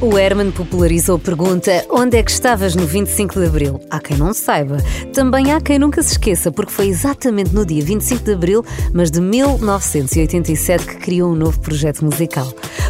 O 0.00 0.16
Herman 0.16 0.52
popularizou 0.52 1.16
a 1.16 1.18
pergunta: 1.18 1.84
onde 1.90 2.16
é 2.16 2.22
que 2.22 2.30
estavas 2.30 2.76
no 2.76 2.86
25 2.86 3.40
de 3.40 3.46
Abril? 3.46 3.80
Há 3.90 3.98
quem 3.98 4.16
não 4.16 4.32
saiba. 4.32 4.76
Também 5.12 5.52
há 5.52 5.60
quem 5.60 5.76
nunca 5.76 6.00
se 6.04 6.12
esqueça, 6.12 6.52
porque 6.52 6.70
foi 6.70 6.86
exatamente 6.86 7.52
no 7.52 7.66
dia 7.66 7.82
25 7.82 8.22
de 8.22 8.32
Abril, 8.32 8.64
mas 8.94 9.10
de 9.10 9.20
1987, 9.20 10.86
que 10.86 10.96
criou 10.98 11.32
um 11.32 11.34
novo 11.34 11.58
projeto 11.58 12.04
musical. 12.04 12.46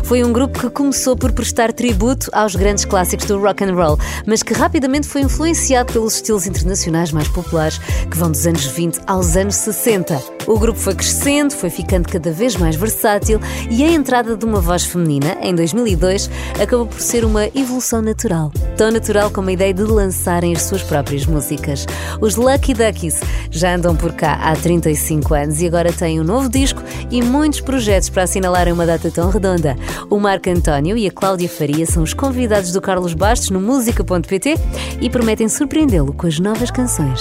Foi 0.08 0.24
um 0.24 0.32
grupo 0.32 0.58
que 0.58 0.70
começou 0.70 1.14
por 1.14 1.32
prestar 1.32 1.70
tributo 1.70 2.30
aos 2.32 2.56
grandes 2.56 2.86
clássicos 2.86 3.26
do 3.26 3.38
rock 3.38 3.62
and 3.62 3.74
roll, 3.74 3.98
mas 4.24 4.42
que 4.42 4.54
rapidamente 4.54 5.06
foi 5.06 5.20
influenciado 5.20 5.92
pelos 5.92 6.14
estilos 6.14 6.46
internacionais 6.46 7.12
mais 7.12 7.28
populares, 7.28 7.76
que 8.10 8.16
vão 8.16 8.30
dos 8.30 8.46
anos 8.46 8.64
20 8.64 9.00
aos 9.06 9.36
anos 9.36 9.56
60. 9.56 10.18
O 10.46 10.58
grupo 10.58 10.78
foi 10.78 10.94
crescendo, 10.94 11.52
foi 11.52 11.68
ficando 11.68 12.08
cada 12.08 12.32
vez 12.32 12.56
mais 12.56 12.74
versátil 12.74 13.38
e 13.70 13.84
a 13.84 13.90
entrada 13.90 14.34
de 14.34 14.46
uma 14.46 14.62
voz 14.62 14.82
feminina, 14.82 15.36
em 15.42 15.54
2002, 15.54 16.30
acabou 16.58 16.86
por 16.86 17.02
ser 17.02 17.22
uma 17.22 17.44
evolução 17.48 18.00
natural. 18.00 18.50
Tão 18.78 18.90
natural 18.90 19.30
como 19.30 19.50
a 19.50 19.52
ideia 19.52 19.74
de 19.74 19.82
lançarem 19.82 20.54
as 20.54 20.62
suas 20.62 20.82
próprias 20.82 21.26
músicas. 21.26 21.84
Os 22.18 22.36
Lucky 22.36 22.72
Duckies 22.72 23.20
já 23.50 23.74
andam 23.74 23.94
por 23.94 24.14
cá 24.14 24.38
há 24.40 24.56
35 24.56 25.34
anos 25.34 25.60
e 25.60 25.66
agora 25.66 25.92
têm 25.92 26.18
um 26.18 26.24
novo 26.24 26.48
disco 26.48 26.82
e 27.10 27.20
muitos 27.20 27.60
projetos 27.60 28.08
para 28.08 28.22
assinalarem 28.22 28.72
uma 28.72 28.86
data 28.86 29.10
tão 29.10 29.28
redonda. 29.28 29.76
O 30.10 30.18
Marco 30.18 30.48
António 30.48 30.96
e 30.96 31.06
a 31.06 31.10
Cláudia 31.10 31.48
Faria 31.48 31.84
são 31.84 32.02
os 32.02 32.14
convidados 32.14 32.72
do 32.72 32.80
Carlos 32.80 33.14
Bastos 33.14 33.50
no 33.50 33.60
música.pt 33.60 34.54
e 35.00 35.10
prometem 35.10 35.48
surpreendê-lo 35.48 36.12
com 36.12 36.26
as 36.26 36.38
novas 36.38 36.70
canções. 36.70 37.20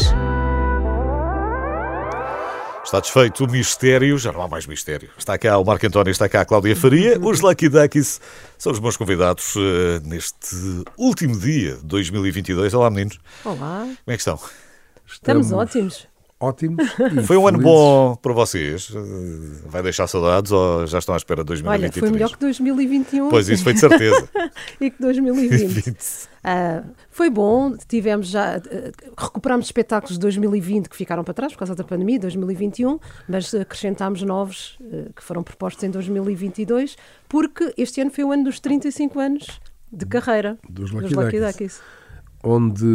Está 2.84 3.02
desfeito 3.02 3.44
o 3.44 3.52
mistério, 3.52 4.18
já 4.18 4.32
não 4.32 4.42
há 4.42 4.48
mais 4.48 4.66
mistério. 4.66 5.10
Está 5.18 5.38
cá 5.38 5.58
o 5.58 5.66
Marco 5.66 5.86
António, 5.86 6.12
está 6.12 6.30
cá 6.30 6.42
a 6.42 6.46
Cláudia 6.46 6.76
Faria. 6.76 7.20
Os 7.24 7.42
Lucky 7.42 7.68
Duckies 7.68 8.22
são 8.58 8.72
os 8.72 8.80
meus 8.80 8.96
convidados 8.96 9.56
uh, 9.58 9.60
neste 10.06 10.56
último 10.98 11.38
dia 11.38 11.76
de 11.76 11.86
2022. 11.86 12.74
Olá, 12.74 12.90
meninos. 12.90 13.20
Olá. 13.44 13.82
Como 13.82 13.98
é 14.08 14.14
que 14.14 14.22
estão? 14.22 14.40
Estamos, 15.06 15.48
Estamos 15.48 15.52
ótimos 15.52 16.08
ótimos. 16.40 16.86
Foi 17.26 17.38
um 17.38 17.48
ano 17.48 17.60
bom 17.60 18.16
para 18.16 18.34
vocês? 18.34 18.92
Vai 19.66 19.82
deixar 19.82 20.08
saudades 20.08 20.52
ou 20.52 20.86
já 20.86 21.00
estão 21.00 21.14
à 21.14 21.18
espera 21.18 21.44
de 21.44 21.48
2023? 21.48 21.94
Olha, 21.94 22.02
foi 22.02 22.12
melhor 22.12 22.32
que 22.32 22.40
2021. 22.40 23.30
Pois, 23.30 23.50
isso 23.50 23.64
foi 23.64 23.74
de 23.74 23.80
certeza. 23.80 24.30
e 24.80 24.92
que 24.92 25.02
2020. 25.02 25.88
uh, 25.88 25.96
ah, 26.44 26.84
foi 27.10 27.30
bom, 27.30 27.76
tivemos 27.88 28.28
já, 28.28 28.58
uh, 28.58 28.62
recuperámos 29.18 29.66
espetáculos 29.66 30.14
de 30.14 30.20
2020 30.20 30.90
que 30.90 30.96
ficaram 30.96 31.24
para 31.24 31.34
trás 31.34 31.54
por 31.54 31.60
causa 31.60 31.76
da 31.76 31.84
pandemia, 31.84 32.20
2021, 32.20 33.00
mas 33.28 33.54
acrescentámos 33.54 34.22
novos 34.22 34.78
uh, 34.82 35.12
que 35.14 35.24
foram 35.24 35.44
propostos 35.44 35.84
em 35.84 35.90
2022, 35.90 36.96
porque 37.28 37.74
este 37.78 38.02
ano 38.02 38.12
foi 38.12 38.24
o 38.24 38.32
ano 38.32 38.46
dos 38.46 38.60
35 38.60 39.20
anos 39.20 39.60
de 39.92 40.06
carreira 40.06 40.58
dos 40.70 40.92
Lucky, 40.92 41.08
dos 41.08 41.14
Lucky 41.14 41.40
Duckies 41.40 41.82
onde 42.48 42.86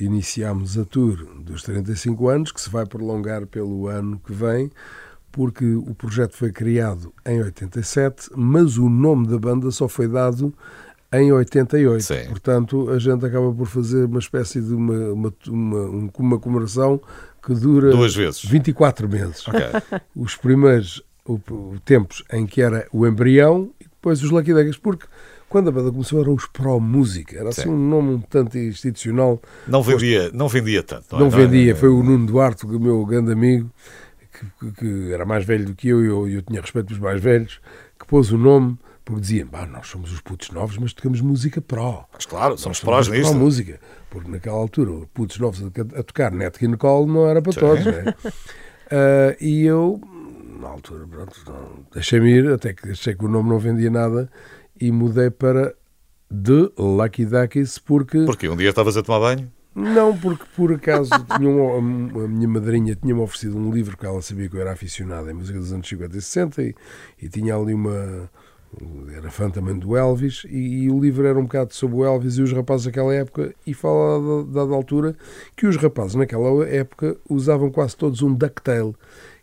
iniciámos 0.00 0.78
a 0.78 0.84
tour 0.86 1.26
dos 1.40 1.62
35 1.62 2.28
anos, 2.28 2.52
que 2.52 2.60
se 2.60 2.70
vai 2.70 2.86
prolongar 2.86 3.46
pelo 3.46 3.86
ano 3.86 4.18
que 4.24 4.32
vem, 4.32 4.70
porque 5.30 5.64
o 5.74 5.94
projeto 5.94 6.34
foi 6.34 6.50
criado 6.50 7.12
em 7.26 7.42
87, 7.42 8.30
mas 8.34 8.78
o 8.78 8.88
nome 8.88 9.28
da 9.28 9.38
banda 9.38 9.70
só 9.70 9.86
foi 9.88 10.08
dado 10.08 10.54
em 11.12 11.30
88. 11.30 12.02
Sim. 12.02 12.24
Portanto, 12.28 12.90
a 12.90 12.98
gente 12.98 13.26
acaba 13.26 13.52
por 13.52 13.66
fazer 13.66 14.06
uma 14.06 14.18
espécie 14.18 14.62
de 14.62 14.72
uma, 14.72 15.12
uma, 15.12 15.34
uma, 15.48 16.08
uma 16.18 16.38
comemoração 16.38 16.98
que 17.44 17.54
dura 17.54 17.90
Duas 17.90 18.14
vezes. 18.14 18.42
24 18.42 19.06
meses. 19.06 19.46
Okay. 19.46 20.00
Os 20.16 20.34
primeiros 20.34 21.02
o, 21.26 21.38
tempos 21.84 22.24
em 22.32 22.46
que 22.46 22.62
era 22.62 22.86
o 22.90 23.06
embrião 23.06 23.70
e 23.78 23.84
depois 23.84 24.22
os 24.22 24.30
Lucky 24.30 24.54
Degas, 24.54 24.78
porque 24.78 25.06
quando 25.52 25.68
a 25.68 25.70
banda 25.70 25.92
começou 25.92 26.18
eram 26.18 26.32
os 26.32 26.46
Pro 26.46 26.80
Música, 26.80 27.38
era 27.38 27.50
assim 27.50 27.64
Sim. 27.64 27.68
um 27.68 27.88
nome 27.90 28.14
um 28.14 28.20
tanto 28.20 28.56
institucional. 28.56 29.38
Não 29.68 29.82
vendia, 29.82 30.30
não 30.32 30.48
vendia 30.48 30.82
tanto. 30.82 31.04
Não, 31.12 31.18
é? 31.18 31.22
não 31.24 31.30
vendia, 31.30 31.76
foi 31.76 31.90
o 31.90 32.02
Nuno 32.02 32.26
Duarte, 32.26 32.64
o 32.64 32.80
meu 32.80 33.04
grande 33.04 33.32
amigo, 33.32 33.70
que, 34.58 34.72
que, 34.72 35.12
era 35.12 35.26
mais 35.26 35.44
velho 35.44 35.66
do 35.66 35.74
que 35.74 35.88
eu 35.88 36.02
e 36.02 36.06
eu, 36.06 36.26
eu, 36.26 36.40
tinha 36.40 36.58
respeito 36.58 36.86
pelos 36.86 37.02
mais 37.02 37.20
velhos, 37.20 37.60
que 38.00 38.06
pôs 38.06 38.32
o 38.32 38.38
nome 38.38 38.78
porque 39.04 39.20
diziam, 39.20 39.48
nós 39.70 39.88
somos 39.88 40.10
os 40.10 40.22
putos 40.22 40.50
novos, 40.52 40.78
mas 40.78 40.94
tocamos 40.94 41.20
música 41.20 41.60
pró. 41.60 42.08
Mas 42.14 42.24
claro, 42.24 42.56
somos 42.56 42.80
prós 42.80 43.08
nisto. 43.08 43.28
Pró 43.28 43.38
música, 43.38 43.78
porque 44.08 44.30
naquela 44.30 44.56
altura, 44.56 45.06
putos 45.12 45.38
novos 45.38 45.62
a, 45.62 46.00
a 46.00 46.02
tocar 46.02 46.32
Net 46.32 46.58
King 46.58 46.78
Cole 46.78 47.12
não 47.12 47.28
era 47.28 47.42
para 47.42 47.52
Sim. 47.52 47.60
todos, 47.60 47.84
não 47.84 47.92
é? 47.92 48.04
uh, 48.08 49.36
e 49.44 49.66
eu, 49.66 50.00
na 50.58 50.68
altura, 50.68 51.06
pronto, 51.06 51.86
deixei-me 51.92 52.30
ir, 52.30 52.50
até 52.52 52.72
que 52.72 52.92
achei 52.92 53.14
que 53.14 53.22
o 53.22 53.28
nome 53.28 53.50
não 53.50 53.58
vendia 53.58 53.90
nada 53.90 54.30
e 54.82 54.90
mudei 54.90 55.30
para 55.30 55.76
The 56.28 56.72
Lucky 56.76 57.24
Duckies 57.24 57.78
porque... 57.78 58.24
Porque 58.24 58.48
um 58.48 58.56
dia 58.56 58.70
estavas 58.70 58.96
a 58.96 59.02
tomar 59.02 59.20
banho? 59.20 59.52
Não, 59.72 60.18
porque 60.18 60.44
por 60.56 60.72
acaso 60.72 61.10
tinha 61.38 61.48
um, 61.48 62.24
a 62.24 62.26
minha 62.26 62.48
madrinha 62.48 62.96
tinha-me 62.96 63.20
oferecido 63.20 63.56
um 63.56 63.70
livro 63.70 63.96
que 63.96 64.04
ela 64.04 64.20
sabia 64.20 64.48
que 64.48 64.56
eu 64.56 64.60
era 64.60 64.72
aficionado 64.72 65.30
em 65.30 65.34
música 65.34 65.56
dos 65.56 65.72
anos 65.72 65.88
50 65.88 66.16
e 66.16 66.20
60 66.20 66.62
e, 66.62 66.74
e 67.22 67.28
tinha 67.28 67.54
ali 67.54 67.72
uma... 67.72 68.28
Era 69.14 69.30
fã 69.30 69.50
também 69.50 69.78
do 69.78 69.96
Elvis 69.96 70.44
e, 70.48 70.84
e, 70.84 70.90
o 70.90 70.98
livro 70.98 71.26
era 71.26 71.38
um 71.38 71.42
bocado 71.44 71.74
sobre 71.74 71.98
o 71.98 72.04
Elvis 72.04 72.38
e 72.38 72.42
os 72.42 72.52
rapazes 72.52 72.86
daquela 72.86 73.14
época 73.14 73.54
e 73.64 73.74
fala 73.74 74.44
dada 74.46 74.74
altura 74.74 75.14
que 75.54 75.66
os 75.66 75.76
rapazes 75.76 76.16
naquela 76.16 76.66
época 76.66 77.16
usavam 77.28 77.70
quase 77.70 77.94
todos 77.94 78.22
um 78.22 78.34
ducktail, 78.34 78.96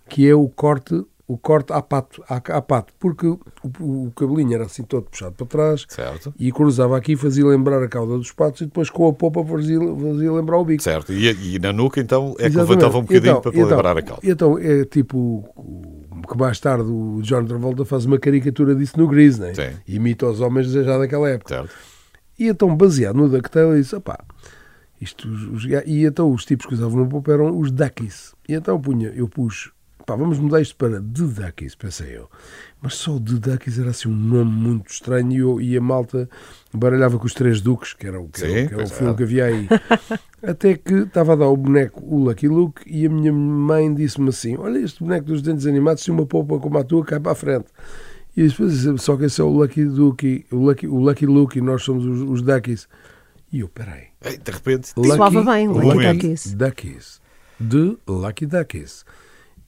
que 0.10 0.28
é 0.28 0.34
o 0.34 0.50
corte 0.50 1.06
o 1.30 1.38
corte 1.38 1.72
a 1.72 1.80
pato, 1.80 2.24
a, 2.28 2.38
a 2.38 2.60
pato 2.60 2.92
porque 3.00 3.28
o, 3.28 3.40
o, 3.80 4.12
cabelinho 4.16 4.56
era 4.56 4.66
assim 4.66 4.82
todo 4.82 5.04
puxado 5.04 5.36
para 5.36 5.46
trás 5.46 5.86
certo. 5.88 6.34
e 6.40 6.52
cruzava 6.52 6.98
aqui 6.98 7.16
fazia 7.16 7.46
lembrar 7.46 7.84
a 7.84 7.88
cauda 7.88 8.18
dos 8.18 8.32
patos 8.32 8.62
e 8.62 8.66
depois 8.66 8.90
com 8.90 9.08
a 9.08 9.14
popa 9.14 9.46
fazia, 9.46 9.80
fazia 9.80 10.34
lembrar 10.34 10.58
o 10.58 10.66
bico. 10.66 10.82
Certo, 10.82 11.14
e, 11.14 11.56
e 11.56 11.60
na 11.60 11.72
nuca 11.72 12.02
então 12.02 12.36
é 12.40 12.50
que 12.50 12.58
levantava 12.58 12.98
um 12.98 13.02
bocadinho 13.02 13.30
então, 13.30 13.42
para 13.42 13.52
então, 13.52 13.70
lembrar 13.70 13.96
a 13.96 14.02
cauda. 14.02 14.22
Então 14.24 14.58
é 14.58 14.84
tipo 14.86 15.48
que 16.28 16.36
mais 16.36 16.60
tarde 16.60 16.90
o 16.90 17.22
John 17.22 17.46
Travolta 17.46 17.86
faz 17.86 18.06
uma 18.06 18.18
caricatura 18.18 18.74
disso 18.74 18.98
no 18.98 19.08
Grease, 19.08 19.40
né? 19.40 19.54
Imita 19.88 20.26
os 20.26 20.42
homens 20.42 20.72
já 20.72 20.98
daquela 20.98 21.30
época. 21.30 21.54
Certo. 21.54 21.76
E 22.40 22.48
então 22.48 22.76
baseado 22.76 23.18
no 23.18 23.30
DuckTale 23.30 23.80
disse, 23.80 23.96
opá, 23.96 24.18
isto, 25.00 25.28
os, 25.28 25.64
e 25.66 26.06
então 26.06 26.32
os 26.32 26.44
tipos 26.44 26.66
que 26.66 26.74
usavam 26.74 27.04
no 27.04 27.08
pop 27.08 27.30
eram 27.30 27.56
os 27.56 27.70
Duckies. 27.70 28.34
E 28.48 28.56
então 28.56 28.82
punha, 28.82 29.10
eu 29.10 29.30
pus 29.30 29.72
pá, 30.10 30.16
vamos 30.16 30.40
mudar 30.40 30.60
isto 30.60 30.76
para 30.76 31.00
The 31.00 31.00
Duckies, 31.02 31.76
pensei 31.76 32.18
eu. 32.18 32.28
Mas 32.82 32.96
só 32.96 33.16
o 33.16 33.20
The 33.20 33.52
Duckies 33.52 33.78
era 33.78 33.92
assim 33.92 34.10
um 34.10 34.16
nome 34.16 34.52
muito 34.52 34.90
estranho 34.90 35.32
e, 35.32 35.38
eu, 35.38 35.62
e 35.62 35.78
a 35.78 35.82
malta 35.82 36.28
baralhava 36.74 37.20
com 37.20 37.28
os 37.28 37.34
Três 37.36 37.62
Duques, 37.62 37.94
que 37.94 38.08
era 38.08 38.20
o, 38.20 38.28
que 38.28 38.40
Sim, 38.40 38.52
era, 38.52 38.68
que 38.68 38.74
era 38.74 38.84
o 38.84 38.90
filme 38.90 39.14
é. 39.14 39.16
que 39.16 39.24
havia 39.24 39.46
aí. 39.46 39.68
Até 40.42 40.76
que 40.76 40.94
estava 40.94 41.34
a 41.34 41.36
dar 41.36 41.48
o 41.48 41.56
boneco, 41.56 42.04
o 42.04 42.24
Lucky 42.24 42.48
Luke, 42.48 42.82
e 42.88 43.06
a 43.06 43.10
minha 43.10 43.32
mãe 43.32 43.94
disse-me 43.94 44.30
assim: 44.30 44.58
Olha, 44.58 44.80
este 44.80 45.04
boneco 45.04 45.28
dos 45.28 45.44
dentes 45.44 45.68
animados, 45.68 46.02
se 46.02 46.10
uma 46.10 46.26
polpa 46.26 46.58
como 46.58 46.78
a 46.80 46.84
tua, 46.84 47.06
cai 47.06 47.20
para 47.20 47.34
a 47.34 47.36
frente. 47.36 47.68
E 48.36 48.48
depois 48.48 48.74
só 49.02 49.16
que 49.16 49.26
esse 49.26 49.40
é 49.40 49.44
o 49.44 49.50
Lucky 49.50 49.86
Duke, 49.86 50.46
o 50.52 50.56
Lucky, 50.56 50.88
o 50.88 50.98
Lucky 50.98 51.26
Luke, 51.28 51.60
e 51.60 51.62
nós 51.62 51.84
somos 51.84 52.06
os, 52.06 52.22
os 52.22 52.42
Duckies. 52.42 52.88
E 53.52 53.60
eu, 53.60 53.68
peraí. 53.68 54.08
De 54.22 54.52
repente, 54.52 54.92
Lucky, 54.96 55.46
bem, 55.46 55.68
Lucky 55.68 56.14
Duckies. 56.14 56.54
Duckies. 56.56 57.22
De 57.60 57.98
Lucky 58.08 58.46
Duckies. 58.46 59.06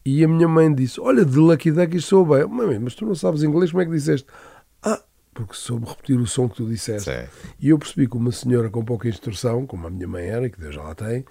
E 0.05 0.23
a 0.23 0.27
minha 0.27 0.47
mãe 0.47 0.73
disse: 0.73 0.99
Olha, 0.99 1.23
de 1.23 1.37
Lucky 1.37 1.71
Duck 1.71 1.99
sou 2.01 2.25
bem. 2.25 2.45
Mãe, 2.47 2.79
mas 2.79 2.95
tu 2.95 3.05
não 3.05 3.15
sabes 3.15 3.43
inglês, 3.43 3.71
como 3.71 3.83
é 3.83 3.85
que 3.85 3.91
disseste? 3.91 4.27
Ah, 4.81 5.01
porque 5.33 5.53
soube 5.53 5.87
repetir 5.87 6.19
o 6.19 6.25
som 6.25 6.49
que 6.49 6.55
tu 6.55 6.65
disseste. 6.65 7.11
Sim. 7.11 7.27
E 7.59 7.69
eu 7.69 7.77
percebi 7.77 8.07
que 8.07 8.17
uma 8.17 8.31
senhora 8.31 8.69
com 8.69 8.83
pouca 8.83 9.07
instrução, 9.07 9.65
como 9.65 9.87
a 9.87 9.89
minha 9.89 10.07
mãe 10.07 10.25
era, 10.25 10.49
que 10.49 10.59
Deus 10.59 10.73
já 10.73 10.81
lá 10.81 10.95
tem, 10.95 11.23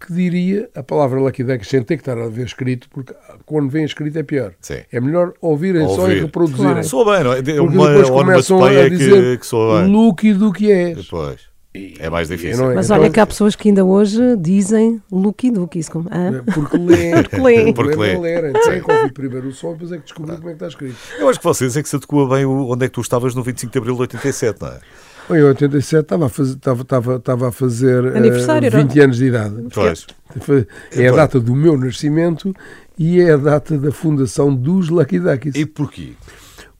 que 0.00 0.12
diria 0.14 0.70
a 0.74 0.82
palavra 0.82 1.20
Lucky 1.20 1.44
Duck 1.44 1.64
sem 1.66 1.82
ter 1.82 1.96
que 1.96 2.02
estar 2.02 2.16
a 2.16 2.28
ver 2.28 2.46
escrito, 2.46 2.88
porque 2.88 3.14
quando 3.44 3.68
vem 3.68 3.84
escrito 3.84 4.18
é 4.18 4.22
pior. 4.22 4.54
Sim. 4.60 4.80
É 4.90 4.98
melhor 4.98 5.34
ouvirem 5.42 5.82
Ouvir. 5.82 5.94
só 5.94 6.10
e 6.10 6.20
reproduzirem. 6.20 6.72
Claro. 6.72 6.84
Soa 6.88 7.14
bem, 7.14 7.24
não 7.24 7.32
é? 7.34 7.42
Porque 7.42 7.60
uma, 7.60 7.88
depois 7.88 8.10
começam 8.10 8.64
a 8.64 8.88
dizer 8.88 9.22
que, 9.22 9.38
que 9.38 9.46
soa 9.46 9.82
bem. 9.82 9.92
Lucky 9.92 10.32
do 10.32 10.52
que 10.52 10.72
és. 10.72 10.96
Depois. 10.96 11.49
É 11.72 12.10
mais 12.10 12.28
difícil. 12.28 12.72
É, 12.72 12.74
Mas 12.74 12.90
olha 12.90 13.08
que 13.10 13.20
há 13.20 13.26
pessoas 13.26 13.54
que 13.54 13.68
ainda 13.68 13.84
hoje 13.84 14.36
dizem 14.36 15.00
Lucky 15.10 15.52
Ducky. 15.52 15.80
Ah? 16.10 16.42
Porque 16.52 16.76
lê. 16.76 17.22
Porque 17.22 17.36
lê. 17.40 17.72
Porque 17.72 17.96
lê. 17.96 18.18
ler. 18.18 18.50
Então 18.50 18.72
é 18.72 18.80
que 18.80 18.90
ouvi 18.90 19.12
primeiro 19.12 19.48
o 19.48 19.52
som, 19.52 19.72
depois 19.72 19.92
é 19.92 19.98
que 19.98 20.02
descobri 20.02 20.36
como 20.36 20.48
é 20.48 20.50
que 20.50 20.56
está 20.56 20.66
escrito. 20.66 20.96
Eu 21.18 21.28
acho 21.28 21.38
que 21.38 21.44
vocês 21.44 21.76
é 21.76 21.82
que 21.82 21.88
se 21.88 21.94
adequa 21.94 22.28
bem 22.28 22.44
onde 22.44 22.84
é 22.84 22.88
que 22.88 22.94
tu 22.94 23.00
estavas 23.00 23.36
no 23.36 23.42
25 23.44 23.72
de 23.72 23.78
Abril 23.78 23.94
de 23.94 24.00
87, 24.00 24.60
não 24.60 24.68
é? 24.68 24.80
Em 25.30 25.42
87 25.44 26.02
estava 26.02 26.26
a 26.26 26.28
fazer, 26.28 26.54
estava, 26.54 26.82
estava, 26.82 27.16
estava 27.16 27.48
a 27.48 27.52
fazer 27.52 28.16
Aniversário, 28.16 28.68
uh, 28.68 28.72
20 28.72 29.00
anos 29.00 29.16
de 29.16 29.26
idade. 29.26 29.54
Pois. 29.72 30.06
É 30.90 31.06
a 31.06 31.12
data 31.12 31.38
do 31.38 31.54
meu 31.54 31.78
nascimento 31.78 32.52
e 32.98 33.20
é 33.20 33.32
a 33.32 33.36
data 33.36 33.78
da 33.78 33.92
fundação 33.92 34.52
dos 34.52 34.88
Lucky 34.88 35.20
Duckies. 35.20 35.54
E 35.54 35.64
porquê? 35.64 36.14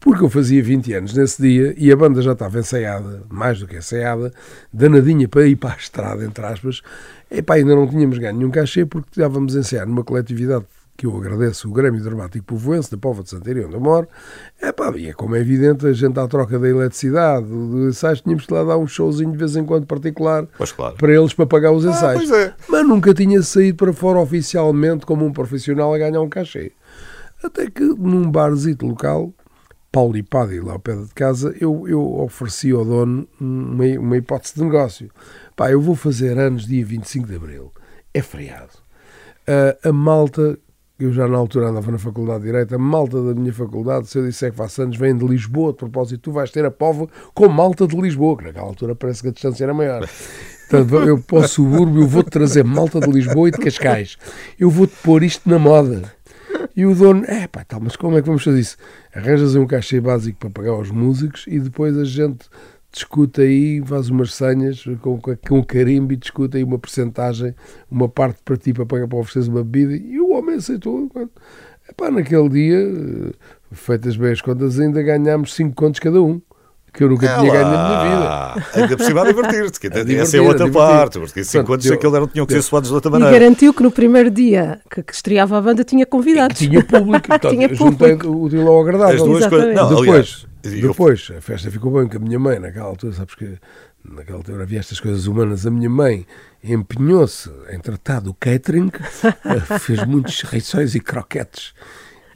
Porque 0.01 0.25
eu 0.25 0.31
fazia 0.31 0.63
20 0.63 0.95
anos 0.95 1.15
nesse 1.15 1.43
dia 1.43 1.75
e 1.77 1.93
a 1.93 1.97
banda 1.97 2.23
já 2.23 2.33
estava 2.33 2.59
ensaiada, 2.59 3.23
mais 3.29 3.61
do 3.61 3.67
que 3.67 3.77
ensaiada, 3.77 4.33
danadinha 4.73 5.29
para 5.29 5.47
ir 5.47 5.57
para 5.57 5.75
a 5.75 5.77
estrada, 5.77 6.25
entre 6.25 6.45
aspas. 6.45 6.81
E 7.31 7.43
pá, 7.43 7.55
ainda 7.55 7.77
não 7.77 7.87
tínhamos 7.87 8.19
ganho 8.19 8.37
nenhum 8.37 8.51
cachê 8.51 8.87
porque 8.87 9.11
estávamos 9.13 9.55
a 9.55 9.61
ensaiar 9.61 9.87
numa 9.87 10.03
coletividade 10.03 10.65
que 11.01 11.07
eu 11.07 11.17
agradeço 11.17 11.67
o 11.67 11.73
Grêmio 11.73 12.03
Dramático 12.03 12.45
Povoense, 12.45 12.91
da 12.91 12.99
Pova 12.99 13.23
de 13.23 13.31
Santaria, 13.31 13.67
onde 13.67 13.75
eu 13.75 13.81
moro, 13.81 14.07
é 14.61 14.71
pá, 14.71 14.93
e 14.95 15.09
é 15.09 15.15
como 15.15 15.35
é 15.35 15.41
evidente, 15.41 15.87
a 15.87 15.93
gente 15.95 16.21
à 16.21 16.29
troca 16.29 16.59
da 16.59 16.69
eletricidade, 16.69 17.47
dos 17.47 17.97
ensaios, 17.97 18.21
tínhamos 18.21 18.45
que 18.45 18.53
lá 18.53 18.65
dar 18.65 18.77
um 18.77 18.87
showzinho 18.87 19.33
de 19.33 19.39
vez 19.39 19.57
em 19.57 19.65
quando 19.65 19.87
particular 19.87 20.47
claro. 20.77 20.97
para 20.97 21.11
eles 21.11 21.33
para 21.33 21.47
pagar 21.47 21.73
os 21.73 21.87
ah, 21.87 21.91
ensaios. 21.91 22.31
Ah, 22.31 22.39
é. 22.39 22.55
Mas 22.69 22.87
nunca 22.87 23.15
tinha 23.15 23.41
saído 23.41 23.79
para 23.79 23.95
fora 23.95 24.19
oficialmente 24.19 25.07
como 25.07 25.25
um 25.25 25.33
profissional 25.33 25.95
a 25.95 25.97
ganhar 25.97 26.21
um 26.21 26.29
cachê. 26.29 26.73
Até 27.43 27.71
que 27.71 27.83
num 27.83 28.31
barzito 28.31 28.87
local, 28.87 29.33
Paulo 29.93 30.17
e 30.17 30.23
Padi, 30.23 30.61
lá 30.61 30.75
ao 30.75 30.79
pé 30.79 30.95
de 30.95 31.09
casa, 31.15 31.55
eu, 31.61 31.87
eu 31.89 32.01
ofereci 32.21 32.71
ao 32.71 32.85
dono 32.85 33.27
uma, 33.41 33.85
uma 33.99 34.17
hipótese 34.17 34.55
de 34.55 34.63
negócio. 34.63 35.11
Pá, 35.57 35.71
eu 35.71 35.81
vou 35.81 35.97
fazer 35.97 36.39
anos 36.39 36.67
dia 36.67 36.85
25 36.85 37.27
de 37.27 37.35
Abril. 37.35 37.73
É 38.15 38.23
feriado. 38.23 38.71
Uh, 39.49 39.89
a 39.89 39.93
malta, 39.93 40.57
eu 40.99 41.13
já 41.13 41.27
na 41.27 41.37
altura 41.37 41.71
andava 41.71 41.91
na 41.91 41.99
Faculdade 41.99 42.41
de 42.41 42.47
Direito, 42.47 42.75
a 42.75 42.79
malta 42.79 43.21
da 43.21 43.35
minha 43.35 43.53
faculdade, 43.53 44.07
se 44.07 44.19
eu 44.19 44.25
disser 44.25 44.53
que 44.53 44.57
faço 44.57 44.83
anos, 44.83 44.97
vem 44.97 45.17
de 45.17 45.27
Lisboa, 45.27 45.73
de 45.73 45.79
propósito, 45.79 46.21
tu 46.21 46.33
vais 46.33 46.51
ter 46.53 46.65
a 46.65 46.71
pova 46.71 47.09
com 47.35 47.49
malta 47.49 47.87
de 47.87 47.97
Lisboa, 47.97 48.37
que 48.37 48.45
naquela 48.45 48.67
altura 48.67 48.95
parece 48.95 49.23
que 49.23 49.29
a 49.29 49.33
distância 49.33 49.65
era 49.65 49.75
maior. 49.75 50.09
Portanto, 50.71 50.95
eu 50.99 51.19
para 51.19 51.39
o 51.39 51.49
subúrbio, 51.49 52.07
vou-te 52.07 52.31
trazer 52.31 52.63
malta 52.63 53.01
de 53.01 53.11
Lisboa 53.11 53.49
e 53.49 53.51
de 53.51 53.59
Cascais. 53.59 54.17
Eu 54.57 54.71
vou-te 54.71 54.95
pôr 55.03 55.25
isto 55.25 55.51
na 55.51 55.59
moda. 55.59 56.15
E 56.77 56.87
o 56.87 56.95
dono, 56.95 57.25
é 57.27 57.47
pá, 57.47 57.65
tá, 57.65 57.79
mas 57.81 57.97
como 57.97 58.17
é 58.17 58.23
que 58.23 58.27
vamos 58.27 58.45
fazer 58.45 58.61
isso? 58.61 58.77
Arranjas 59.15 59.55
um 59.55 59.67
cachê 59.67 60.01
básico 60.01 60.39
para 60.39 60.51
pagar 60.51 60.71
aos 60.71 60.91
músicos 60.91 61.45
e 61.49 61.59
depois 61.59 61.97
a 61.99 62.05
gente 62.05 62.49
discute 62.93 63.41
aí, 63.41 63.83
faz 63.85 64.09
umas 64.09 64.35
senhas 64.35 64.85
com, 65.01 65.21
com 65.21 65.65
carimbo 65.65 66.13
e 66.13 66.17
discute 66.17 66.57
aí 66.57 66.65
uma 66.65 66.79
porcentagem, 66.79 67.55
uma 67.91 68.09
parte 68.09 68.41
para 68.45 68.57
ti 68.57 68.73
para 68.73 68.87
pagar 68.87 69.07
para 69.07 69.19
oferecer 69.19 69.51
uma 69.51 69.63
bebida 69.63 69.97
e 69.97 70.21
o 70.21 70.31
homem 70.31 70.57
aceitou. 70.57 71.11
Epá, 71.89 72.11
naquele 72.11 72.49
dia, 72.49 73.33
feitas 73.73 74.17
bem 74.17 74.33
as 74.33 74.41
contas, 74.41 74.79
ainda 74.79 75.03
ganhámos 75.03 75.55
5 75.55 75.75
contos 75.75 76.01
cada 76.01 76.21
um 76.23 76.41
que 76.93 77.05
eu 77.05 77.09
nunca 77.09 77.27
é 77.27 77.39
tinha 77.39 77.53
ganho 77.53 77.71
na 77.71 77.89
minha 77.89 78.03
vida. 78.03 78.67
Ainda 78.75 78.97
por 78.97 79.07
cima 79.07 79.23
a 79.23 79.25
divertir-te, 79.25 79.81
que 79.81 79.87
essa 80.17 80.37
é 80.37 80.41
outra 80.41 80.71
parte, 80.71 81.19
porque 81.19 81.45
5 81.45 81.73
anos 81.73 81.91
aquele 81.91 82.21
não 82.21 82.27
tinham 82.27 82.47
que 82.47 82.53
ser 82.53 82.63
suados 82.63 82.89
de 82.89 82.95
outra 82.95 83.11
maneira. 83.11 83.35
E 83.35 83.39
garantiu 83.39 83.73
que 83.73 83.83
no 83.83 83.91
primeiro 83.91 84.31
dia 84.31 84.81
que, 84.91 85.03
que 85.03 85.15
estreava 85.15 85.59
a 85.59 85.61
banda 85.61 85.85
tinha 85.85 86.05
convidados. 86.05 86.59
tinha 86.59 86.83
público, 86.85 87.27
portanto, 87.29 87.53
tinha 87.53 87.69
público. 87.69 88.29
o 88.29 88.69
ao 88.69 88.81
agradável. 88.81 89.17
As 89.17 89.23
duas 89.23 89.47
coisas. 89.47 89.75
Não, 89.75 89.89
depois, 89.89 90.07
aliás, 90.09 90.47
depois, 90.63 91.33
a 91.37 91.41
festa 91.41 91.71
ficou 91.71 91.93
bem 91.93 92.09
com 92.09 92.17
a 92.17 92.21
minha 92.21 92.39
mãe, 92.39 92.59
naquela 92.59 92.87
altura, 92.87 93.13
sabes 93.13 93.35
que 93.35 93.59
naquela 94.05 94.39
altura 94.39 94.63
havia 94.63 94.81
estas 94.81 95.01
coisas 95.01 95.27
humanas. 95.27 95.67
A 95.67 95.71
minha 95.71 95.91
mãe 95.91 96.27
empenhou-se 96.63 97.51
em 97.71 97.79
tratar 97.79 98.21
do 98.21 98.35
catering, 98.35 98.91
eh, 99.25 99.79
fez 99.79 100.05
muitas 100.05 100.41
refeições 100.43 100.95
e 100.95 101.01
croquetes. 101.01 101.73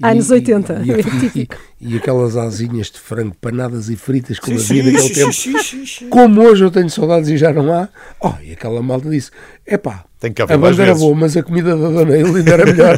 Anos 0.03 0.31
80, 0.31 0.83
e, 0.85 0.91
e, 0.91 1.41
e, 1.41 1.49
e, 1.81 1.97
aquelas 1.97 2.37
asinhas 2.37 2.91
de 2.91 2.99
frango 2.99 3.35
panadas 3.41 3.89
e 3.89 3.97
fritas 3.97 4.39
como 4.39 4.59
havia 4.59 4.83
naquele 4.83 5.11
tempo. 5.11 6.11
Como 6.11 6.43
hoje 6.43 6.65
eu 6.65 6.71
tenho 6.71 6.91
saudades 6.91 7.29
e 7.29 7.37
já 7.37 7.53
não 7.53 7.73
há. 7.73 7.89
Oh, 8.21 8.33
e 8.43 8.53
aquela 8.53 8.83
malta 8.83 9.09
disse: 9.09 9.31
epá, 9.67 10.05
a 10.49 10.57
banda 10.57 10.83
era 10.83 10.95
boa, 10.95 11.15
mas 11.15 11.37
a 11.37 11.43
comida 11.43 11.77
da 11.77 11.89
Dona 11.89 12.17
Elinda 12.17 12.53
era 12.53 12.67
melhor. 12.67 12.97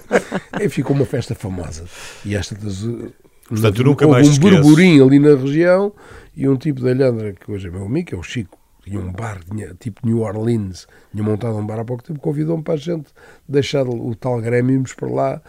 e 0.60 0.68
ficou 0.68 0.94
uma 0.94 1.06
festa 1.06 1.34
famosa. 1.34 1.84
E 2.24 2.36
esta 2.36 2.54
das 2.54 2.84
Portanto, 3.48 3.84
nunca 3.84 4.08
mais 4.08 4.26
um 4.26 4.40
burburinho 4.40 5.06
ali 5.06 5.18
na 5.18 5.34
região 5.34 5.92
e 6.34 6.48
um 6.48 6.56
tipo 6.56 6.80
de 6.80 6.90
Alhandra, 6.90 7.32
que 7.34 7.50
hoje 7.50 7.68
é 7.68 7.70
meu 7.70 7.84
amigo, 7.84 8.08
que 8.08 8.14
é 8.14 8.18
o 8.18 8.22
Chico, 8.22 8.58
tinha 8.82 8.98
um 8.98 9.12
bar, 9.12 9.40
tinha, 9.44 9.74
tipo 9.74 10.06
New 10.06 10.20
Orleans, 10.20 10.86
tinha 11.12 11.22
montado 11.22 11.56
um 11.56 11.66
bar 11.66 11.78
há 11.78 11.84
pouco 11.84 12.02
tempo, 12.02 12.20
convidou-me 12.20 12.62
para 12.62 12.74
a 12.74 12.78
gente 12.78 13.06
deixar 13.46 13.86
o 13.86 14.14
tal 14.14 14.40
Grêmio 14.40 14.82
para 14.96 15.08
lá 15.08 15.42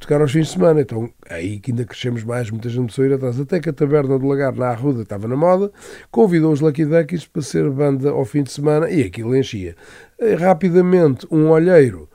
tocar 0.00 0.20
aos 0.20 0.32
fins 0.32 0.46
de 0.46 0.54
semana. 0.54 0.80
Então, 0.80 1.08
aí 1.28 1.60
que 1.60 1.70
ainda 1.70 1.84
crescemos 1.84 2.24
mais, 2.24 2.50
muita 2.50 2.68
gente 2.68 2.78
começou 2.78 3.04
a 3.04 3.08
ir 3.08 3.12
atrás. 3.12 3.38
Até 3.38 3.60
que 3.60 3.68
a 3.68 3.72
Taberna 3.72 4.18
do 4.18 4.26
Lagar, 4.26 4.54
na 4.54 4.68
Arruda, 4.68 5.02
estava 5.02 5.28
na 5.28 5.36
moda, 5.36 5.70
convidou 6.10 6.52
os 6.52 6.60
Lucky 6.60 6.84
Duckies 6.84 7.26
para 7.26 7.42
ser 7.42 7.70
banda 7.70 8.10
ao 8.10 8.24
fim 8.24 8.42
de 8.42 8.50
semana 8.50 8.90
e 8.90 9.02
aquilo 9.02 9.36
enchia. 9.36 9.76
E, 10.18 10.34
rapidamente, 10.34 11.26
um 11.30 11.50
olheiro 11.50 12.08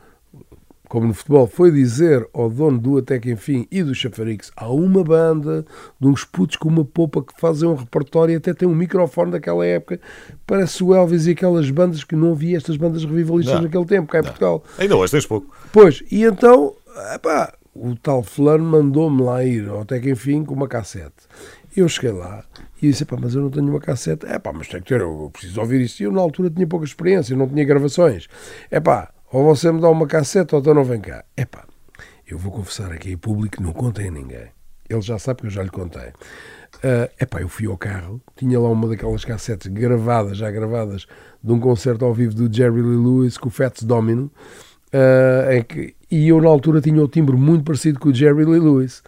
como 0.88 1.08
no 1.08 1.14
futebol, 1.14 1.48
foi 1.48 1.72
dizer 1.72 2.28
ao 2.34 2.50
dono 2.50 2.80
do 2.80 2.98
Até 2.98 3.20
que 3.20 3.32
Enfim 3.32 3.68
e 3.72 3.84
do 3.84 3.94
Chafarix, 3.94 4.52
há 4.56 4.70
uma 4.70 5.04
banda 5.04 5.66
de 6.00 6.08
uns 6.08 6.24
putos 6.24 6.56
com 6.56 6.70
uma 6.70 6.86
popa 6.86 7.22
que 7.22 7.34
fazem 7.40 7.68
um 7.68 7.76
repertório 7.76 8.34
e 8.34 8.36
até 8.38 8.54
tem 8.54 8.68
um 8.68 8.76
microfone 8.76 9.32
daquela 9.32 9.66
época, 9.66 10.00
parece 10.46 10.84
o 10.84 10.94
Elvis 10.94 11.28
e 11.28 11.32
aquelas 11.32 11.70
bandas 11.70 12.04
que 12.04 12.16
não 12.16 12.32
havia 12.32 12.56
estas 12.56 12.78
bandas 12.78 13.04
revivalistas 13.04 13.56
não, 13.56 13.64
naquele 13.64 13.86
tempo, 13.86 14.12
cá 14.12 14.20
em 14.20 14.22
não. 14.22 14.30
Portugal. 14.30 14.64
Ainda 14.78 14.96
hoje 14.96 15.12
tens 15.12 15.26
pouco. 15.26 15.54
Pois, 15.72 16.04
e 16.12 16.24
então, 16.24 16.76
epá, 17.14 17.54
o 17.76 17.96
tal 17.96 18.24
fulano 18.24 18.64
mandou-me 18.64 19.22
lá 19.22 19.44
ir 19.44 19.68
ao 19.68 19.86
que 19.86 20.10
Enfim 20.10 20.44
com 20.46 20.54
uma 20.54 20.68
cassete. 20.68 21.28
Eu 21.76 21.90
cheguei 21.90 22.14
lá 22.14 22.46
e 22.82 22.90
disse, 22.90 23.04
pá, 23.04 23.18
mas 23.20 23.36
eu 23.36 23.42
não 23.42 23.50
tenho 23.50 23.68
uma 23.68 23.82
cassete. 23.82 24.26
É 24.26 24.40
pá, 24.40 24.54
mas 24.54 24.70
tem 24.70 24.82
que 24.82 24.88
ter, 24.88 25.02
eu 25.02 25.30
preciso 25.32 25.60
ouvir 25.60 25.82
isso. 25.82 26.02
E 26.02 26.06
eu 26.06 26.12
na 26.12 26.22
altura 26.22 26.50
tinha 26.50 26.66
pouca 26.66 26.86
experiência, 26.86 27.36
não 27.36 27.48
tinha 27.48 27.66
gravações. 27.66 28.28
É 28.72 28.80
pá, 28.80 29.12
ou 29.32 29.44
você 29.44 29.70
me 29.70 29.82
dá 29.82 29.90
uma 29.90 30.08
cassete 30.08 30.56
ou 30.56 30.62
então 30.62 30.74
não 30.74 30.86
vem 30.86 31.02
cá. 31.02 31.26
Epá, 31.36 31.66
eu 32.26 32.38
vou 32.38 32.52
confessar 32.52 32.92
aqui 32.94 33.12
em 33.12 33.18
público, 33.18 33.62
não 33.62 33.74
contei 33.74 34.08
a 34.08 34.12
ninguém. 34.12 34.48
Ele 34.90 35.02
já 35.02 35.20
sabe 35.20 35.42
que 35.42 35.48
eu 35.48 35.52
já 35.52 35.62
lhe 35.62 35.70
contei. 35.70 36.10
Uh, 36.76 37.12
epá, 37.20 37.42
eu 37.42 37.50
fui 37.50 37.66
ao 37.66 37.78
carro, 37.78 38.22
tinha 38.36 38.58
lá 38.58 38.70
uma 38.70 38.88
daquelas 38.88 39.26
cassetes 39.26 39.68
gravadas, 39.68 40.38
já 40.38 40.50
gravadas, 40.50 41.06
de 41.44 41.52
um 41.52 41.60
concerto 41.60 42.06
ao 42.06 42.14
vivo 42.14 42.34
do 42.34 42.54
Jerry 42.56 42.82
Lee 42.82 42.98
Lewis 42.98 43.38
com 43.38 43.50
o 43.50 43.52
Fats 43.52 43.84
Domino, 43.84 44.32
uh, 44.94 45.52
em 45.52 45.64
que, 45.64 45.96
e 46.12 46.30
eu 46.30 46.42
na 46.42 46.50
altura 46.50 46.82
tinha 46.82 47.02
o 47.04 47.08
timbre 47.08 47.36
muito 47.36 47.64
parecido 47.64 48.00
com 48.00 48.10
o 48.10 48.14
Jerry 48.14 48.46
Lee 48.46 48.60
Lewis. 48.60 49.02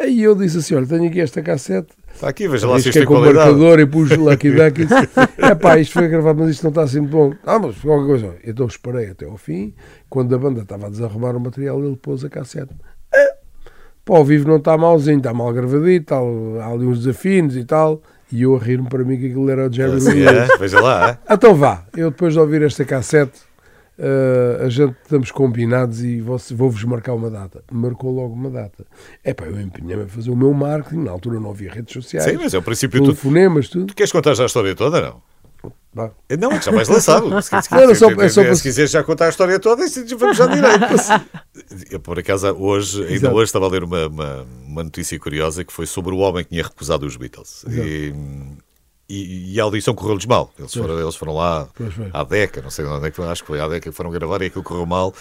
Aí 0.00 0.22
eu 0.22 0.34
disse 0.34 0.58
assim, 0.58 0.74
olha, 0.74 0.86
tenho 0.86 1.08
aqui 1.08 1.20
esta 1.20 1.42
cassete, 1.42 1.88
Está 2.18 2.30
aqui, 2.30 2.48
veja 2.48 2.66
lá 2.66 2.80
se 2.80 2.88
isto 2.88 2.98
é 2.98 3.06
com 3.06 3.14
o 3.14 3.20
marcador 3.20 3.78
e 3.78 3.86
pus 3.86 4.10
Lucky 4.10 4.50
Duckies. 4.50 4.90
é 5.38 5.54
pá, 5.54 5.78
isto 5.78 5.92
foi 5.92 6.08
gravado, 6.08 6.40
mas 6.40 6.50
isto 6.50 6.64
não 6.64 6.70
está 6.70 6.82
assim 6.82 6.98
muito 6.98 7.12
bom. 7.12 7.32
Ah, 7.46 7.60
mas 7.60 7.78
qualquer 7.78 8.06
coisa. 8.06 8.34
Então 8.44 8.66
esperei 8.66 9.10
até 9.10 9.24
ao 9.24 9.36
fim. 9.36 9.72
Quando 10.10 10.34
a 10.34 10.38
banda 10.38 10.62
estava 10.62 10.88
a 10.88 10.90
desarrumar 10.90 11.36
o 11.36 11.40
material, 11.40 11.80
ele 11.84 11.94
pôs 11.94 12.24
a 12.24 12.28
cassete. 12.28 12.74
É, 13.14 13.36
pá, 14.04 14.16
ao 14.16 14.24
vivo 14.24 14.48
não 14.48 14.56
está 14.56 14.76
malzinho, 14.76 15.18
está 15.18 15.32
mal 15.32 15.52
gravadito, 15.52 16.12
há 16.60 16.66
ali 16.66 16.86
uns 16.86 16.98
desafinos 16.98 17.56
e 17.56 17.64
tal. 17.64 18.02
E 18.32 18.42
eu 18.42 18.56
a 18.56 18.58
rir-me 18.58 18.88
para 18.88 19.04
mim 19.04 19.16
que 19.16 19.26
aquilo 19.26 19.48
era 19.48 19.68
o 19.68 19.72
Jerry 19.72 20.00
Lee. 20.00 20.26
É, 20.26 20.58
veja 20.58 20.80
lá. 20.80 21.10
É. 21.10 21.34
Então 21.34 21.54
vá, 21.54 21.86
eu 21.96 22.10
depois 22.10 22.32
de 22.32 22.40
ouvir 22.40 22.62
esta 22.62 22.84
cassete, 22.84 23.38
Uh, 23.98 24.64
a 24.64 24.68
gente 24.68 24.94
estamos 25.02 25.32
combinados 25.32 26.04
e 26.04 26.20
vou-vos 26.20 26.84
marcar 26.84 27.14
uma 27.14 27.28
data. 27.28 27.64
Marcou 27.70 28.14
logo 28.14 28.32
uma 28.32 28.48
data. 28.48 28.86
É 29.24 29.34
pá, 29.34 29.44
eu 29.44 29.60
empenhei-me 29.60 30.04
a 30.04 30.06
fazer 30.06 30.30
o 30.30 30.36
meu 30.36 30.54
marketing. 30.54 31.02
Na 31.02 31.10
altura 31.10 31.40
não 31.40 31.50
havia 31.50 31.72
redes 31.72 31.92
sociais. 31.92 32.30
Sim, 32.30 32.38
mas 32.40 32.54
é 32.54 32.58
o 32.58 32.62
princípio 32.62 33.02
telefonemas, 33.02 33.68
tudo. 33.68 33.86
Tu 33.86 33.96
queres 33.96 34.12
contar 34.12 34.34
já 34.34 34.44
a 34.44 34.46
história 34.46 34.74
toda, 34.76 35.00
não? 35.00 35.20
Bah. 35.92 36.12
Não, 36.38 36.52
é 36.52 36.58
que 36.58 36.66
já 36.66 36.70
vais 36.70 36.88
lançado. 36.88 37.42
Se, 37.42 37.48
se, 37.48 37.62
se, 37.62 37.94
só, 37.96 38.10
é 38.10 38.28
só 38.28 38.54
se 38.54 38.62
quiseres 38.62 38.90
já 38.90 39.02
contar 39.02 39.26
a 39.26 39.28
história 39.30 39.58
toda, 39.58 39.84
vamos 40.16 40.36
já 40.36 40.46
direito. 40.46 40.84
Eu, 41.90 41.98
por 41.98 42.18
acaso, 42.18 42.52
hoje, 42.52 43.02
ainda 43.02 43.14
Exato. 43.14 43.34
hoje 43.34 43.44
estava 43.44 43.66
a 43.66 43.68
ler 43.68 43.82
uma, 43.82 44.06
uma, 44.06 44.46
uma, 44.64 44.84
notícia 44.84 45.18
curiosa 45.18 45.64
que 45.64 45.72
foi 45.72 45.86
sobre 45.86 46.14
o 46.14 46.18
homem 46.18 46.44
que 46.44 46.50
tinha 46.50 46.62
recusado 46.62 47.04
os 47.04 47.16
Beatles. 47.16 47.64
E, 47.68 48.14
e, 49.08 49.54
e, 49.54 49.60
a 49.60 49.64
audição 49.64 49.94
correu-lhes 49.94 50.26
mal. 50.26 50.52
Eles 50.58 50.74
foram, 50.74 51.00
eles 51.00 51.16
foram 51.16 51.34
lá 51.34 51.68
à 52.12 52.24
década, 52.24 52.62
não 52.62 52.70
sei 52.70 52.84
onde 52.84 53.06
é 53.06 53.10
que 53.10 53.20
acho 53.22 53.42
que 53.42 53.46
foi 53.46 53.60
à 53.60 53.66
década 53.66 53.90
que 53.90 53.96
foram 53.96 54.10
gravar 54.10 54.42
e 54.42 54.46
aquilo 54.46 54.62
correu 54.62 54.84
mal. 54.84 55.14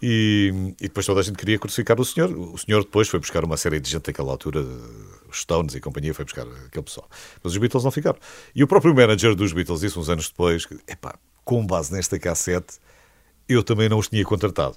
E, 0.00 0.74
e, 0.80 0.84
depois 0.84 1.04
toda 1.04 1.20
a 1.20 1.22
gente 1.22 1.36
queria 1.36 1.58
crucificar 1.58 2.00
o 2.00 2.04
senhor. 2.04 2.30
O 2.30 2.56
senhor 2.56 2.82
depois 2.84 3.08
foi 3.08 3.20
buscar 3.20 3.44
uma 3.44 3.56
série 3.56 3.80
de 3.80 3.90
gente 3.90 4.04
daquela 4.04 4.30
altura, 4.30 4.60
os 5.28 5.40
Stones 5.40 5.74
e 5.74 5.80
companhia, 5.80 6.14
foi 6.14 6.24
buscar 6.24 6.46
aquele 6.66 6.84
pessoal. 6.84 7.08
Mas 7.42 7.52
os 7.52 7.58
Beatles 7.58 7.84
não 7.84 7.90
ficaram. 7.90 8.18
E 8.54 8.64
o 8.64 8.66
próprio 8.66 8.94
manager 8.94 9.34
dos 9.34 9.52
Beatles 9.52 9.80
disse 9.80 9.98
uns 9.98 10.08
anos 10.08 10.28
depois: 10.28 10.66
epá, 10.86 11.14
com 11.44 11.66
base 11.66 11.92
nesta 11.92 12.18
cassete, 12.18 12.78
eu 13.48 13.62
também 13.62 13.88
não 13.88 13.98
os 13.98 14.08
tinha 14.08 14.24
contratado 14.24 14.76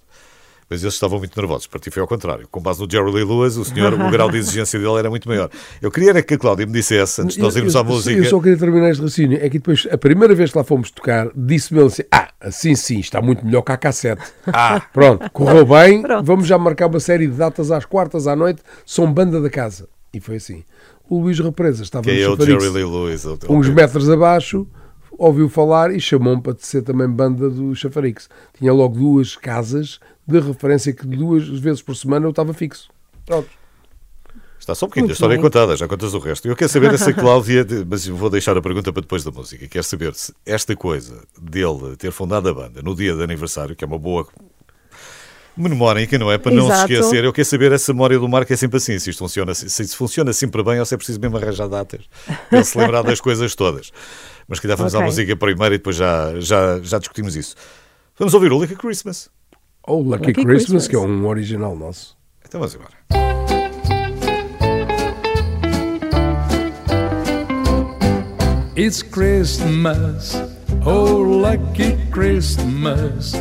mas 0.69 0.81
eles 0.83 0.93
estavam 0.93 1.19
muito 1.19 1.35
nervosos. 1.39 1.67
Para 1.67 1.79
ti 1.79 1.91
foi 1.91 2.01
ao 2.01 2.07
contrário. 2.07 2.47
Com 2.49 2.61
base 2.61 2.79
no 2.81 2.89
Jerry 2.89 3.11
Lee 3.11 3.23
Lewis, 3.23 3.57
o 3.57 3.65
senhor, 3.65 3.93
o 3.93 4.11
grau 4.11 4.29
de 4.29 4.37
exigência 4.37 4.79
dele 4.79 4.97
era 4.97 5.09
muito 5.09 5.27
maior. 5.27 5.49
Eu 5.81 5.91
queria 5.91 6.11
era 6.11 6.21
que 6.21 6.33
a 6.33 6.37
Cláudia 6.37 6.65
me 6.65 6.73
dissesse, 6.73 7.21
antes 7.21 7.35
de 7.35 7.41
nós 7.41 7.55
irmos 7.55 7.75
à 7.75 7.83
música. 7.83 8.17
Eu 8.17 8.25
só 8.25 8.39
queria 8.39 8.57
terminar 8.57 8.89
este 8.89 9.01
raciocínio. 9.01 9.37
É 9.41 9.49
que 9.49 9.59
depois, 9.59 9.87
a 9.91 9.97
primeira 9.97 10.35
vez 10.35 10.51
que 10.51 10.57
lá 10.57 10.63
fomos 10.63 10.91
tocar, 10.91 11.29
disse-me 11.35 11.79
ele 11.79 11.87
assim: 11.87 12.03
Ah, 12.11 12.29
assim 12.39 12.75
sim, 12.75 12.99
está 12.99 13.21
muito 13.21 13.45
melhor 13.45 13.61
que 13.61 13.71
a 13.71 13.77
cassete. 13.77 14.21
Ah, 14.47 14.81
pronto, 14.93 15.29
correu 15.31 15.65
bem. 15.65 16.01
Pronto. 16.11 16.25
Vamos 16.25 16.47
já 16.47 16.57
marcar 16.57 16.87
uma 16.87 16.99
série 16.99 17.27
de 17.27 17.33
datas 17.33 17.71
às 17.71 17.85
quartas 17.85 18.27
à 18.27 18.35
noite. 18.35 18.61
São 18.85 19.11
banda 19.11 19.39
da 19.39 19.49
casa. 19.49 19.87
E 20.13 20.19
foi 20.19 20.37
assim. 20.37 20.63
O 21.09 21.19
Luís 21.19 21.39
Represa 21.39 21.83
estava 21.83 22.03
que 22.03 22.11
no 22.11 22.19
é 22.21 22.29
o 22.29 22.45
Jerry 22.45 22.69
Lee 22.69 22.85
Lewis. 22.85 23.25
Uns 23.49 23.69
metros 23.69 24.09
abaixo 24.09 24.67
ouviu 25.17 25.47
falar 25.47 25.93
e 25.93 25.99
chamou-me 25.99 26.41
para 26.41 26.55
ser 26.57 26.81
também 26.81 27.07
banda 27.07 27.49
do 27.49 27.75
Chafarix. 27.75 28.27
Tinha 28.57 28.73
logo 28.73 28.97
duas 28.97 29.35
casas 29.35 29.99
de 30.27 30.39
referência 30.39 30.93
que 30.93 31.05
duas 31.05 31.47
vezes 31.47 31.81
por 31.81 31.95
semana 31.95 32.25
eu 32.25 32.29
estava 32.29 32.53
fixo. 32.53 32.89
Pronto. 33.25 33.49
Está 34.59 34.75
só 34.75 34.85
um 34.85 34.89
bocadinho, 34.89 35.11
a 35.11 35.13
história 35.13 35.33
é 35.35 35.37
contada, 35.39 35.75
já 35.75 35.87
contas 35.87 36.13
o 36.13 36.19
resto. 36.19 36.47
Eu 36.47 36.55
quero 36.55 36.69
saber 36.69 36.93
essa 36.93 37.11
Cláudia, 37.11 37.65
mas 37.89 38.05
vou 38.05 38.29
deixar 38.29 38.55
a 38.55 38.61
pergunta 38.61 38.93
para 38.93 39.01
depois 39.01 39.23
da 39.23 39.31
música. 39.31 39.67
Quero 39.67 39.83
saber 39.83 40.13
se 40.13 40.33
esta 40.45 40.75
coisa 40.75 41.23
dele 41.41 41.95
ter 41.97 42.11
fundado 42.11 42.47
a 42.47 42.53
banda 42.53 42.81
no 42.83 42.95
dia 42.95 43.15
de 43.15 43.23
aniversário, 43.23 43.75
que 43.75 43.83
é 43.83 43.87
uma 43.87 43.97
boa 43.97 44.27
Memória, 45.57 46.07
não 46.17 46.31
é? 46.31 46.37
Para 46.37 46.53
não 46.53 46.67
se 46.67 46.71
Exato. 46.73 46.93
esquecer. 46.93 47.23
Eu 47.25 47.33
quero 47.33 47.45
saber 47.45 47.71
essa 47.73 47.91
memória 47.91 48.17
do 48.17 48.27
Marco 48.27 48.51
é 48.53 48.55
sempre 48.55 48.77
assim. 48.77 48.97
Se 48.97 49.09
isto 49.09 49.19
funciona, 49.19 49.53
se 49.53 49.69
se 49.69 49.95
funciona 49.95 50.31
sempre 50.31 50.63
bem 50.63 50.79
ou 50.79 50.85
se 50.85 50.93
é 50.93 50.97
preciso 50.97 51.19
mesmo 51.19 51.35
arranjar 51.37 51.67
datas 51.67 52.01
para 52.49 52.63
se 52.63 52.77
lembrar 52.77 53.01
das 53.03 53.19
coisas 53.19 53.53
todas. 53.53 53.91
Mas 54.47 54.57
se 54.57 54.61
calhar 54.61 54.77
vamos 54.77 54.95
à 54.95 54.99
Ok. 54.99 55.07
música 55.07 55.35
primeiro 55.35 55.75
e 55.75 55.77
depois 55.77 55.97
já, 55.97 56.39
já, 56.39 56.79
já 56.81 56.99
discutimos 56.99 57.35
isso. 57.35 57.55
Vamos 58.17 58.33
ouvir 58.33 58.51
o 58.51 58.57
Lucky 58.57 58.75
Christmas. 58.75 59.29
Ou 59.87 60.01
Lucky, 60.01 60.27
Lucky 60.27 60.33
Christmas, 60.33 60.85
Christmas. 60.85 60.87
que 60.87 60.95
é 60.95 60.99
um 60.99 61.27
original 61.27 61.75
nosso. 61.75 62.15
Então 62.47 62.59
vamos 62.59 62.75
embora. 62.75 62.91
It's 68.75 69.03
Christmas, 69.03 70.35
oh 70.85 71.21
lucky 71.21 71.97
Christmas. 72.11 73.33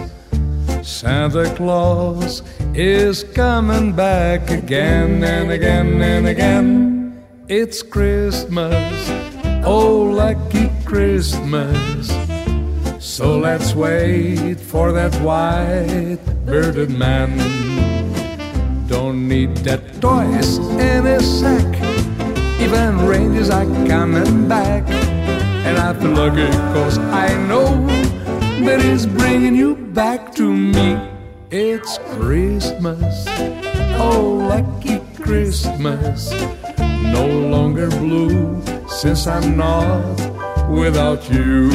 Santa 0.82 1.48
Claus 1.56 2.42
is 2.74 3.22
coming 3.34 3.92
back 3.92 4.50
again 4.50 5.22
and 5.22 5.50
again 5.50 6.02
and 6.02 6.26
again. 6.26 7.22
It's 7.48 7.82
Christmas, 7.82 9.10
oh 9.64 10.02
lucky 10.14 10.70
Christmas. 10.84 12.29
So 13.10 13.38
let's 13.38 13.74
wait 13.74 14.60
for 14.60 14.92
that 14.92 15.12
white 15.16 16.20
bearded 16.46 16.90
man. 16.90 17.36
Don't 18.86 19.26
need 19.26 19.56
that 19.66 20.00
toys 20.00 20.58
in 20.58 21.08
a 21.08 21.18
sack. 21.18 21.74
Even 22.60 23.04
rangers 23.04 23.50
are 23.50 23.66
coming 23.88 24.46
back. 24.46 24.88
And 25.66 25.76
I 25.76 25.92
feel 25.98 26.12
lucky 26.12 26.52
cause 26.72 26.98
I 26.98 27.34
know 27.48 27.84
that 28.64 28.80
he's 28.80 29.06
bringing 29.06 29.56
you 29.56 29.74
back 29.74 30.32
to 30.36 30.44
me. 30.54 30.96
It's 31.50 31.98
Christmas. 32.14 33.24
Oh, 33.98 34.46
lucky 34.48 35.00
Christmas. 35.20 36.30
No 36.78 37.26
longer 37.26 37.88
blue 37.88 38.62
since 38.86 39.26
I'm 39.26 39.56
not 39.56 40.14
without 40.70 41.28
you. 41.28 41.70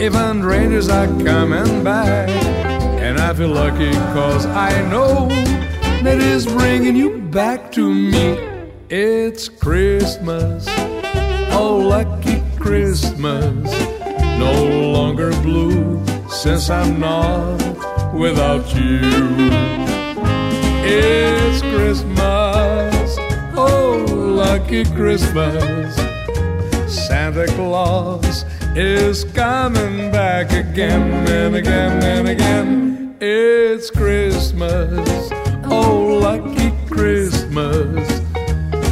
Even 0.00 0.42
rangers 0.42 0.88
are 0.88 1.06
coming 1.22 1.84
back. 1.84 2.30
And 3.02 3.18
I 3.18 3.34
feel 3.34 3.48
lucky 3.48 3.92
cause 4.14 4.46
I 4.46 4.70
know 4.88 5.28
that 6.02 6.18
is 6.18 6.46
bringing 6.46 6.96
you 6.96 7.18
back 7.18 7.70
to 7.72 7.92
me. 7.92 8.38
It's 8.88 9.50
Christmas. 9.50 10.64
Oh, 11.52 11.76
lucky 11.76 12.42
Christmas. 12.58 13.70
No 14.38 14.64
longer 14.90 15.32
blue 15.42 16.02
since 16.30 16.70
I'm 16.70 16.98
not 16.98 18.14
without 18.14 18.74
you. 18.74 19.00
It's 20.82 21.60
Christmas. 21.60 23.16
Oh, 23.54 24.06
lucky 24.08 24.86
Christmas. 24.86 25.94
Santa 26.88 27.46
Claus 27.48 28.46
is 28.76 29.24
coming 29.24 30.12
back 30.12 30.52
again 30.52 31.26
and 31.28 31.56
again 31.56 32.02
and 32.02 32.28
again. 32.28 33.16
It's 33.20 33.90
Christmas. 33.90 35.30
Oh, 35.64 36.20
lucky 36.22 36.72
Christmas. 36.86 38.08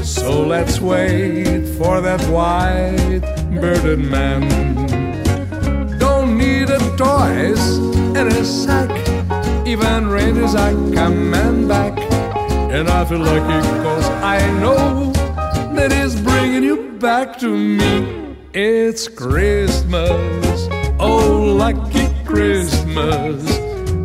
So 0.02 0.42
let's 0.42 0.80
wait 0.80 1.64
for 1.78 2.00
that 2.00 2.20
white 2.28 3.20
bearded 3.60 4.00
man. 4.00 4.48
Don't 5.98 6.36
need 6.36 6.70
a 6.70 6.78
toys 6.96 7.78
in 8.16 8.26
a 8.26 8.44
sack. 8.44 8.90
Even 9.66 10.08
reindeers 10.08 10.56
are 10.56 10.72
coming 10.92 11.68
back. 11.68 11.96
And 12.72 12.88
I 12.88 13.04
feel 13.04 13.18
lucky 13.18 13.68
cause 13.82 14.06
I 14.22 14.38
know 14.60 15.12
that 15.74 15.92
is 15.92 16.20
bringing 16.20 16.64
you 16.64 16.98
back 16.98 17.38
to 17.38 17.48
me. 17.48 18.17
It's 18.60 19.06
Christmas. 19.06 20.68
Oh, 20.98 21.54
lucky 21.56 22.08
Christmas. 22.24 23.38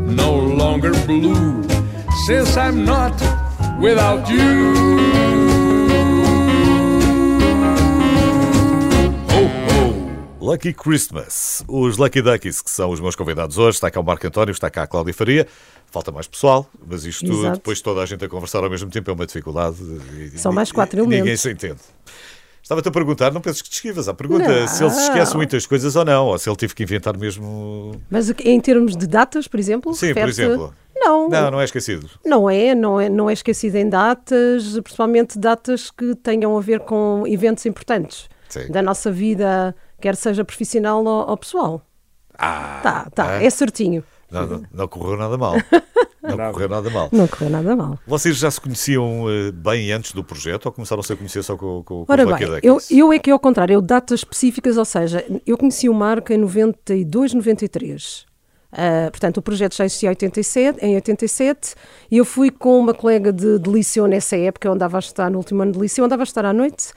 No 0.05 0.35
longer 0.37 0.91
blue 1.07 1.63
since 2.27 2.55
I'm 2.55 2.85
not 2.85 3.13
without 3.81 4.29
you. 4.29 4.75
Ho, 9.31 9.47
ho. 9.65 10.35
Lucky 10.39 10.71
Christmas. 10.71 11.63
Os 11.67 11.97
Lucky 11.97 12.21
Duckies, 12.21 12.61
que 12.61 12.69
são 12.69 12.91
os 12.91 12.99
meus 12.99 13.15
convidados 13.15 13.57
hoje. 13.57 13.77
Está 13.77 13.89
cá 13.89 13.99
o 13.99 14.03
Marco 14.03 14.27
António, 14.27 14.51
está 14.51 14.69
cá 14.69 14.83
a 14.83 14.87
Cláudia 14.87 15.15
Faria. 15.15 15.47
Falta 15.89 16.11
mais 16.11 16.27
pessoal, 16.27 16.69
mas 16.87 17.05
isto 17.05 17.25
Exato. 17.25 17.57
depois 17.57 17.81
toda 17.81 18.01
a 18.01 18.05
gente 18.05 18.23
a 18.23 18.29
conversar 18.29 18.63
ao 18.63 18.69
mesmo 18.69 18.91
tempo 18.91 19.09
é 19.09 19.13
uma 19.15 19.25
dificuldade. 19.25 19.77
São 20.35 20.51
e- 20.51 20.55
mais 20.55 20.71
quatro 20.71 21.03
e 21.03 21.07
Ninguém 21.07 21.37
se 21.37 21.49
entende. 21.51 21.79
Estava-te 22.63 22.87
a 22.87 22.91
perguntar, 22.91 23.33
não 23.33 23.41
penses 23.41 23.61
que 23.61 23.69
te 23.69 23.73
esquivas 23.73 24.07
à 24.07 24.13
pergunta, 24.13 24.47
Não. 24.61 24.67
se 24.69 24.81
ele 24.81 24.89
se 24.91 25.01
esquece 25.01 25.35
muitas 25.35 25.65
coisas 25.65 25.97
ou 25.97 26.05
não, 26.05 26.27
ou 26.27 26.39
se 26.39 26.49
ele 26.49 26.55
teve 26.55 26.73
que 26.73 26.81
inventar 26.81 27.17
mesmo. 27.17 27.99
Mas 28.09 28.29
em 28.39 28.59
termos 28.61 28.95
de 28.95 29.05
datas, 29.05 29.49
por 29.49 29.59
exemplo? 29.59 29.93
Sim, 29.93 30.13
por 30.13 30.29
exemplo. 30.29 30.73
Não, 30.95 31.27
Não, 31.27 31.51
não 31.51 31.59
é 31.59 31.65
esquecido. 31.65 32.09
Não 32.25 32.49
é, 32.49 32.73
não 32.73 33.01
é, 33.01 33.09
não 33.09 33.29
é 33.29 33.33
esquecido 33.33 33.75
em 33.75 33.89
datas, 33.89 34.79
principalmente 34.79 35.37
datas 35.37 35.91
que 35.91 36.15
tenham 36.15 36.57
a 36.57 36.61
ver 36.61 36.79
com 36.79 37.25
eventos 37.27 37.65
importantes 37.65 38.29
Sim. 38.47 38.71
da 38.71 38.81
nossa 38.81 39.11
vida, 39.11 39.75
quer 39.99 40.15
seja 40.15 40.45
profissional 40.45 41.03
ou, 41.03 41.29
ou 41.29 41.35
pessoal. 41.35 41.81
Ah, 42.37 42.79
Tá, 42.81 43.09
tá, 43.13 43.41
é? 43.41 43.45
é 43.45 43.49
certinho. 43.49 44.03
Não, 44.31 44.47
não, 44.47 44.63
não 44.73 44.87
correu 44.87 45.17
nada 45.17 45.37
mal. 45.37 45.55
Não 46.23 46.51
correu 46.51 46.69
nada 46.69 46.89
mal. 46.89 47.09
Não 47.11 47.27
correu 47.27 47.49
nada 47.49 47.75
mal. 47.75 47.99
Vocês 48.07 48.37
já 48.37 48.49
se 48.49 48.59
conheciam 48.61 49.29
eh, 49.29 49.51
bem 49.51 49.91
antes 49.91 50.13
do 50.13 50.23
projeto 50.23 50.67
ou 50.67 50.71
começaram-se 50.71 51.11
a 51.11 51.15
conhecer 51.15 51.43
só 51.43 51.57
com, 51.57 51.83
com, 51.83 52.05
com 52.05 52.11
Ora 52.11 52.25
bem, 52.25 52.59
eu, 52.63 52.79
eu 52.89 53.11
é 53.11 53.19
que 53.19 53.29
é 53.29 53.33
ao 53.33 53.39
contrário, 53.39 53.73
eu 53.73 53.81
datas 53.81 54.21
específicas, 54.21 54.77
ou 54.77 54.85
seja, 54.85 55.25
eu 55.45 55.57
conheci 55.57 55.89
o 55.89 55.93
Marco 55.93 56.31
em 56.31 56.37
92, 56.37 57.33
93. 57.33 58.25
Ah, 58.75 59.09
portanto, 59.11 59.37
o 59.37 59.41
projeto 59.41 59.75
já 59.75 59.85
existia 59.85 60.09
em 60.09 60.11
87, 60.11 60.83
em 60.83 60.95
87 60.95 61.75
e 62.09 62.17
eu 62.17 62.25
fui 62.25 62.49
com 62.49 62.79
uma 62.79 62.93
colega 62.93 63.31
de, 63.31 63.59
de 63.59 63.69
liceu 63.69 64.07
nessa 64.07 64.35
época, 64.35 64.67
eu 64.67 64.73
andava 64.73 64.97
a 64.97 64.99
estar 64.99 65.29
no 65.29 65.37
último 65.37 65.61
ano 65.61 65.73
de 65.73 65.79
liceu, 65.79 66.03
andava 66.03 66.23
a 66.23 66.25
estar 66.25 66.43
à 66.43 66.51
noite 66.51 66.91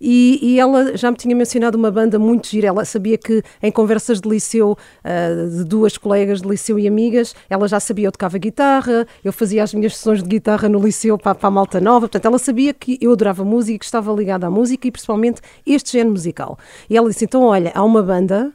e, 0.00 0.38
e 0.42 0.60
ela 0.60 0.96
já 0.96 1.10
me 1.10 1.16
tinha 1.16 1.34
mencionado 1.34 1.76
uma 1.76 1.90
banda 1.90 2.18
muito 2.18 2.48
gira. 2.48 2.68
Ela 2.68 2.84
sabia 2.84 3.18
que 3.18 3.42
em 3.62 3.70
conversas 3.70 4.20
de 4.20 4.28
liceu, 4.28 4.76
ah, 5.02 5.28
de 5.50 5.64
duas 5.64 5.98
colegas 5.98 6.40
de 6.40 6.48
liceu 6.48 6.78
e 6.78 6.86
amigas, 6.86 7.34
ela 7.48 7.66
já 7.66 7.80
sabia 7.80 8.06
eu 8.08 8.12
tocava 8.12 8.38
guitarra, 8.38 9.06
eu 9.24 9.32
fazia 9.32 9.62
as 9.62 9.74
minhas 9.74 9.96
sessões 9.96 10.22
de 10.22 10.28
guitarra 10.28 10.68
no 10.68 10.78
liceu 10.80 11.18
para, 11.18 11.34
para 11.34 11.48
a 11.48 11.50
malta 11.50 11.80
nova, 11.80 12.00
portanto, 12.00 12.26
ela 12.26 12.38
sabia 12.38 12.72
que 12.72 12.98
eu 13.00 13.12
adorava 13.12 13.44
música 13.44 13.78
que 13.78 13.84
estava 13.84 14.12
ligada 14.12 14.46
à 14.46 14.50
música 14.50 14.86
e 14.86 14.90
principalmente 14.90 15.40
este 15.66 15.92
género 15.92 16.12
musical. 16.12 16.58
E 16.88 16.96
ela 16.96 17.08
disse: 17.08 17.24
então, 17.24 17.42
olha, 17.42 17.72
há 17.74 17.82
uma 17.82 18.02
banda 18.02 18.52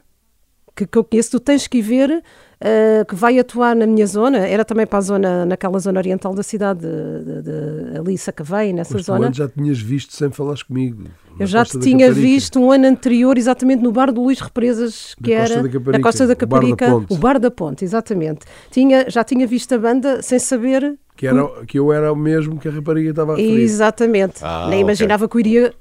que, 0.74 0.86
que 0.86 0.98
eu 0.98 1.04
conheço, 1.04 1.30
tu 1.30 1.40
tens 1.40 1.66
que 1.66 1.78
ir 1.78 1.82
ver, 1.82 2.22
eh, 2.60 3.04
que 3.06 3.14
vai 3.14 3.38
atuar 3.38 3.76
na 3.76 3.86
minha 3.86 4.06
zona, 4.06 4.38
era 4.38 4.64
também 4.64 4.86
para 4.86 4.98
a 4.98 5.02
zona, 5.02 5.46
naquela 5.46 5.78
zona 5.78 6.00
oriental 6.00 6.34
da 6.34 6.42
cidade, 6.42 6.80
de, 6.80 7.42
de, 7.42 7.42
de 7.42 7.98
ali 7.98 8.18
Sacavém, 8.18 8.72
nessa 8.72 8.94
Mas 8.94 9.02
tu 9.04 9.06
zona. 9.06 9.26
antes 9.28 9.38
já 9.38 9.48
tinhas 9.48 9.80
visto 9.80 10.14
sem 10.14 10.30
falares 10.30 10.62
comigo. 10.62 11.04
Eu 11.38 11.46
já 11.46 11.60
Costa 11.60 11.78
te 11.78 11.82
tinha 11.84 12.06
Caparica. 12.08 12.26
visto 12.26 12.60
um 12.60 12.70
ano 12.70 12.86
anterior, 12.86 13.36
exatamente 13.38 13.82
no 13.82 13.90
bar 13.92 14.12
do 14.12 14.22
Luís 14.22 14.40
Represas, 14.40 15.14
que 15.22 15.34
Na 15.34 15.40
Costa 15.42 15.54
era 15.54 15.62
da 15.62 15.68
Caparica, 15.68 15.92
na 15.98 16.00
Costa 16.02 16.26
da 16.26 16.32
o 16.32 16.36
Bar 16.36 16.36
da 16.36 16.46
Caparica, 16.76 16.90
Ponte. 16.90 17.12
o 17.12 17.16
Bar 17.16 17.38
da 17.40 17.50
Ponte, 17.50 17.84
exatamente. 17.84 18.40
Tinha, 18.70 19.08
já 19.08 19.24
tinha 19.24 19.46
visto 19.46 19.72
a 19.74 19.78
banda 19.78 20.22
sem 20.22 20.38
saber. 20.38 20.96
Que, 21.16 21.26
era, 21.28 21.48
que 21.66 21.78
eu 21.78 21.92
era 21.92 22.12
o 22.12 22.16
mesmo 22.16 22.58
que 22.58 22.66
a 22.66 22.70
rapariga 22.72 23.10
estava 23.10 23.34
a 23.34 23.36
referir. 23.36 23.62
Exatamente. 23.62 24.34
Ah, 24.42 24.62
Nem 24.68 24.78
ok. 24.78 24.80
imaginava 24.82 25.28
que 25.28 25.36
o, 25.36 25.40
iria, 25.40 25.72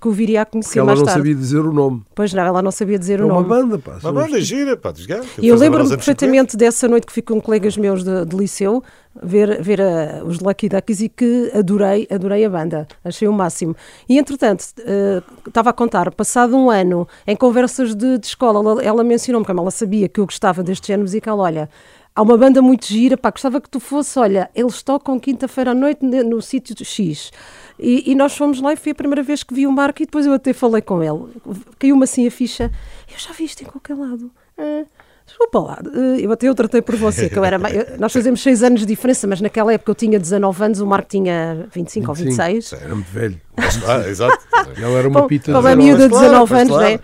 que 0.00 0.08
o 0.08 0.10
viria 0.12 0.42
a 0.42 0.44
conhecer 0.44 0.78
ela 0.78 0.86
mais 0.86 0.98
não 0.98 1.06
tarde. 1.06 1.20
sabia 1.20 1.34
dizer 1.34 1.60
o 1.60 1.72
nome. 1.72 2.02
Pois 2.14 2.32
não, 2.32 2.42
ela 2.44 2.62
não 2.62 2.70
sabia 2.70 2.98
dizer 2.98 3.20
É 3.20 3.22
o 3.22 3.26
uma 3.26 3.34
nome. 3.36 3.48
banda, 3.48 3.78
pá. 3.78 3.98
Uma 4.02 4.12
banda 4.12 4.40
gira, 4.40 4.76
pá, 4.76 4.90
dos 4.90 5.04
gajos. 5.06 5.26
E 5.40 5.48
eu 5.48 5.56
lembro-me 5.56 5.84
os 5.84 5.92
anos 5.92 6.04
50. 6.04 6.04
perfeitamente 6.04 6.56
dessa 6.56 6.86
noite 6.88 7.06
que 7.06 7.12
fui 7.12 7.22
com 7.22 7.40
colegas 7.40 7.76
meus 7.76 8.02
de, 8.04 8.24
de 8.24 8.36
liceu 8.36 8.82
ver, 9.22 9.60
ver 9.62 9.80
a- 9.80 10.22
os 10.24 10.40
Lucky 10.40 10.68
Duckies 10.68 11.00
e 11.02 11.08
que 11.08 11.50
adorei, 11.54 12.06
adorei 12.10 12.44
a 12.44 12.48
banda, 12.50 12.86
achei 13.04 13.28
o 13.28 13.32
máximo. 13.32 13.76
E 14.08 14.18
entretanto, 14.18 14.64
eh, 14.78 15.22
estava 15.46 15.70
a 15.70 15.72
contar, 15.72 16.10
passado 16.12 16.56
um 16.56 16.70
ano, 16.70 17.06
em 17.26 17.36
conversas 17.36 17.94
de, 17.94 18.18
de 18.18 18.26
escola, 18.26 18.58
ela, 18.60 18.82
ela 18.82 19.04
mencionou-me, 19.04 19.46
como 19.46 19.60
ela 19.60 19.70
sabia 19.70 20.08
que 20.08 20.18
eu 20.20 20.24
gostava 20.24 20.62
deste 20.62 20.86
género 20.88 21.02
musical, 21.02 21.38
olha, 21.38 21.68
há 22.14 22.22
uma 22.22 22.36
banda 22.38 22.62
muito 22.62 22.86
gira, 22.86 23.16
pá, 23.16 23.30
gostava 23.30 23.60
que 23.60 23.68
tu 23.68 23.78
fosse, 23.80 24.18
olha, 24.18 24.48
eles 24.54 24.82
tocam 24.82 25.18
quinta-feira 25.20 25.72
à 25.72 25.74
noite 25.74 26.04
no, 26.04 26.22
no 26.24 26.40
sítio 26.42 26.74
X. 26.84 27.30
E, 27.78 28.10
e, 28.10 28.14
nós 28.14 28.36
fomos 28.36 28.60
lá 28.60 28.72
e 28.72 28.76
foi 28.76 28.92
a 28.92 28.94
primeira 28.94 29.22
vez 29.22 29.42
que 29.42 29.54
vi 29.54 29.66
o 29.66 29.72
Marco 29.72 30.02
e 30.02 30.06
depois 30.06 30.26
eu 30.26 30.32
até 30.32 30.52
falei 30.52 30.82
com 30.82 31.02
ele. 31.02 31.32
Caiu-me 31.78 32.04
assim 32.04 32.26
a 32.26 32.30
ficha, 32.30 32.70
eu 33.10 33.18
já 33.18 33.32
vi 33.32 33.44
isto 33.44 33.62
em 33.62 33.66
qualquer 33.66 33.94
lado. 33.94 34.30
Ah, 34.58 34.84
Desculpa 35.24 35.60
lá, 35.60 35.78
eh, 35.94 36.26
eu 36.26 36.32
até 36.32 36.48
eu 36.48 36.54
tratei 36.54 36.82
por 36.82 36.96
você, 36.96 37.28
que 37.28 37.38
eu 37.38 37.44
era 37.44 37.56
eu, 37.70 37.98
nós 37.98 38.12
fazemos 38.12 38.42
6 38.42 38.62
anos 38.64 38.80
de 38.80 38.86
diferença, 38.86 39.26
mas 39.26 39.40
naquela 39.40 39.72
época 39.72 39.90
eu 39.90 39.94
tinha 39.94 40.18
19 40.18 40.64
anos, 40.64 40.80
o 40.80 40.86
Marco 40.86 41.08
tinha 41.08 41.68
25, 41.72 41.72
25 41.72 42.08
ou 42.10 42.14
26. 42.14 42.72
Era 42.72 42.94
muito 42.94 43.10
velho. 43.10 43.40
Ah, 43.86 44.08
exato. 44.08 44.38
Ele 44.76 44.84
era 44.84 45.08
uma 45.08 45.26
pita 45.26 45.52
de 45.52 45.58
19 45.58 45.76
miúda 45.76 46.08
de 46.08 46.14
19 46.14 46.48
claro, 46.48 46.54
anos, 46.54 46.76
claro. 46.76 46.92
né? 46.92 47.00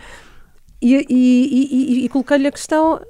E, 0.82 1.06
e, 1.08 2.02
e, 2.02 2.04
e 2.04 2.08
coloquei-lhe 2.08 2.46
a 2.46 2.52
questão: 2.52 3.00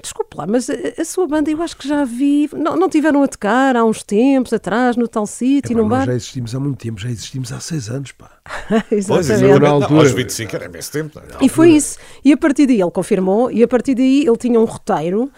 Desculpe 0.00 0.36
lá, 0.36 0.46
mas 0.46 0.70
a, 0.70 1.04
sua 1.04 1.26
banda 1.26 1.50
eu 1.50 1.60
acho 1.60 1.76
que 1.76 1.88
já 1.88 2.04
vi. 2.04 2.48
Não, 2.52 2.76
não 2.76 2.88
tiveram 2.88 3.20
a 3.22 3.26
tocar 3.26 3.74
há 3.74 3.84
uns 3.84 4.04
tempos 4.04 4.52
atrás, 4.52 4.96
no 4.96 5.08
tal 5.08 5.26
sítio, 5.26 5.72
é, 5.72 5.80
num 5.80 5.88
bar? 5.88 6.06
já 6.06 6.14
existimos 6.14 6.54
há 6.54 6.60
muito 6.60 6.78
tempo, 6.78 7.00
já 7.00 7.08
existimos 7.08 7.52
há 7.52 7.58
seis 7.58 7.88
anos, 7.88 8.12
pá. 8.12 8.30
Exatamente. 8.92 9.58
Pois, 9.58 9.70
altura, 9.72 10.00
aos 10.00 10.12
25 10.12 10.56
era 10.56 10.64
imenso 10.66 10.92
tempo. 10.92 11.20
Não, 11.20 11.40
é? 11.40 11.44
e 11.44 11.48
foi 11.48 11.70
isso. 11.70 11.98
E 12.24 12.32
a 12.32 12.36
partir 12.36 12.66
daí 12.66 12.80
ele 12.80 12.90
confirmou, 12.92 13.50
e 13.50 13.60
a 13.60 13.66
partir 13.66 13.96
daí 13.96 14.24
ele 14.24 14.36
tinha 14.36 14.60
um 14.60 14.64
roteiro 14.64 15.24
uh, 15.24 15.30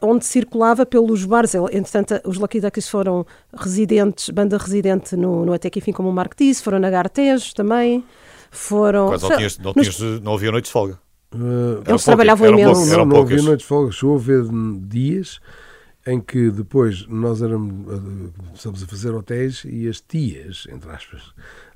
onde 0.00 0.24
circulava 0.24 0.86
pelos 0.86 1.26
bares. 1.26 1.54
Ele, 1.54 1.66
entretanto, 1.76 2.20
os 2.24 2.38
Lucky 2.38 2.58
Ducks 2.58 2.88
foram 2.88 3.26
residentes, 3.54 4.30
banda 4.30 4.56
residente 4.56 5.14
no, 5.14 5.44
no 5.44 5.52
Até 5.52 5.68
que 5.68 5.78
Enfim, 5.78 5.92
como 5.92 6.08
o 6.08 6.12
Marco 6.12 6.34
disse, 6.38 6.62
foram 6.62 6.78
na 6.78 6.88
Gartejo 6.88 7.54
também. 7.54 8.02
Foram. 8.50 9.08
Quase 9.08 9.28
não, 9.28 9.36
tinhas, 9.36 9.58
não, 9.58 9.72
tinhas, 9.74 10.00
não 10.22 10.34
havia 10.34 10.50
noites 10.50 10.70
de 10.70 10.72
folga. 10.72 10.98
Uh, 11.32 11.82
Eles 11.86 12.04
trabalhavam 12.04 12.48
imenso. 12.48 12.86
Não, 12.86 12.98
não, 12.98 13.06
não 13.06 13.22
havia 13.22 13.42
noites 13.42 13.62
de 13.62 13.68
folga. 13.68 13.92
Chegou 13.92 14.16
a 14.16 14.18
haver 14.18 14.44
dias 14.82 15.40
em 16.06 16.18
que 16.18 16.50
depois 16.50 17.06
nós 17.06 17.42
éramos, 17.42 17.86
uh, 17.92 18.32
começamos 18.46 18.82
a 18.82 18.86
fazer 18.86 19.10
hotéis 19.10 19.64
e 19.64 19.86
as 19.86 20.00
tias, 20.00 20.66
entre 20.70 20.90
aspas, 20.90 21.22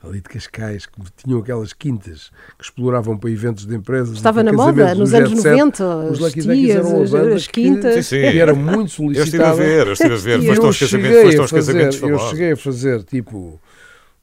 ali 0.03 0.21
de 0.21 0.29
Cascais, 0.29 0.87
que 0.87 1.01
tinham 1.17 1.39
aquelas 1.39 1.73
quintas 1.73 2.31
que 2.59 2.65
exploravam 2.65 3.19
para 3.19 3.31
eventos 3.31 3.67
de 3.67 3.75
empresas. 3.75 4.17
Estava 4.17 4.43
na 4.43 4.53
moda, 4.53 4.95
nos 4.95 5.13
anos 5.13 5.31
90, 5.31 5.97
os 6.11 6.19
Lucky 6.19 6.41
tias, 6.41 6.77
eram 6.77 7.03
as, 7.03 7.15
as 7.15 7.47
quintas. 7.47 7.95
Que, 7.95 8.03
sim, 8.03 8.25
sim. 8.25 8.33
que 8.33 8.39
era 8.39 8.55
muito 8.55 8.93
solicitada. 8.93 9.21
Eu 9.21 9.25
estive 9.25 9.45
a 9.45 9.53
ver, 9.53 9.87
eu 9.87 9.93
estive 9.93 10.15
a 10.15 10.17
ver, 10.17 10.47
foste 10.47 10.65
aos 10.65 10.79
casamentos, 10.79 11.23
foste 11.23 11.41
aos 11.41 11.53
casamentos 11.53 12.03
Eu 12.03 12.19
cheguei 12.19 12.53
a 12.53 12.57
fazer, 12.57 13.03
tipo, 13.05 13.61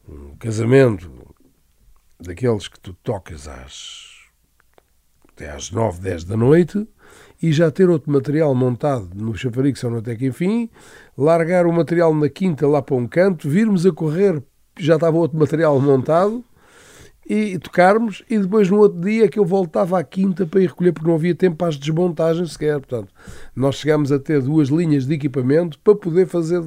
um 0.09 0.35
casamento 0.37 1.09
daqueles 2.19 2.67
que 2.67 2.79
tu 2.79 2.93
tocas 3.03 3.47
às 3.47 4.10
até 5.41 5.49
às 5.49 5.71
9, 5.71 5.99
10 6.01 6.23
da 6.25 6.37
noite 6.37 6.87
e 7.41 7.51
já 7.51 7.71
ter 7.71 7.89
outro 7.89 8.11
material 8.11 8.53
montado 8.53 9.09
no 9.15 9.35
chafariz 9.35 9.81
no 9.81 9.97
Até 9.97 10.15
que 10.15 10.27
Enfim, 10.27 10.69
largar 11.17 11.65
o 11.65 11.73
material 11.73 12.13
na 12.13 12.29
quinta 12.29 12.67
lá 12.67 12.81
para 12.81 12.95
um 12.95 13.07
canto, 13.07 13.49
virmos 13.49 13.85
a 13.85 13.91
correr, 13.91 14.41
já 14.79 14.95
estava 14.95 15.17
outro 15.17 15.37
material 15.37 15.79
montado 15.81 16.43
e 17.33 17.57
tocarmos, 17.57 18.21
e 18.29 18.37
depois 18.37 18.69
no 18.69 18.77
outro 18.77 18.99
dia 18.99 19.29
que 19.29 19.39
eu 19.39 19.45
voltava 19.45 19.97
à 19.97 20.03
quinta 20.03 20.45
para 20.45 20.59
ir 20.59 20.67
recolher, 20.67 20.91
porque 20.91 21.07
não 21.07 21.15
havia 21.15 21.33
tempo 21.33 21.55
para 21.55 21.69
as 21.69 21.77
desmontagens 21.77 22.51
sequer. 22.51 22.77
Portanto, 22.81 23.07
nós 23.55 23.75
chegámos 23.75 24.11
a 24.11 24.19
ter 24.19 24.41
duas 24.41 24.67
linhas 24.67 25.05
de 25.05 25.13
equipamento 25.13 25.79
para 25.79 25.95
poder 25.95 26.27
fazer, 26.27 26.61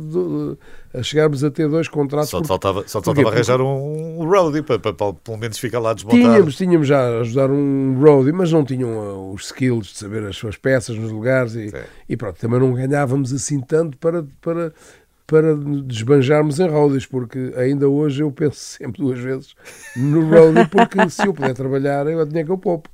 a 0.94 1.02
chegarmos 1.02 1.44
a 1.44 1.50
ter 1.50 1.68
dois 1.68 1.86
contratos. 1.86 2.30
Só 2.30 2.40
te 2.40 2.48
faltava, 2.48 2.82
só 2.86 3.02
te 3.02 3.04
faltava 3.04 3.28
arranjar 3.28 3.60
um, 3.60 4.24
roadie 4.24 4.62
para, 4.62 4.78
para, 4.78 4.94
para, 4.94 5.12
pelo 5.12 5.36
menos 5.36 5.58
ficar 5.58 5.80
lá 5.80 5.92
desmontado. 5.92 6.22
Tínhamos, 6.22 6.56
tínhamos 6.56 6.88
já 6.88 6.98
a 6.98 7.20
ajudar 7.20 7.50
um 7.50 8.00
roadie, 8.00 8.32
mas 8.32 8.50
não 8.50 8.64
tinham 8.64 8.88
uh, 8.88 9.34
os 9.34 9.44
skills 9.44 9.88
de 9.88 9.98
saber 9.98 10.24
as 10.24 10.34
suas 10.34 10.56
peças 10.56 10.96
nos 10.96 11.12
lugares 11.12 11.54
e, 11.56 11.70
e 12.08 12.16
pronto, 12.16 12.40
também 12.40 12.58
não 12.58 12.72
ganhávamos 12.72 13.34
assim 13.34 13.60
tanto 13.60 13.98
para, 13.98 14.24
para 14.40 14.72
para 15.26 15.54
desbanjarmos 15.54 16.60
em 16.60 16.68
roadies, 16.68 17.06
porque 17.06 17.52
ainda 17.56 17.88
hoje 17.88 18.22
eu 18.22 18.30
penso 18.30 18.56
sempre 18.78 19.02
duas 19.02 19.18
vezes 19.18 19.54
no 19.96 20.28
roadie, 20.28 20.68
porque 20.68 21.08
se 21.08 21.26
eu 21.26 21.32
puder 21.32 21.54
trabalhar, 21.54 22.06
eu 22.06 22.24
dinheiro 22.24 22.46
que 22.46 22.52
eu 22.52 22.58
poupo. 22.58 22.90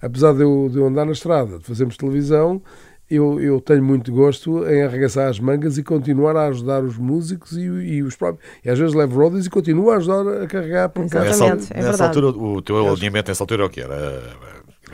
Apesar 0.00 0.32
de 0.32 0.42
eu, 0.42 0.68
de 0.70 0.78
eu 0.78 0.86
andar 0.86 1.04
na 1.04 1.12
estrada, 1.12 1.58
de 1.58 1.64
fazermos 1.64 1.96
televisão, 1.96 2.62
eu, 3.10 3.38
eu 3.38 3.60
tenho 3.60 3.84
muito 3.84 4.10
gosto 4.12 4.66
em 4.66 4.82
arregaçar 4.82 5.28
as 5.28 5.38
mangas 5.38 5.76
e 5.76 5.82
continuar 5.82 6.36
a 6.36 6.46
ajudar 6.46 6.82
os 6.82 6.96
músicos 6.96 7.56
e, 7.56 7.60
e 7.62 8.02
os 8.02 8.16
próprios. 8.16 8.48
E 8.64 8.70
às 8.70 8.78
vezes 8.78 8.94
levo 8.94 9.20
roadies 9.20 9.46
e 9.46 9.50
continuo 9.50 9.90
a 9.90 9.96
ajudar 9.96 10.42
a 10.42 10.46
carregar 10.46 10.88
por. 10.88 11.04
Exatamente, 11.04 11.42
nessa, 11.42 11.74
é 11.74 11.82
nessa 11.82 12.06
altura, 12.06 12.28
o 12.28 12.62
teu 12.62 12.88
alinhamento 12.92 13.30
nessa 13.30 13.42
altura 13.42 13.62
é 13.62 13.66
o 13.66 13.70
que 13.70 13.80
era? 13.80 14.22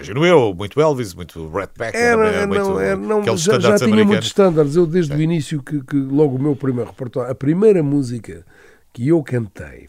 Imagino 0.00 0.24
eu, 0.24 0.54
muito 0.54 0.80
Elvis, 0.80 1.14
muito 1.14 1.48
Rat 1.48 1.70
Pack, 1.76 1.96
era, 1.96 2.28
era, 2.28 2.46
muito, 2.46 2.62
não, 2.62 2.80
era, 2.80 2.96
não, 2.96 3.36
já, 3.36 3.60
já 3.60 3.76
tinha 3.76 4.04
muitos 4.04 4.28
standards. 4.28 4.74
Eu, 4.74 4.86
desde 4.86 5.12
Sim. 5.12 5.18
o 5.18 5.22
início, 5.22 5.62
que, 5.62 5.82
que, 5.84 5.96
logo 5.96 6.36
o 6.36 6.42
meu 6.42 6.56
primeiro 6.56 6.90
repertório, 6.90 7.30
a 7.30 7.34
primeira 7.34 7.82
música 7.82 8.44
que 8.92 9.08
eu 9.08 9.22
cantei 9.22 9.88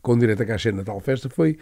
com 0.00 0.18
direito 0.18 0.42
a 0.42 0.46
caixa 0.46 0.72
na 0.72 0.82
tal 0.82 0.98
festa 1.00 1.28
foi 1.28 1.58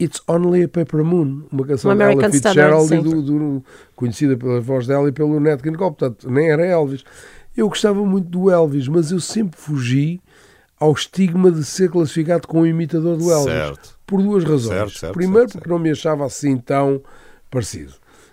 It's 0.00 0.22
Only 0.28 0.62
a 0.62 0.68
Paper 0.68 1.02
Moon, 1.02 1.42
uma 1.50 1.66
canção 1.66 1.96
da 1.96 2.12
Ella 2.12 2.30
Fitzgerald, 2.30 2.96
do, 3.02 3.22
do, 3.22 3.64
conhecida 3.96 4.36
pela 4.36 4.60
voz 4.60 4.86
dela 4.86 5.08
e 5.08 5.12
pelo 5.12 5.40
Nat 5.40 5.60
King 5.60 5.76
Cole, 5.76 5.90
portanto, 5.90 6.30
nem 6.30 6.48
era 6.48 6.64
Elvis. 6.64 7.02
Eu 7.56 7.68
gostava 7.68 8.04
muito 8.04 8.28
do 8.28 8.48
Elvis, 8.48 8.86
mas 8.86 9.10
eu 9.10 9.18
sempre 9.18 9.58
fugi 9.58 10.20
ao 10.78 10.92
estigma 10.92 11.50
de 11.50 11.64
ser 11.64 11.90
classificado 11.90 12.46
como 12.46 12.64
imitador 12.64 13.16
do 13.16 13.28
Elvis. 13.28 13.52
Certo. 13.52 13.97
Por 14.08 14.22
duas 14.22 14.42
razões. 14.42 14.74
Certo, 14.74 14.98
certo, 14.98 15.14
Primeiro, 15.14 15.48
porque 15.50 15.68
não 15.68 15.78
me 15.78 15.90
achava 15.90 16.24
assim 16.24 16.56
tão 16.56 17.02
parecido. 17.50 17.92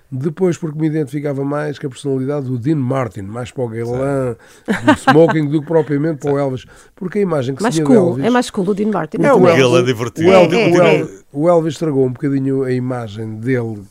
Depois, 0.10 0.58
porque 0.58 0.80
me 0.80 0.88
identificava 0.88 1.44
mais 1.44 1.78
com 1.78 1.88
a 1.88 1.90
personalidade 1.90 2.46
do 2.46 2.58
Dean 2.58 2.78
Martin, 2.78 3.24
mais 3.24 3.52
para 3.52 3.64
o 3.64 3.68
galã, 3.68 4.36
do 4.66 4.92
smoking, 5.12 5.50
do 5.50 5.60
que 5.60 5.68
propriamente 5.68 6.20
para 6.20 6.32
o 6.32 6.40
Elvis. 6.40 6.66
Porque 6.96 7.20
a 7.20 7.22
imagem 7.22 7.56
que 7.56 7.62
mais 7.62 7.76
se 7.76 7.84
tinha 7.84 7.88
cool. 7.88 8.12
Elvis... 8.12 8.24
É 8.24 8.30
mais 8.30 8.50
cool 8.50 8.70
o 8.70 8.74
Dean 8.74 8.92
Martin. 8.92 9.18
É 9.22 9.34
o 9.34 9.46
Elvis, 9.46 9.86
divertido. 9.86 10.30
O 10.30 10.34
Elvis, 10.34 10.58
é, 10.58 10.70
é, 10.70 10.72
o, 10.72 10.82
Elvis, 10.82 11.26
o 11.34 11.50
Elvis 11.50 11.74
estragou 11.74 12.06
um 12.06 12.14
bocadinho 12.14 12.64
a 12.64 12.72
imagem 12.72 13.36
dele 13.36 13.82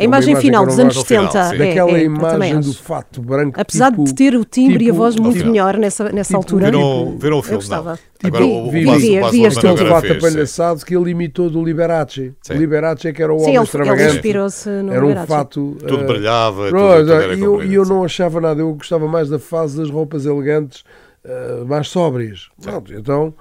a 0.00 0.04
imagem, 0.04 0.30
imagem 0.32 0.36
final 0.36 0.66
dos 0.66 0.78
anos 0.78 1.00
70. 1.00 1.38
É, 1.38 1.58
Daquela 1.58 1.98
é, 1.98 2.04
imagem 2.04 2.60
do 2.60 2.74
fato 2.74 3.20
branco. 3.20 3.60
Apesar 3.60 3.90
tipo, 3.90 4.04
de 4.04 4.14
ter 4.14 4.34
o 4.34 4.44
timbre 4.44 4.78
tipo, 4.78 4.84
e 4.84 4.90
a 4.90 4.94
voz 4.94 5.16
muito 5.16 5.36
tipo, 5.36 5.48
melhor 5.48 5.76
nessa, 5.76 6.10
nessa 6.10 6.28
tipo, 6.28 6.36
altura. 6.38 6.66
Viram, 6.66 7.18
viram 7.18 7.38
o 7.38 7.42
filme, 7.42 7.64
não? 7.68 7.96
Tipo, 8.18 8.36
Agora, 8.36 8.44
o, 8.44 8.70
vi, 8.70 8.86
o, 8.86 8.98
vi, 8.98 9.20
o, 9.20 9.30
vi, 9.30 9.46
aquele 9.46 9.88
fato 9.88 10.12
apalhaçado 10.12 10.84
que 10.84 10.96
ele 10.96 11.10
imitou 11.10 11.48
do 11.48 11.64
Liberace. 11.64 12.34
Sim. 12.42 12.54
O 12.54 12.56
Liberace 12.56 13.12
que 13.12 13.22
era 13.22 13.32
o 13.32 13.38
Sim, 13.38 13.44
homem 13.44 13.56
ele, 13.56 13.64
extravagante. 13.64 14.02
Ele 14.02 14.12
inspirou-se 14.12 14.68
no 14.68 14.92
Era 14.92 15.06
um 15.06 15.26
fato... 15.26 15.76
Tudo 15.80 16.04
uh, 16.04 16.06
brilhava. 16.06 16.68
E 16.68 16.70
tudo, 16.70 17.12
eu, 17.12 17.62
eu 17.62 17.84
não 17.84 18.04
achava 18.04 18.40
nada. 18.40 18.60
Eu 18.60 18.74
gostava 18.74 19.06
mais 19.06 19.28
da 19.28 19.38
fase 19.38 19.78
das 19.78 19.90
roupas 19.90 20.26
elegantes, 20.26 20.84
uh, 21.24 21.64
mais 21.66 21.88
sóbrias. 21.88 22.48
Pronto, 22.60 22.92
então... 22.92 23.34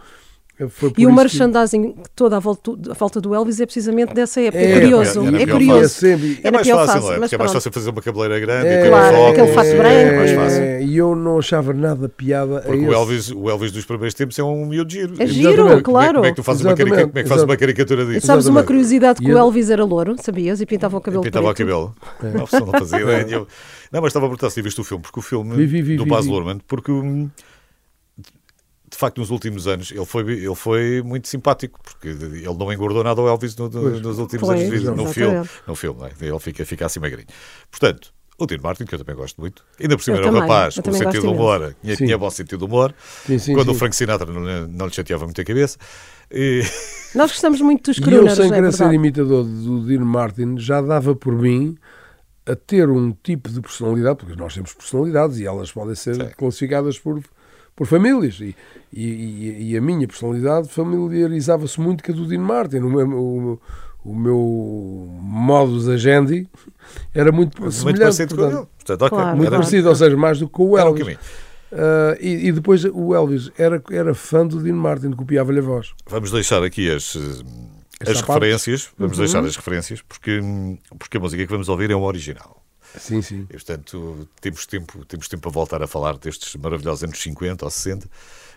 E 0.97 1.05
o 1.05 1.13
merchandising 1.13 1.93
que... 1.93 2.09
toda 2.13 2.35
a 2.35 2.39
volta, 2.39 2.71
a 2.89 2.93
volta, 2.93 3.21
do 3.21 3.33
Elvis 3.33 3.61
é 3.61 3.65
precisamente 3.65 4.13
dessa 4.13 4.41
época. 4.41 4.61
É, 4.61 4.71
é 4.71 4.79
curioso. 4.81 5.21
É, 5.23 5.39
é, 5.39 5.43
é 5.43 5.47
curioso. 5.47 5.83
É, 5.83 5.87
sempre... 5.87 6.39
é 6.43 6.51
mais 6.51 6.67
fácil, 6.67 6.85
fácil, 6.85 7.13
é, 7.13 7.19
porque 7.19 7.35
é 7.35 7.37
mais 7.37 7.53
fácil 7.53 7.71
fazer 7.71 7.89
uma 7.89 8.01
cabeleira 8.01 8.39
grande 8.39 8.67
é, 8.67 8.85
e 8.85 8.89
claro, 8.89 9.27
aquele 9.27 9.53
fato 9.53 9.69
branco. 9.69 9.87
É 9.89 10.17
mais 10.17 10.31
fácil. 10.31 10.81
E 10.81 10.97
eu 10.97 11.15
não 11.15 11.39
achava 11.39 11.73
nada 11.73 12.09
piada. 12.09 12.61
Porque 12.61 12.85
o 12.85 12.93
Elvis, 12.93 13.31
o 13.31 13.49
Elvis 13.49 13.71
dos 13.71 13.85
primeiros 13.85 14.13
tempos 14.13 14.37
é 14.37 14.43
um 14.43 14.65
miúdo 14.65 14.91
giro. 14.91 15.13
É 15.17 15.25
giro, 15.25 15.51
Exatamente. 15.51 15.83
claro. 15.83 16.13
Como 16.15 16.25
é, 16.25 16.29
que 16.29 16.35
tu 16.35 16.43
fazes 16.43 16.65
uma, 16.65 16.75
carica... 16.75 17.07
como 17.07 17.19
é 17.19 17.23
que 17.23 17.29
fazes 17.29 17.43
uma 17.45 17.57
caricatura 17.57 18.05
disso? 18.05 18.17
E 18.17 18.21
sabes 18.21 18.45
uma 18.47 18.63
curiosidade 18.63 19.21
que 19.21 19.31
o 19.31 19.37
Elvis 19.37 19.69
era 19.69 19.85
louro, 19.85 20.15
sabias? 20.21 20.59
E 20.59 20.65
pintava 20.65 20.97
o 20.97 21.01
cabelo 21.01 21.23
Pintava 21.23 21.49
o 21.49 21.53
cabelo. 21.53 21.95
Não, 22.21 22.65
não 22.65 22.71
fazia 22.79 22.99
ideia. 22.99 23.45
Não, 23.91 24.01
mas 24.01 24.09
estava 24.09 24.25
a 24.25 24.29
perguntar 24.29 24.49
se 24.49 24.61
viste 24.61 24.79
o 24.81 24.83
filme, 24.83 25.01
porque 25.01 25.19
o 25.19 25.23
filme 25.23 25.95
do 25.95 26.05
Baz 26.05 26.25
Luhrmann, 26.25 26.59
porque 26.67 26.91
hum, 26.91 27.29
de 28.89 28.97
facto, 28.97 29.19
nos 29.19 29.29
últimos 29.29 29.67
anos, 29.67 29.91
ele 29.91 30.05
foi, 30.05 30.21
ele 30.21 30.55
foi 30.55 31.01
muito 31.03 31.27
simpático, 31.27 31.79
porque 31.83 32.07
ele 32.07 32.53
não 32.57 32.73
engordou 32.73 33.03
nada 33.03 33.21
ao 33.21 33.27
Elvis 33.27 33.55
no, 33.55 33.69
no, 33.69 33.99
nos 33.99 34.19
últimos 34.19 34.47
pois, 34.47 34.59
anos 34.59 34.71
de 34.71 34.77
vida. 34.77 34.91
No 34.91 35.07
filme, 35.07 35.49
no 35.67 35.75
filme 35.75 36.01
é? 36.03 36.25
ele 36.25 36.39
fica, 36.39 36.65
fica 36.65 36.85
assim 36.85 36.99
magrinho. 36.99 37.27
Portanto, 37.69 38.11
o 38.39 38.45
Dean 38.45 38.59
Martin, 38.61 38.85
que 38.85 38.95
eu 38.95 38.99
também 38.99 39.15
gosto 39.15 39.39
muito, 39.39 39.63
ainda 39.79 39.97
por 39.97 40.03
cima 40.03 40.17
era 40.17 40.31
um 40.31 40.39
rapaz 40.39 40.75
com 40.75 40.93
sentido 40.93 41.21
de 41.21 41.27
humor, 41.27 41.75
tinha, 41.81 41.95
tinha 41.95 42.17
bom 42.17 42.29
sentido 42.29 42.59
de 42.59 42.65
humor, 42.65 42.95
sim, 43.25 43.37
sim, 43.37 43.53
quando 43.53 43.67
sim. 43.67 43.75
o 43.75 43.75
Frank 43.75 43.95
Sinatra 43.95 44.31
não, 44.31 44.67
não 44.67 44.87
lhe 44.87 44.93
chateava 44.93 45.25
muito 45.25 45.39
a 45.39 45.43
cabeça. 45.43 45.77
E... 46.31 46.63
Nós 47.13 47.31
gostamos 47.31 47.59
muito 47.59 47.91
dos 47.91 47.99
crooners, 47.99 48.37
E 48.37 48.41
eu, 48.41 48.43
sem 48.43 48.51
é 48.51 48.55
querer 48.55 48.67
é 48.67 48.71
ser 48.71 48.93
imitador 48.93 49.43
do 49.43 49.85
Dean 49.85 50.05
Martin, 50.05 50.57
já 50.57 50.81
dava 50.81 51.15
por 51.15 51.33
mim 51.33 51.77
a 52.45 52.55
ter 52.55 52.89
um 52.89 53.11
tipo 53.11 53.49
de 53.49 53.61
personalidade, 53.61 54.17
porque 54.19 54.35
nós 54.35 54.53
temos 54.53 54.73
personalidades 54.73 55.37
e 55.37 55.45
elas 55.45 55.71
podem 55.71 55.95
ser 55.95 56.33
classificadas 56.35 56.97
por 56.97 57.21
por 57.79 57.87
famílias. 57.87 58.41
E, 58.41 58.53
e, 58.91 59.71
e 59.71 59.77
a 59.77 59.81
minha 59.81 60.05
personalidade 60.05 60.67
familiarizava-se 60.67 61.79
muito 61.79 62.03
com 62.03 62.11
a 62.11 62.15
do 62.15 62.27
Dean 62.27 62.41
Martin. 62.41 62.79
O 62.79 62.89
meu, 62.89 63.07
o, 63.09 63.61
o 64.03 64.13
meu 64.13 65.07
modus 65.21 65.87
agendi 65.87 66.45
era 67.15 67.31
muito, 67.31 67.61
muito 67.61 67.73
semelhante. 67.73 68.01
Parecido 68.01 68.35
portanto, 68.35 68.51
com 68.51 68.57
ele. 68.57 68.67
Portanto, 68.75 69.01
okay. 69.01 69.17
claro, 69.17 69.37
muito 69.37 69.47
claro. 69.47 69.63
parecido, 69.63 69.87
ou 69.87 69.95
seja, 69.95 70.17
mais 70.17 70.39
do 70.39 70.47
que 70.47 70.51
com 70.51 70.71
o 70.71 70.77
Elvis. 70.77 71.15
Uh, 71.71 72.17
e, 72.19 72.47
e, 72.47 72.51
depois 72.51 72.83
o 72.83 73.15
Elvis 73.15 73.49
era, 73.57 73.81
era 73.91 74.13
fã 74.13 74.45
do 74.45 74.61
Dean 74.61 74.75
Martin, 74.75 75.11
copiava-lhe 75.11 75.59
a 75.59 75.61
voz. 75.61 75.93
Vamos 76.09 76.31
deixar 76.31 76.61
aqui 76.63 76.91
as, 76.91 77.15
as 78.05 78.19
referências, 78.19 78.89
vamos 78.97 79.17
uhum. 79.17 79.23
deixar 79.23 79.45
as 79.45 79.55
referências, 79.55 80.01
porque, 80.01 80.41
porque 80.97 81.15
a 81.15 81.19
música 81.19 81.45
que 81.45 81.51
vamos 81.51 81.69
ouvir 81.69 81.91
é 81.91 81.95
uma 81.95 82.07
original. 82.07 82.58
Sim, 82.97 83.21
sim. 83.21 83.41
E, 83.49 83.53
portanto, 83.53 84.27
temos 84.41 84.65
tempo, 84.65 85.05
temos 85.05 85.27
tempo 85.27 85.43
para 85.43 85.51
voltar 85.51 85.81
a 85.83 85.87
falar 85.87 86.17
destes 86.17 86.55
maravilhosos 86.55 87.03
anos 87.03 87.19
50 87.21 87.65
ou 87.65 87.71
60. 87.71 88.07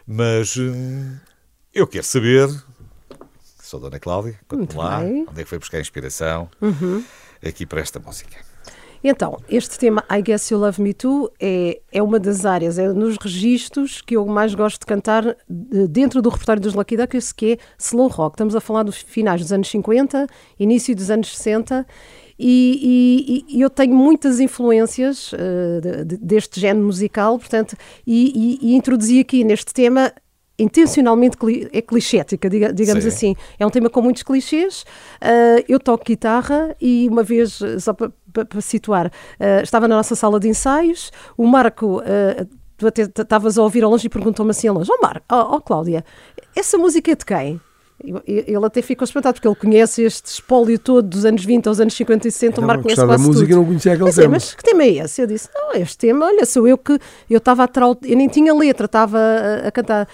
Mas 0.06 0.56
hum, 0.56 1.16
eu 1.74 1.86
quero 1.86 2.04
saber, 2.04 2.48
sou 3.62 3.78
a 3.78 3.82
Dona 3.82 4.00
Cláudia, 4.00 4.38
Muito 4.50 4.74
conte 4.74 4.76
lá, 4.76 5.00
bem. 5.00 5.26
onde 5.28 5.40
é 5.40 5.44
que 5.44 5.48
foi 5.50 5.58
buscar 5.58 5.78
a 5.78 5.80
inspiração 5.80 6.48
aqui 7.46 7.66
para 7.66 7.80
esta 7.80 7.98
música. 8.00 8.36
Então, 9.04 9.36
este 9.48 9.76
tema 9.80 10.04
I 10.08 10.22
Guess 10.22 10.52
You 10.52 10.60
Love 10.60 10.80
Me 10.80 10.94
Too 10.94 11.28
é, 11.40 11.80
é 11.90 12.00
uma 12.00 12.20
das 12.20 12.44
áreas, 12.46 12.78
é 12.78 12.86
nos 12.92 13.16
registros 13.16 14.00
que 14.00 14.14
eu 14.16 14.24
mais 14.26 14.54
gosto 14.54 14.78
de 14.80 14.86
cantar 14.86 15.24
de- 15.48 15.88
dentro 15.88 16.22
do 16.22 16.28
repertório 16.28 16.62
dos 16.62 16.72
Lucky 16.74 16.96
Duckers, 16.96 17.32
que 17.32 17.54
é 17.54 17.58
slow 17.76 18.06
rock. 18.06 18.34
Estamos 18.34 18.54
a 18.54 18.60
falar 18.60 18.84
dos 18.84 18.98
finais 18.98 19.40
dos 19.40 19.52
anos 19.52 19.68
50, 19.68 20.28
início 20.56 20.94
dos 20.94 21.10
anos 21.10 21.36
60, 21.36 21.84
e, 22.44 23.44
e- 23.48 23.56
e 23.58 23.60
eu 23.60 23.70
tenho 23.70 23.94
muitas 23.94 24.40
influências 24.40 25.30
eh, 25.34 25.80
de- 25.80 26.04
de- 26.04 26.16
deste 26.18 26.58
género 26.60 26.84
musical, 26.86 27.38
portanto, 27.38 27.76
e, 28.06 28.58
e- 28.60 28.74
introduzi 28.74 29.20
aqui 29.20 29.44
neste 29.44 29.72
tema 29.72 30.12
intencionalmente 30.58 31.36
é 31.72 31.80
clichêtica, 31.82 32.48
diga- 32.48 32.72
digamos 32.72 33.02
Sim. 33.04 33.08
assim. 33.08 33.36
É 33.58 33.66
um 33.66 33.70
tema 33.70 33.88
com 33.90 34.00
muitos 34.02 34.22
clichês. 34.22 34.84
Ah, 35.20 35.62
eu 35.68 35.80
toco 35.80 36.04
guitarra 36.04 36.76
e 36.80 37.08
uma 37.08 37.22
vez, 37.22 37.60
eh, 37.62 37.78
só 37.78 37.92
para 37.94 38.08
situar, 38.60 39.10
ah, 39.40 39.62
estava 39.62 39.88
na 39.88 39.96
nossa 39.96 40.14
sala 40.14 40.38
de 40.38 40.48
ensaios, 40.48 41.10
o 41.36 41.46
Marco. 41.46 42.00
ah, 42.04 42.46
Tu 42.78 42.86
até 42.88 43.02
estavas 43.02 43.56
a 43.58 43.62
ouvir 43.62 43.84
ao 43.84 43.90
longe 43.92 44.06
e 44.06 44.10
perguntou-me 44.10 44.50
assim 44.50 44.66
ao 44.66 44.74
longe: 44.74 44.90
Ó 44.92 44.96
Marco, 45.00 45.24
ó 45.30 45.54
ó, 45.56 45.60
Cláudia, 45.60 46.04
essa 46.56 46.76
música 46.76 47.12
é 47.12 47.14
de 47.14 47.24
quem? 47.24 47.60
Ele 48.26 48.66
até 48.66 48.82
ficou 48.82 49.04
espantado 49.04 49.34
porque 49.34 49.46
ele 49.46 49.54
conhece 49.54 50.02
este 50.02 50.26
espólio 50.26 50.78
todo 50.78 51.02
dos 51.08 51.24
anos 51.24 51.44
20 51.44 51.68
aos 51.68 51.78
anos 51.80 51.94
50 51.94 52.26
e 52.26 52.30
60. 52.32 52.50
Estava 52.52 52.64
o 52.64 52.66
Marco 52.66 52.80
a 52.80 52.82
conhece 52.82 53.00
da 53.00 53.06
quase 53.06 53.22
música 53.24 53.44
tudo. 53.46 53.52
e 53.52 53.56
não 53.56 53.64
conhecia 53.64 53.92
aquele 53.92 54.04
Mas, 54.06 54.14
tema. 54.16 54.28
Mas 54.30 54.54
que 54.54 54.62
tema 54.62 54.82
é 54.82 54.88
esse? 54.88 55.22
Eu 55.22 55.26
disse: 55.26 55.48
Não, 55.54 55.72
este 55.74 55.98
tema, 55.98 56.26
olha, 56.26 56.44
sou 56.44 56.66
eu 56.66 56.76
que. 56.76 56.98
Eu 57.30 57.38
estava 57.38 57.62
a 57.64 57.68
trau- 57.68 57.96
eu 58.04 58.16
nem 58.16 58.28
tinha 58.28 58.52
letra, 58.54 58.86
estava 58.86 59.18
a, 59.18 59.68
a 59.68 59.70
cantar. 59.70 60.08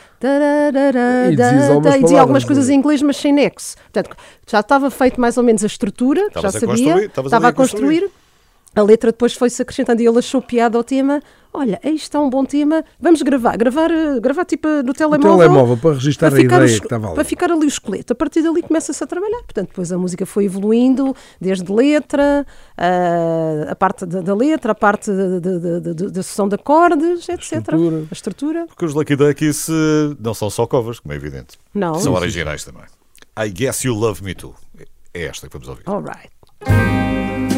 E 1.31 1.31
dizias 1.31 1.39
da- 1.39 1.69
algumas 1.75 1.95
e 1.95 2.03
dizia 2.03 2.21
algumas 2.21 2.45
coisas 2.45 2.69
é? 2.69 2.73
em 2.73 2.77
inglês, 2.77 3.03
mas 3.03 3.17
sem 3.17 3.33
nexo. 3.33 3.77
Portanto, 3.93 4.17
já 4.47 4.61
estava 4.61 4.91
feito 4.91 5.21
mais 5.21 5.37
ou 5.37 5.43
menos 5.43 5.63
a 5.65 5.67
estrutura, 5.67 6.23
Estavas 6.27 6.53
já 6.53 6.59
a 6.59 6.61
sabia, 6.61 7.05
estava 7.07 7.47
a 7.47 7.49
a 7.49 7.53
construir. 7.53 8.01
construir. 8.03 8.11
A 8.75 8.83
letra 8.83 9.11
depois 9.11 9.33
foi-se 9.35 9.61
acrescentando 9.63 10.03
e 10.03 10.07
ele 10.07 10.19
achou 10.19 10.41
piada 10.43 10.77
ao 10.77 10.85
tema. 10.85 11.21
Olha, 11.53 11.81
aí 11.83 11.95
está 11.97 12.21
um 12.21 12.29
bom 12.31 12.45
tema, 12.45 12.85
vamos 13.01 13.21
gravar. 13.23 13.57
Gravar, 13.57 13.91
eh, 13.91 14.21
gravar 14.21 14.45
tipo 14.45 14.69
no 14.69 14.91
O 14.91 14.95
telemóvel. 14.95 15.39
telemóvel 15.39 15.77
para 15.79 15.95
registrar 15.95 16.29
a 16.29 16.31
ficar 16.31 16.63
ideia 16.63 16.79
que 16.79 16.85
estava 16.87 17.07
ali. 17.07 17.15
Para 17.15 17.25
ficar 17.25 17.51
ali 17.51 17.65
o 17.65 17.69
esqueleto. 17.69 18.13
A 18.13 18.17
partir 18.17 18.43
dali 18.43 18.63
começa-se 18.63 19.03
a 19.03 19.07
trabalhar. 19.07 19.39
Portanto, 19.43 19.69
depois 19.69 19.91
a 19.91 19.99
música 19.99 20.25
foi 20.27 20.45
evoluindo, 20.45 21.17
desde 21.41 21.73
letra, 21.73 22.47
ah, 22.77 23.67
a 23.71 23.75
parte 23.75 24.07
da, 24.07 24.21
da 24.21 24.35
letra, 24.35 24.73
a 24.73 24.75
parte 24.75 25.11
da- 25.11 26.23
sessão 26.23 26.49
de 26.49 26.55
acordes, 26.55 27.29
etc. 27.29 27.41
estrutura. 27.41 27.97
A 28.11 28.13
estrutura. 28.15 28.67
Porque 28.69 28.85
os 28.85 28.95
Lucky 28.95 29.17
Duckies 29.17 29.69
eh, 29.69 30.17
não 30.21 30.35
são 30.35 30.51
só 30.51 30.67
covers, 30.67 31.01
como 31.01 31.13
é 31.13 31.17
evidente. 31.17 31.59
Não. 31.75 31.95
São 31.95 32.13
originais 32.15 32.63
também. 32.63 32.85
I 33.39 33.49
Guess 33.51 33.85
You 33.87 33.95
Love 33.95 34.23
Me 34.23 34.35
Too. 34.35 34.55
É 35.15 35.25
esta 35.25 35.49
que 35.49 35.53
vamos 35.53 35.69
ouvir. 35.69 35.83
All 35.87 36.03
right. 36.03 37.58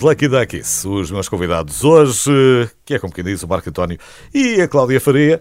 Os 0.00 0.02
Lucky 0.02 0.28
Duckies, 0.28 0.82
os 0.86 1.10
meus 1.10 1.28
convidados 1.28 1.84
hoje, 1.84 2.70
que 2.86 2.94
é 2.94 2.98
como 2.98 3.12
quem 3.12 3.22
diz, 3.22 3.42
o 3.42 3.46
Marco 3.46 3.68
António 3.68 3.98
e 4.32 4.58
a 4.62 4.66
Cláudia 4.66 4.98
Faria. 4.98 5.38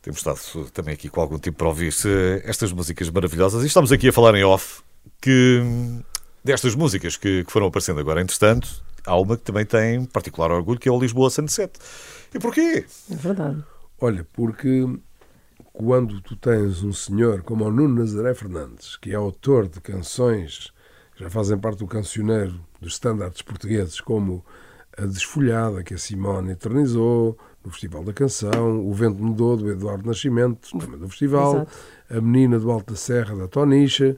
Temos 0.00 0.20
estado 0.20 0.70
também 0.70 0.94
aqui 0.94 1.10
com 1.10 1.20
algum 1.20 1.38
tempo 1.38 1.58
para 1.58 1.68
ouvir 1.68 1.92
eh, 2.06 2.40
estas 2.46 2.72
músicas 2.72 3.10
maravilhosas 3.10 3.62
e 3.62 3.66
estamos 3.66 3.92
aqui 3.92 4.08
a 4.08 4.12
falar 4.14 4.34
em 4.34 4.44
off 4.44 4.80
que 5.20 5.60
destas 6.42 6.74
músicas 6.74 7.18
que, 7.18 7.44
que 7.44 7.52
foram 7.52 7.66
aparecendo 7.66 8.00
agora, 8.00 8.22
entretanto, 8.22 8.82
há 9.04 9.14
uma 9.14 9.36
que 9.36 9.42
também 9.42 9.66
tem 9.66 10.06
particular 10.06 10.50
orgulho, 10.50 10.80
que 10.80 10.88
é 10.88 10.92
o 10.92 10.98
Lisboa 10.98 11.28
Sunset. 11.28 11.78
E 12.34 12.38
porquê? 12.38 12.86
É 13.12 13.14
verdade. 13.14 13.62
Olha, 14.00 14.26
porque 14.32 14.88
quando 15.70 16.18
tu 16.22 16.34
tens 16.34 16.82
um 16.82 16.94
senhor 16.94 17.42
como 17.42 17.66
o 17.66 17.70
Nuno 17.70 17.96
Nazaré 17.96 18.32
Fernandes, 18.32 18.96
que 18.96 19.10
é 19.10 19.16
autor 19.16 19.68
de 19.68 19.82
canções 19.82 20.72
que 21.14 21.22
já 21.22 21.28
fazem 21.28 21.58
parte 21.58 21.80
do 21.80 21.86
cancioneiro 21.86 22.69
dos 22.80 22.94
estándares 22.94 23.42
portugueses, 23.42 24.00
como 24.00 24.44
a 24.96 25.04
Desfolhada, 25.06 25.82
que 25.82 25.94
a 25.94 25.98
Simone 25.98 26.52
eternizou, 26.52 27.36
no 27.64 27.70
Festival 27.70 28.02
da 28.04 28.12
Canção, 28.12 28.86
O 28.86 28.92
Vento 28.94 29.22
Mudou, 29.22 29.56
do 29.56 29.70
Eduardo 29.70 30.06
Nascimento, 30.06 30.70
também 30.78 30.98
do 30.98 31.08
festival, 31.08 31.56
Exato. 31.56 31.72
A 32.10 32.20
Menina 32.20 32.58
do 32.58 32.70
Alto 32.70 32.92
da 32.92 32.98
Serra, 32.98 33.36
da 33.36 33.46
Tonicha, 33.46 34.16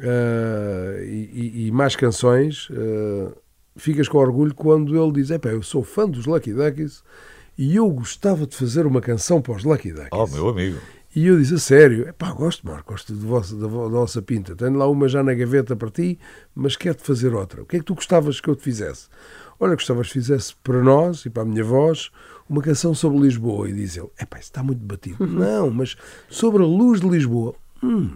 eh, 0.00 1.04
e, 1.04 1.66
e- 1.66 1.72
mais 1.72 1.96
canções, 1.96 2.68
eh, 2.70 3.32
ficas 3.76 4.08
com 4.08 4.18
orgulho 4.18 4.54
quando 4.54 4.96
ele 5.00 5.12
diz: 5.12 5.30
Epá, 5.30 5.48
eu 5.50 5.62
sou 5.62 5.82
fã 5.82 6.08
dos 6.08 6.26
Lucky 6.26 6.52
Duckies 6.52 7.02
e 7.56 7.74
eu 7.76 7.88
gostava 7.90 8.46
de 8.46 8.54
fazer 8.56 8.86
uma 8.86 9.00
canção 9.00 9.42
para 9.42 9.54
os 9.56 9.64
Lucky 9.64 9.90
Duckies. 9.92 10.08
Oh, 10.12 10.26
meu 10.28 10.48
amigo. 10.48 10.78
E 11.14 11.26
eu 11.26 11.38
disse: 11.38 11.54
A 11.54 11.58
sério, 11.58 12.08
epá, 12.08 12.30
gosto, 12.32 12.66
Marco, 12.66 12.92
gosto 12.92 13.12
do 13.12 13.26
vosso- 13.26 13.56
da, 13.56 13.66
vo- 13.66 13.88
da 13.88 13.98
vossa 13.98 14.20
pinta. 14.22 14.54
Tenho 14.54 14.76
lá 14.76 14.86
uma 14.88 15.08
já 15.08 15.22
na 15.22 15.34
gaveta 15.34 15.74
para 15.74 15.90
ti, 15.90 16.18
mas 16.54 16.76
quero-te 16.76 17.02
fazer 17.02 17.34
outra. 17.34 17.62
O 17.62 17.66
que 17.66 17.76
é 17.76 17.78
que 17.78 17.84
tu 17.84 17.94
gostavas 17.94 18.40
que 18.40 18.48
eu 18.48 18.54
te 18.56 18.62
fizesse? 18.62 19.08
Olha, 19.58 19.74
gostavas 19.74 20.06
que 20.08 20.12
fizesse 20.14 20.54
para 20.62 20.82
nós 20.82 21.24
e 21.24 21.30
para 21.30 21.42
a 21.42 21.46
minha 21.46 21.64
voz 21.64 22.10
uma 22.48 22.62
canção 22.62 22.94
sobre 22.94 23.18
Lisboa. 23.18 23.68
E 23.68 23.72
diz 23.72 23.96
ele: 23.96 24.08
Epá, 24.20 24.38
isso 24.38 24.48
está 24.50 24.62
muito 24.62 24.84
batido. 24.84 25.26
Não, 25.26 25.70
mas 25.70 25.96
sobre 26.28 26.62
a 26.62 26.66
luz 26.66 27.00
de 27.00 27.08
Lisboa. 27.08 27.54
Hum, 27.82 28.10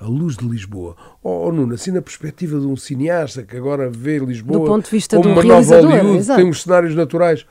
a 0.00 0.06
luz 0.06 0.36
de 0.36 0.48
Lisboa. 0.48 0.96
Oh, 1.22 1.48
oh, 1.48 1.52
Nuno, 1.52 1.74
assim 1.74 1.90
na 1.90 2.00
perspectiva 2.00 2.58
de 2.58 2.66
um 2.66 2.76
cineasta 2.76 3.42
que 3.42 3.56
agora 3.56 3.90
vê 3.90 4.18
Lisboa 4.18 4.60
Do 4.60 4.64
ponto 4.64 4.84
de 4.84 4.90
vista 4.90 5.16
como 5.16 5.28
do 5.28 5.32
uma 5.34 5.42
nova 5.42 5.54
realizador, 5.54 5.90
Hollywood, 5.90 6.18
exato. 6.18 6.40
tem 6.40 6.48
uns 6.48 6.62
cenários 6.62 6.94
naturais. 6.94 7.44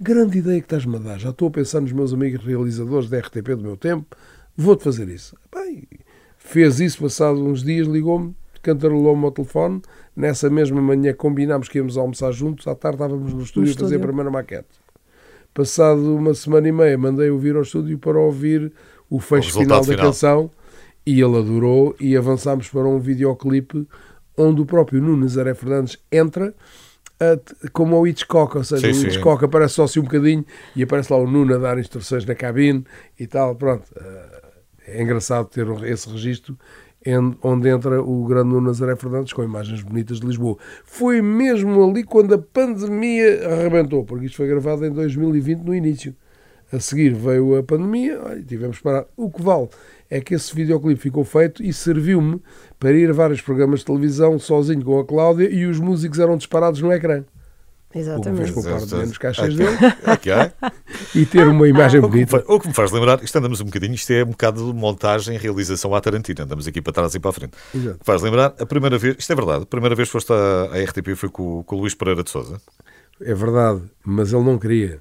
Grande 0.00 0.38
ideia 0.38 0.60
que 0.60 0.66
estás-me 0.66 0.96
a 0.96 0.98
dar. 0.98 1.18
Já 1.18 1.30
estou 1.30 1.48
a 1.48 1.50
pensar 1.50 1.80
nos 1.80 1.92
meus 1.92 2.12
amigos 2.12 2.44
realizadores 2.44 3.08
da 3.08 3.18
RTP 3.18 3.56
do 3.56 3.62
meu 3.62 3.76
tempo. 3.76 4.16
Vou-te 4.56 4.84
fazer 4.84 5.08
isso. 5.08 5.36
Bem, 5.54 5.84
fez 6.36 6.80
isso 6.80 7.00
passado 7.00 7.42
uns 7.42 7.62
dias, 7.62 7.86
ligou-me, 7.86 8.34
cantarolou-me 8.62 9.24
ao 9.24 9.32
telefone. 9.32 9.80
Nessa 10.14 10.50
mesma 10.50 10.82
manhã 10.82 11.14
combinámos 11.14 11.68
que 11.68 11.78
íamos 11.78 11.96
almoçar 11.96 12.32
juntos. 12.32 12.66
À 12.66 12.74
tarde 12.74 12.96
estávamos 12.96 13.32
no 13.32 13.42
estúdio 13.42 13.72
a 13.72 13.74
fazer 13.74 13.84
a 13.84 13.86
estúdio. 13.86 14.00
primeira 14.06 14.30
maquete. 14.30 14.68
Passado 15.54 16.14
uma 16.14 16.34
semana 16.34 16.68
e 16.68 16.72
meia, 16.72 16.98
mandei-o 16.98 17.38
vir 17.38 17.56
ao 17.56 17.62
estúdio 17.62 17.98
para 17.98 18.18
ouvir 18.18 18.70
o 19.08 19.18
fecho 19.18 19.46
resultado 19.46 19.66
final 19.66 19.80
da 19.80 19.92
final. 19.92 20.06
canção 20.06 20.50
e 21.06 21.20
ele 21.20 21.38
adorou 21.38 21.96
e 21.98 22.14
avançámos 22.14 22.68
para 22.68 22.86
um 22.86 22.98
videoclipe 22.98 23.86
onde 24.36 24.60
o 24.60 24.66
próprio 24.66 25.00
Nuno 25.00 25.22
Nazaré 25.22 25.54
Fernandes 25.54 25.96
entra 26.12 26.54
como 27.72 27.98
o 27.98 28.06
Hitchcock, 28.06 28.56
ou 28.58 28.64
seja, 28.64 28.82
Sim, 28.86 28.90
o 28.90 28.94
sim. 28.94 29.06
Hitchcock 29.08 29.44
aparece 29.44 29.74
só 29.74 29.84
assim 29.84 30.00
um 30.00 30.04
bocadinho 30.04 30.44
e 30.74 30.82
aparece 30.82 31.12
lá 31.12 31.18
o 31.18 31.26
Nuno 31.26 31.54
a 31.54 31.58
dar 31.58 31.78
instruções 31.78 32.24
na 32.24 32.34
cabine 32.34 32.84
e 33.18 33.26
tal, 33.26 33.54
pronto. 33.56 33.84
Eh, 33.96 34.42
É 34.88 35.02
engraçado 35.02 35.46
ter 35.48 35.66
esse 35.84 36.08
registro 36.08 36.56
onde 37.42 37.68
entra 37.68 38.00
o 38.02 38.24
grande 38.24 38.48
Nuno 38.50 38.68
Nazaré 38.68 38.96
Fernandes 38.96 39.32
com 39.32 39.42
imagens 39.42 39.82
bonitas 39.82 40.18
de 40.20 40.26
Lisboa. 40.26 40.56
Foi 40.84 41.20
mesmo 41.22 41.88
ali 41.88 42.02
quando 42.04 42.34
a 42.34 42.38
pandemia 42.38 43.48
arrebentou, 43.48 44.04
porque 44.04 44.26
isto 44.26 44.36
foi 44.36 44.48
gravado 44.48 44.84
em 44.84 44.90
2020 44.92 45.60
no 45.60 45.74
início. 45.74 46.14
A 46.72 46.80
seguir 46.80 47.14
veio 47.14 47.56
a 47.56 47.62
pandemia 47.62 48.20
olha, 48.24 48.38
e 48.40 48.44
tivemos 48.44 48.78
que 48.78 48.82
parar. 48.82 49.06
O 49.16 49.30
que 49.30 49.40
vale 49.40 49.68
é 50.10 50.20
que 50.20 50.34
esse 50.34 50.54
videoclipe 50.54 51.00
ficou 51.00 51.24
feito 51.24 51.62
e 51.62 51.72
serviu-me 51.72 52.40
para 52.78 52.92
ir 52.92 53.10
a 53.10 53.12
vários 53.12 53.40
programas 53.40 53.80
de 53.80 53.86
televisão 53.86 54.38
sozinho 54.38 54.84
com 54.84 54.98
a 55.00 55.04
Cláudia 55.04 55.48
e 55.50 55.66
os 55.66 55.78
músicos 55.80 56.18
eram 56.18 56.36
disparados 56.36 56.80
no 56.80 56.92
ecrã. 56.92 57.24
O 57.88 57.98
que 57.98 58.04
fez 58.04 58.06
Exatamente. 58.08 58.58
Exato. 58.58 58.96
menos 58.96 59.16
caixas 59.18 59.54
Ok. 59.54 59.56
dele 59.56 59.76
Ok. 60.06 60.32
e 61.14 61.24
ter 61.24 61.46
uma 61.48 61.66
imagem 61.66 62.00
O 62.00 62.10
que, 62.10 62.18
me 62.18 62.26
bonita. 62.26 62.52
o 62.52 62.60
que 62.60 62.68
me 62.68 62.74
faz 62.74 62.92
lembrar, 62.92 63.22
isto 63.24 63.36
andamos 63.38 63.60
um 63.60 63.64
bocadinho, 63.64 63.94
isto 63.94 64.10
é 64.12 64.22
um 64.22 64.28
bocado 64.28 64.66
de 64.70 64.78
montagem, 64.78 65.38
realização 65.38 65.94
à 65.94 66.00
Tarantino, 66.00 66.42
andamos 66.42 66.66
aqui 66.66 66.82
para 66.82 66.92
trás 66.92 67.14
e 67.14 67.18
para 67.20 67.30
a 67.30 67.32
frente. 67.32 67.52
Exato. 67.74 67.98
Faz 68.02 68.20
lembrar, 68.20 68.54
a 68.58 68.66
primeira 68.66 68.98
vez, 68.98 69.16
isto 69.18 69.32
é 69.32 69.36
verdade, 69.36 69.62
a 69.62 69.66
primeira 69.66 69.94
vez 69.94 70.08
que 70.08 70.12
foste 70.12 70.30
à, 70.32 70.68
à 70.74 70.82
RTP 70.84 71.14
foi 71.16 71.30
com, 71.30 71.60
o- 71.60 71.64
com 71.64 71.76
o 71.76 71.80
Luís 71.80 71.94
Pereira 71.94 72.22
de 72.22 72.28
Souza. 72.30 72.60
É 73.20 73.34
verdade, 73.34 73.80
mas 74.04 74.30
ele 74.32 74.44
não 74.44 74.58
queria. 74.58 75.00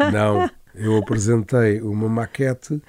Não, 0.00 0.10
Não, 0.10 0.50
eu 0.74 0.96
apresentei 0.96 1.80
uma 1.82 2.08
maquete, 2.08 2.80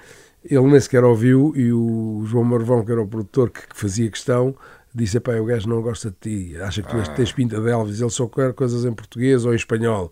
ele 0.50 0.66
nem 0.66 0.80
sequer 0.80 1.04
ouviu 1.04 1.52
e 1.56 1.72
o 1.72 2.22
João 2.26 2.44
Marvão, 2.44 2.84
que 2.84 2.92
era 2.92 3.02
o 3.02 3.06
produtor 3.06 3.50
que, 3.50 3.66
que 3.66 3.76
fazia 3.76 4.10
questão, 4.10 4.54
disse: 4.94 5.16
Epá, 5.18 5.32
o 5.36 5.44
gajo 5.44 5.68
não 5.68 5.80
gosta 5.82 6.10
de 6.10 6.16
ti, 6.50 6.56
acha 6.58 6.82
que 6.82 6.88
tu 6.90 6.96
és- 6.96 7.08
tens 7.08 7.32
pinta 7.32 7.60
de 7.60 7.70
Elvis, 7.70 8.00
ele 8.00 8.10
só 8.10 8.26
quer 8.26 8.52
coisas 8.54 8.84
em 8.84 8.92
português 8.92 9.44
ou 9.44 9.52
em 9.52 9.56
espanhol. 9.56 10.10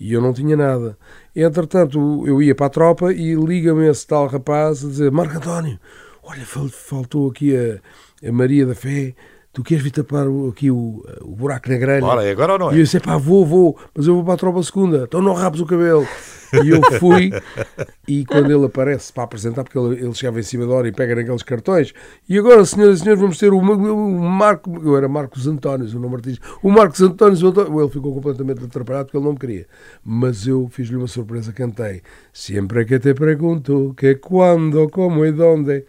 E 0.00 0.12
eu 0.12 0.20
não 0.20 0.32
tinha 0.32 0.56
nada. 0.56 0.96
Entretanto, 1.36 2.24
eu 2.26 2.42
ia 2.42 2.54
para 2.54 2.66
a 2.66 2.70
tropa 2.70 3.12
e 3.12 3.34
liga-me 3.34 3.88
esse 3.88 4.06
tal 4.06 4.26
rapaz 4.26 4.84
a 4.84 4.88
dizer: 4.88 5.10
Marco 5.12 5.36
António, 5.36 5.78
olha, 6.22 6.44
fal- 6.44 6.68
faltou 6.68 7.30
aqui 7.30 7.54
a, 7.56 8.28
a 8.28 8.32
Maria 8.32 8.66
da 8.66 8.74
Fé. 8.74 9.14
Tu 9.52 9.62
queres 9.62 9.84
vir 9.84 9.90
tapar 9.90 10.26
aqui 10.48 10.70
o, 10.70 11.04
o 11.20 11.36
buraco 11.36 11.68
na 11.68 11.76
grelha? 11.76 12.02
Ora, 12.06 12.24
é 12.24 12.30
agora 12.30 12.54
ou 12.54 12.58
não 12.58 12.70
é? 12.70 12.74
E 12.74 12.78
eu 12.78 12.84
disse, 12.84 12.98
pá, 13.00 13.18
vou, 13.18 13.44
vou, 13.44 13.78
mas 13.94 14.06
eu 14.06 14.14
vou 14.14 14.24
para 14.24 14.32
a 14.32 14.36
tropa 14.38 14.62
segunda, 14.62 15.04
então 15.04 15.20
não 15.20 15.34
rapes 15.34 15.60
o 15.60 15.66
cabelo. 15.66 16.08
E 16.64 16.68
eu 16.68 16.82
fui, 16.98 17.30
e 18.06 18.24
quando 18.24 18.50
ele 18.50 18.64
aparece 18.66 19.12
para 19.12 19.24
apresentar, 19.24 19.64
porque 19.64 19.78
ele, 19.78 20.00
ele 20.04 20.14
chegava 20.14 20.38
em 20.40 20.42
cima 20.42 20.66
da 20.66 20.74
hora 20.74 20.88
e 20.88 20.92
pega 20.92 21.14
naqueles 21.14 21.42
cartões, 21.42 21.92
e 22.28 22.38
agora, 22.38 22.64
senhoras 22.64 22.98
e 22.98 23.02
senhores, 23.02 23.20
vamos 23.20 23.38
ter 23.38 23.52
o, 23.52 23.58
o 23.58 24.20
Marco, 24.20 24.80
eu 24.84 24.96
era 24.96 25.08
Marcos 25.08 25.46
Antónios, 25.46 25.94
o 25.94 26.00
nome 26.00 26.16
artístico, 26.16 26.58
o 26.62 26.70
Marcos 26.70 27.00
Antónios, 27.00 27.42
o 27.42 27.48
António, 27.48 27.80
ele 27.80 27.90
ficou 27.90 28.14
completamente 28.14 28.64
atrapalhado 28.64 29.06
porque 29.06 29.16
ele 29.16 29.24
não 29.24 29.32
me 29.32 29.38
queria. 29.38 29.66
Mas 30.04 30.46
eu 30.46 30.68
fiz-lhe 30.70 30.96
uma 30.96 31.06
surpresa, 31.08 31.52
cantei, 31.52 32.02
sempre 32.32 32.84
que 32.84 32.98
te 32.98 33.14
pergunto, 33.14 33.94
que 33.96 34.14
quando, 34.16 34.88
como 34.90 35.24
e 35.24 35.32
onde, 35.40 35.84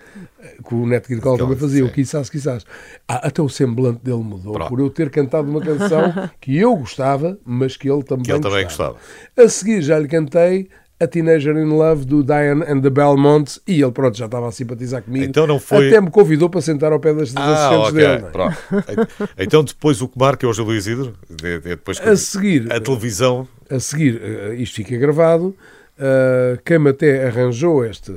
que 0.67 0.75
o 0.75 0.85
Neto 0.85 1.07
Guircal 1.07 1.37
também 1.37 1.57
fazia, 1.57 1.85
o 1.85 1.91
quizás, 1.91 2.29
quizás. 2.29 2.65
Ah, 3.07 3.27
até 3.27 3.41
o 3.41 3.49
semblante 3.49 4.03
dele 4.03 4.23
mudou, 4.23 4.53
Pronto. 4.53 4.69
por 4.69 4.79
eu 4.79 4.89
ter 4.89 5.09
cantado 5.09 5.49
uma 5.49 5.61
canção 5.61 6.13
que 6.39 6.57
eu 6.57 6.75
gostava, 6.75 7.37
mas 7.45 7.77
que 7.77 7.89
ele 7.89 8.03
também, 8.03 8.25
Que 8.25 8.31
ele 8.31 8.41
também 8.41 8.63
gostava. 8.63 8.93
gostava. 8.93 9.45
A 9.45 9.49
seguir 9.49 9.81
já 9.81 9.97
lhe 9.99 10.07
cantei 10.07 10.52
a 10.99 11.07
Teenager 11.07 11.57
in 11.57 11.69
Love 11.69 12.05
do 12.05 12.23
Diane 12.23 12.63
and 12.63 12.81
the 12.81 12.89
Belmonts 12.89 13.59
e 13.67 13.81
ele 13.81 13.91
pronto 13.91 14.17
já 14.17 14.25
estava 14.25 14.47
a 14.47 14.51
simpatizar 14.51 15.01
comigo. 15.03 15.25
Então 15.25 15.45
não 15.45 15.59
foi- 15.59 15.89
Até 15.89 15.99
me 15.99 16.09
convidou 16.09 16.49
para 16.49 16.61
sentar 16.61 16.93
ao 16.93 16.99
pé 16.99 17.13
das, 17.13 17.33
Ah, 17.35 17.53
assistentes 17.53 17.89
ok. 17.89 18.01
dele. 18.01 19.27
é? 19.37 19.43
Então 19.43 19.63
depois 19.63 20.01
o 20.01 20.07
que 20.07 20.17
marca 20.17 20.45
é 20.45 20.49
o 20.49 20.53
Júlio 20.53 20.75
Isidro, 20.75 21.13
de- 21.29 21.59
de- 21.59 21.69
depois 21.69 21.99
A 21.99 22.15
seguir, 22.15 22.71
a 22.71 22.79
televisão, 22.79 23.47
a 23.69 23.79
seguir, 23.79 24.21
eh, 24.23 24.55
isto 24.55 24.75
fica 24.75 24.95
gravado. 24.97 25.55
eh, 25.99 26.57
quem 26.65 26.79
me 26.79 26.89
até 26.91 27.27
arranjou 27.27 27.83
este, 27.85 28.11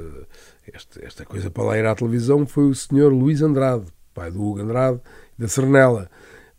este- 0.75 1.05
esta 1.05 1.25
coisa 1.25 1.51
para 1.51 1.63
lá 1.65 1.79
ir 1.79 1.87
à 1.87 1.95
televisão 1.95 2.47
foi 2.47 2.65
o 2.71 2.75
senhor 2.75 3.13
Luís 3.13 3.43
Andrade, 3.43 3.85
pai 4.15 4.31
do 4.31 4.41
Hugo 4.43 4.61
Andrade, 4.61 4.99
da 5.39 5.47
Cernela 5.49 6.09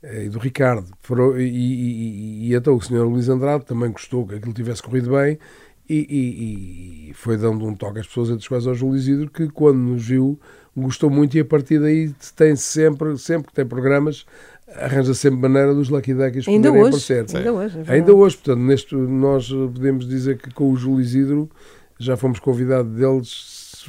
eh, 0.04 0.26
e 0.26 0.30
do 0.30 0.38
Ricardo. 0.40 0.86
E, 1.38 1.42
e- 1.42 1.48
e- 1.48 2.50
e 2.50 2.54
então 2.56 2.76
o 2.76 2.82
senhor 2.82 3.06
Luís 3.08 3.30
Andrade 3.30 3.66
também 3.66 3.92
gostou 3.92 4.28
que 4.28 4.36
aquilo 4.36 4.54
tivesse 4.54 4.84
corrido 4.84 5.10
bem 5.12 5.40
e, 5.90 5.96
e- 6.10 7.10
e 7.10 7.14
foi 7.14 7.38
dando 7.38 7.66
um 7.66 7.74
toque 7.76 8.00
às 8.00 8.08
pessoas, 8.08 8.30
entre 8.30 8.42
as 8.42 8.48
quais 8.48 8.68
ao 8.68 8.74
Júlio 8.76 8.96
Isidro, 8.98 9.30
que 9.30 9.48
quando 9.50 9.78
nos 9.78 10.04
viu 10.06 10.40
gostou 10.76 11.10
muito 11.10 11.36
e 11.36 11.40
a 11.40 11.46
partir 11.46 11.80
daí 11.80 12.14
tem 12.36 12.56
sempre, 12.56 13.18
sempre 13.18 13.48
que 13.48 13.54
tem 13.54 13.66
programas, 13.66 14.26
arranja 14.76 15.14
sempre 15.14 15.40
maneira 15.40 15.74
dos 15.74 15.90
Lucky 15.90 16.14
Duckies 16.14 16.48
Ainda 16.48 16.68
poderem 16.70 16.88
hoje. 16.96 17.12
aparecer. 17.14 17.38
Ainda 17.38 17.54
hoje. 17.54 17.80
é. 17.88 17.92
Ainda 17.94 18.14
hoje, 18.14 18.38
portanto, 18.38 18.60
neste, 18.60 18.96
nós 18.96 19.50
eh, 19.52 19.56
podemos 19.74 20.08
dizer 20.08 20.38
que 20.38 20.52
com 20.54 20.72
o 20.72 20.76
Júlio 20.76 21.02
Isidro 21.02 21.50
já 22.00 22.16
fomos 22.16 22.38
convidados 22.40 22.94
deles 22.96 23.86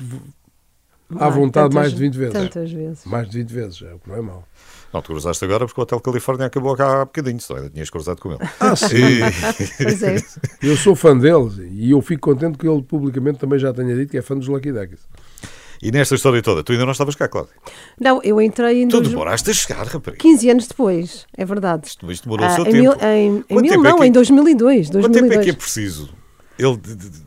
à 1.17 1.29
vontade 1.29 1.69
tantas- 1.71 1.75
mais 1.75 1.93
de 1.93 1.99
20 1.99 2.15
vezes. 2.17 2.33
Tantas 2.33 2.73
vezes. 2.73 3.05
Mais 3.05 3.29
de 3.29 3.39
20 3.39 3.51
vezes, 3.53 3.83
é 3.83 3.93
o 3.95 3.99
que 3.99 4.09
não 4.09 4.17
é 4.17 4.23
mau. 4.23 4.49
Não, 4.93 5.03
tu 5.03 5.13
cruzaste 5.13 5.45
agora 5.45 5.67
porque 5.67 5.81
o 5.81 5.83
Hotel 5.83 6.01
Califórnia 6.01 6.47
acabou 6.47 6.75
cá 6.77 7.03
há 7.03 7.05
bocadinho, 7.05 7.41
só 7.41 7.57
ainda 7.57 7.71
tinhas 7.71 7.91
cruzado 7.91 8.21
com 8.21 8.33
ele. 8.33 8.41
Ah, 8.61 8.75
sim. 8.75 9.21
Pois 9.83 10.03
é. 10.03 10.17
Eu 10.63 10.77
sou 10.77 10.95
fã 10.97 11.17
deles 11.17 11.55
e 11.73 11.91
eu 11.91 12.01
fico 12.01 12.31
contente 12.31 12.57
que 12.59 12.67
ele 12.67 12.83
publicamente 12.83 13.39
também 13.39 13.59
já 13.59 13.73
tenha 13.73 13.95
dito 13.95 14.11
que 14.11 14.19
é 14.19 14.23
fã 14.23 14.37
dos 14.37 14.49
Lucky 14.49 14.73
Duckies. 14.73 15.01
E 15.81 15.93
nesta 15.93 16.17
história 16.17 16.43
toda, 16.43 16.65
tu 16.65 16.73
ainda 16.73 16.85
não 16.85 16.91
estavas 16.91 17.15
cá, 17.15 17.29
Cláudio. 17.29 17.53
Não, 18.01 18.21
eu 18.25 18.41
entrei 18.43 18.83
em 18.83 18.89
Tu 18.89 18.97
dois- 18.97 19.11
demoraste 19.11 19.49
a 19.51 19.55
chegar, 19.55 19.87
rapaz. 19.87 20.17
15 20.19 20.51
anos 20.51 20.67
depois, 20.67 21.25
é 21.37 21.45
verdade. 21.45 21.87
Isto, 21.87 22.11
isto 22.11 22.25
demorou 22.25 22.47
o 22.47 22.49
Ah, 22.51 22.55
seu 22.57 22.63
em 22.67 22.71
tempo. 22.73 22.79
mil, 22.79 22.93
em, 22.95 23.45
em 23.49 23.57
mil 23.63 23.71
tempo 23.71 23.87
é 23.87 23.91
não, 23.91 23.99
que- 23.99 24.07
em 24.07 24.11
2002. 24.11 24.91
Quanto 24.91 25.03
tempo 25.13 25.27
é 25.27 25.39
2002. 25.39 25.45
que 25.45 25.51
é 25.51 25.55
preciso 25.55 26.09
Ele 26.59 26.77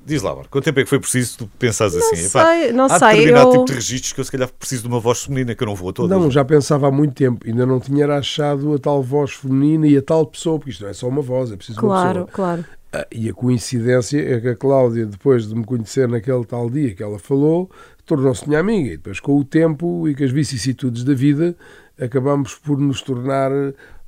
diz 0.05 0.21
lá, 0.21 0.35
Marco, 0.35 0.49
quanto 0.49 0.65
tempo 0.65 0.79
é 0.79 0.83
que 0.83 0.89
foi 0.89 0.99
preciso 0.99 1.37
tu 1.39 1.47
pensares 1.57 1.93
Não 1.93 2.01
assim? 2.01 2.25
Epá, 2.25 2.45
sei, 2.45 2.71
não 2.73 2.83
há 2.85 2.99
sei, 2.99 3.07
determinado 3.11 3.45
eu- 3.47 3.51
tipo 3.51 3.65
de 3.65 3.73
registros 3.73 4.13
que 4.13 4.19
eu 4.19 4.25
se 4.25 4.31
calhar 4.31 4.49
preciso 4.59 4.81
de 4.83 4.87
uma 4.89 4.99
voz 4.99 5.23
feminina 5.23 5.55
que 5.55 5.63
eu 5.63 5.67
não 5.67 5.75
vou 5.75 5.89
a 5.89 5.93
todas. 5.93 6.17
Não, 6.19 6.29
já 6.29 6.43
pensava 6.43 6.87
há 6.87 6.91
muito 6.91 7.13
tempo. 7.13 7.47
Ainda 7.47 7.65
não 7.65 7.79
tinha 7.79 8.05
achado 8.13 8.73
a 8.73 8.77
tal 8.77 9.01
voz 9.01 9.31
feminina 9.31 9.87
e 9.87 9.95
a 9.97 10.01
tal 10.01 10.25
pessoa, 10.25 10.57
porque 10.59 10.71
isto 10.71 10.83
não 10.83 10.89
é 10.89 10.93
só 10.93 11.07
uma 11.07 11.21
voz, 11.21 11.51
é 11.51 11.55
preciso 11.55 11.79
uma 11.79 11.87
Claro, 11.87 12.09
pessoa. 12.25 12.27
claro. 12.33 12.65
Ah, 12.93 13.07
E 13.09 13.29
a 13.29 13.33
coincidência 13.33 14.19
é 14.19 14.41
que 14.41 14.49
a 14.49 14.55
Cláudia, 14.55 15.05
depois 15.05 15.47
de 15.47 15.55
me 15.55 15.63
conhecer 15.63 16.09
naquele 16.09 16.43
tal 16.43 16.69
dia 16.69 16.93
que 16.93 17.01
ela 17.01 17.17
falou, 17.17 17.71
tornou-se 18.05 18.45
minha 18.45 18.59
amiga. 18.59 18.89
E 18.89 18.97
depois, 18.97 19.21
com 19.21 19.37
o 19.37 19.45
tempo 19.45 20.09
e 20.09 20.13
com 20.13 20.25
as 20.25 20.31
vicissitudes 20.31 21.05
da 21.05 21.13
vida, 21.13 21.55
acabamos 21.97 22.55
por 22.55 22.77
nos 22.77 23.01
tornar 23.01 23.49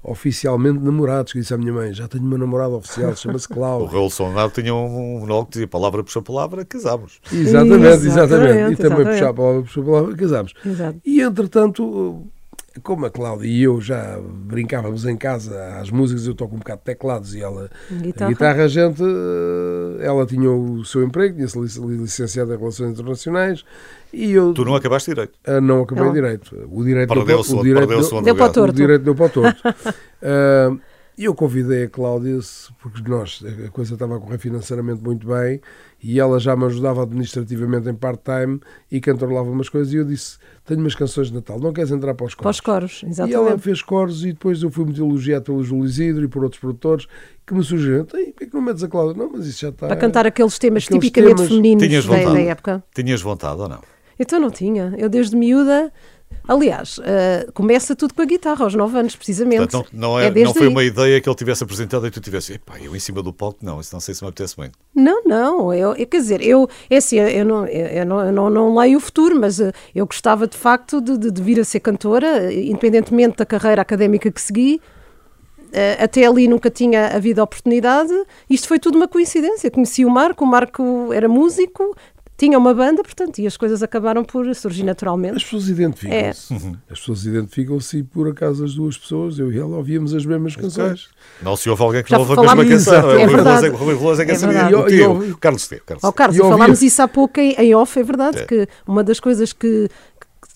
oficialmente 0.04 0.80
namorados. 0.80 1.34
Que 1.34 1.40
disse 1.40 1.54
à 1.54 1.58
minha 1.58 1.72
mãe: 1.74 1.94
Já 1.94 2.08
tenho 2.08 2.24
uma 2.24 2.38
namorada 2.38 2.74
oficial, 2.76 3.16
chama-se 3.18 3.46
O 3.46 3.50
Cláudia. 3.50 3.90
Raul 3.90 4.10
Solnado 4.10 4.52
tinha 4.54 4.74
um 4.74 5.20
monólogo 5.20 5.46
que 5.46 5.52
dizia 5.54 5.68
palavra 5.68 6.04
por 6.04 6.12
palavra, 6.22 6.66
casámos. 6.66 7.20
Exatamente, 7.32 7.86
exatamente. 7.86 8.08
Exatamente, 8.08 8.74
E 8.74 8.76
também 8.76 8.98
exatamente. 9.00 9.12
puxar 9.12 9.30
a 9.30 9.34
palavra 9.34 9.62
por 9.62 9.70
sua 9.70 9.84
palavra, 9.86 10.16
casámos. 10.16 10.54
Exato. 10.66 11.00
E 11.06 11.22
entretanto, 11.22 12.28
como 12.82 13.06
a 13.06 13.10
Cláudia 13.12 13.48
e 13.48 13.62
eu 13.62 13.80
já 13.80 14.20
brincávamos 14.22 15.06
em 15.06 15.16
casa 15.16 15.78
às 15.80 15.90
músicas, 15.92 16.26
eu 16.26 16.34
toco 16.34 16.56
um 16.56 16.60
bocado 16.60 16.80
de 16.80 16.86
teclados 16.86 17.36
e 17.36 17.42
ela 17.42 17.70
Guitarra. 17.92 18.26
a 18.30 18.34
guitarra, 18.34 18.64
a 18.64 18.68
gente, 18.68 19.04
eh, 19.04 20.06
ela 20.06 20.26
tinha 20.26 20.50
o 20.50 20.84
seu 20.84 21.04
emprego, 21.04 21.36
tinha-se 21.36 21.60
lic- 21.60 21.78
licenciada 22.02 22.56
em 22.56 22.58
Relações 22.58 22.92
Internacionais 22.92 23.64
e 24.12 24.32
eu 24.32 24.54
Tu 24.54 24.66
não 24.66 24.76
acabaste 24.76 25.12
direito. 25.12 25.38
ah, 25.46 25.62
não 25.62 25.84
acabei 25.84 26.04
Ela. 26.06 26.14
direito. 26.14 26.68
O 26.72 26.84
direito 26.84 27.10
Perdeu 27.10 27.26
deu, 27.28 27.40
o 27.40 27.44
segundo, 27.44 27.62
o 27.62 27.64
direito 27.64 27.88
deu- 27.90 28.22
Deu 28.24 28.36
para 28.36 28.46
o 28.48 28.52
torto. 28.54 28.72
o 28.72 28.76
direito 28.76 29.04
deu 29.04 29.16
para 29.16 29.26
o 29.26 29.30
torto. 29.30 29.62
E 31.16 31.26
eu 31.26 31.36
convidei 31.36 31.84
a 31.84 31.90
Cláudia, 31.90 32.40
porque 32.82 33.08
nós, 33.08 33.44
a 33.68 33.70
coisa 33.70 33.94
estava 33.94 34.18
a 34.18 34.20
correr 34.20 34.40
financeiramente 34.40 35.04
muito 35.04 35.28
bem, 35.28 35.62
e 36.04 36.20
ela 36.20 36.38
já 36.40 36.54
me 36.56 36.66
ajudava 36.66 37.02
administrativamente 37.04 37.88
em 37.90 37.94
part-time 37.96 38.60
e 38.92 39.00
cantorolava 39.00 39.50
umas 39.50 39.70
coisas, 39.70 39.94
e 39.94 39.98
eu 39.98 40.04
disse, 40.06 40.38
tenho 40.66 40.82
umas 40.82 40.94
canções 40.96 41.28
de 41.30 41.34
Natal, 41.36 41.58
não 41.60 41.72
queres 41.72 41.92
entrar 41.92 42.14
para 42.14 42.26
os 42.26 42.36
Para 42.36 42.50
os 42.52 42.60
coros? 42.60 43.00
coros, 43.00 43.18
E 43.18 43.22
ela 43.22 43.30
exatamente. 43.32 43.62
fez 43.62 43.82
coros 43.82 44.26
e 44.26 44.34
depois 44.34 44.62
eu 44.62 44.70
fui 44.70 44.84
muito 44.84 45.02
elogiado 45.02 45.46
pelo 45.46 45.64
Júlio 45.64 45.86
Isidro 45.86 46.24
e 46.26 46.28
por 46.28 46.44
outros 46.44 46.60
produtores 46.60 47.08
que 47.48 47.54
me 47.54 47.64
sugeriram, 47.64 48.06
"Ei, 48.16 48.26
por 48.32 48.38
que 48.40 48.44
é 48.44 48.48
que 48.48 48.54
não 48.54 48.62
metes 48.62 48.84
a 48.84 48.88
Cláudia? 48.90 49.16
Não, 49.24 49.32
mas 49.32 49.46
isso 49.48 49.62
já 49.62 49.70
está... 49.70 49.88
Para 49.88 49.96
cantar 49.96 50.28
aqueles 50.28 50.60
temas 50.60 50.84
Aqueles 50.84 51.02
tipicamente 51.04 51.36
temas- 51.36 51.48
femininos 51.52 52.06
da, 52.06 52.34
da 52.34 52.40
época. 52.42 52.84
Tinhas 52.94 53.22
vontade 53.22 53.62
ou 53.62 53.70
não? 53.70 53.80
Então 54.20 54.40
não 54.40 54.52
tinha. 54.52 54.94
Eu 54.98 55.10
desde 55.10 55.36
miúda. 55.36 55.92
Aliás, 56.48 57.00
eh, 57.04 57.48
começa 57.54 57.96
tudo 57.96 58.14
com 58.14 58.22
a 58.22 58.26
guitarra, 58.26 58.64
aos 58.66 58.74
9 58.76 58.98
anos, 59.00 59.16
precisamente. 59.16 59.58
Portanto, 59.60 59.90
não, 59.94 60.10
não, 60.14 60.20
é, 60.20 60.30
desde 60.32 60.44
não 60.44 60.54
foi 60.54 60.64
aí. 60.68 60.74
uma 60.74 60.84
ideia 60.84 61.22
que 61.22 61.30
ele 61.30 61.36
tivesse 61.36 61.64
apresentado 61.64 62.06
e 62.06 62.12
tu 62.12 62.20
tivesse, 62.20 62.54
epá, 62.54 62.80
eu 62.80 62.96
em 62.96 63.00
cima 63.00 63.22
do 63.24 63.32
palco, 63.34 63.60
não, 63.62 63.80
isso 63.80 63.94
não 63.96 64.00
sei 64.02 64.14
se 64.14 64.24
me 64.24 64.30
apetece 64.30 64.58
muito. 64.58 64.78
Não, 64.94 65.24
não, 65.26 65.74
eu, 65.74 65.96
eu- 65.96 66.08
quer 66.08 66.18
dizer, 66.18 66.42
eu, 66.42 66.68
é 66.90 66.98
assim, 66.98 67.18
eu, 67.20 67.46
não, 67.46 67.66
eu, 67.68 68.06
não, 68.06 68.20
eu 68.26 68.32
não, 68.32 68.50
não 68.50 68.76
leio 68.78 68.98
o 68.98 69.02
futuro, 69.02 69.40
mas 69.40 69.60
eh, 69.60 69.72
eu 69.96 70.06
gostava 70.06 70.48
de 70.48 70.58
facto 70.58 71.00
de, 71.02 71.18
de- 71.18 71.32
de 71.32 71.42
vir 71.42 71.60
a 71.60 71.64
ser 71.64 71.80
cantora, 71.80 72.54
independentemente 72.54 73.38
da 73.38 73.46
carreira 73.46 73.82
académica 73.82 74.30
que 74.32 74.42
segui. 74.42 74.82
Eh, 75.76 75.98
até 76.04 76.24
ali 76.26 76.48
nunca 76.48 76.70
tinha 76.70 77.08
havido 77.08 77.42
oportunidade. 77.42 78.14
Isto 78.48 78.68
foi 78.68 78.78
tudo 78.78 78.96
uma 78.96 79.08
coincidência. 79.08 79.72
Conheci 79.72 80.06
o 80.06 80.10
Marco, 80.10 80.46
o 80.46 80.48
Marco 80.48 81.12
era 81.12 81.28
músico, 81.28 81.96
tinha 82.38 82.58
uma 82.58 82.74
banda, 82.74 83.04
portanto, 83.04 83.40
e 83.40 83.48
as 83.48 83.56
coisas 83.56 83.84
acabaram 83.84 84.24
por 84.24 84.54
surgir 84.56 84.84
naturalmente. 84.84 85.38
As 85.38 85.44
pessoas 85.44 85.70
identificam-se. 85.70 86.54
É. 86.54 86.58
As 86.92 87.00
pessoas 87.00 87.26
identificam-se 87.26 87.98
e 88.00 88.04
por 88.04 88.28
acaso 88.28 88.66
as 88.66 88.74
duas 88.74 88.98
pessoas, 88.98 89.38
eu 89.40 89.52
e 89.52 89.58
ela, 89.60 89.78
ouvíamos 89.78 90.14
as 90.14 90.26
mesmas 90.26 90.56
canções. 90.56 91.10
Não 91.42 91.56
se 91.56 91.70
houve 91.70 91.84
alguém 91.84 92.04
que 92.04 92.10
Já 92.10 92.18
não 92.18 92.22
ouve 92.28 92.34
a 92.34 92.36
mesma 92.42 92.50
falámos- 92.56 92.74
canção. 92.86 93.12
É 93.12 93.14
O 93.16 93.18
Rui 93.28 93.28
verdade. 93.36 93.66
É- 93.68 93.70
o 93.70 93.76
Rui 93.76 93.96
Veloso 93.96 94.22
é 94.22 94.26
que 94.26 94.32
É 94.32 94.36
sabia. 94.36 94.66
O 94.66 94.70
E 94.70 94.74
eu- 94.74 94.88
tio, 95.20 95.32
o 95.34 95.38
Carlos 95.38 95.68
Teu. 95.68 95.80
Carlos 95.86 96.02
Teu. 96.02 96.14
Carlos, 96.14 96.38
falámos 96.38 96.82
isso 96.82 97.02
há 97.02 97.08
pouco 97.08 97.40
em, 97.40 97.52
em 97.54 97.76
off, 97.76 98.00
é 98.00 98.04
verdade, 98.04 98.40
É. 98.40 98.46
que 98.46 98.68
uma 98.88 99.04
das 99.04 99.20
coisas 99.20 99.54
que, 99.54 99.88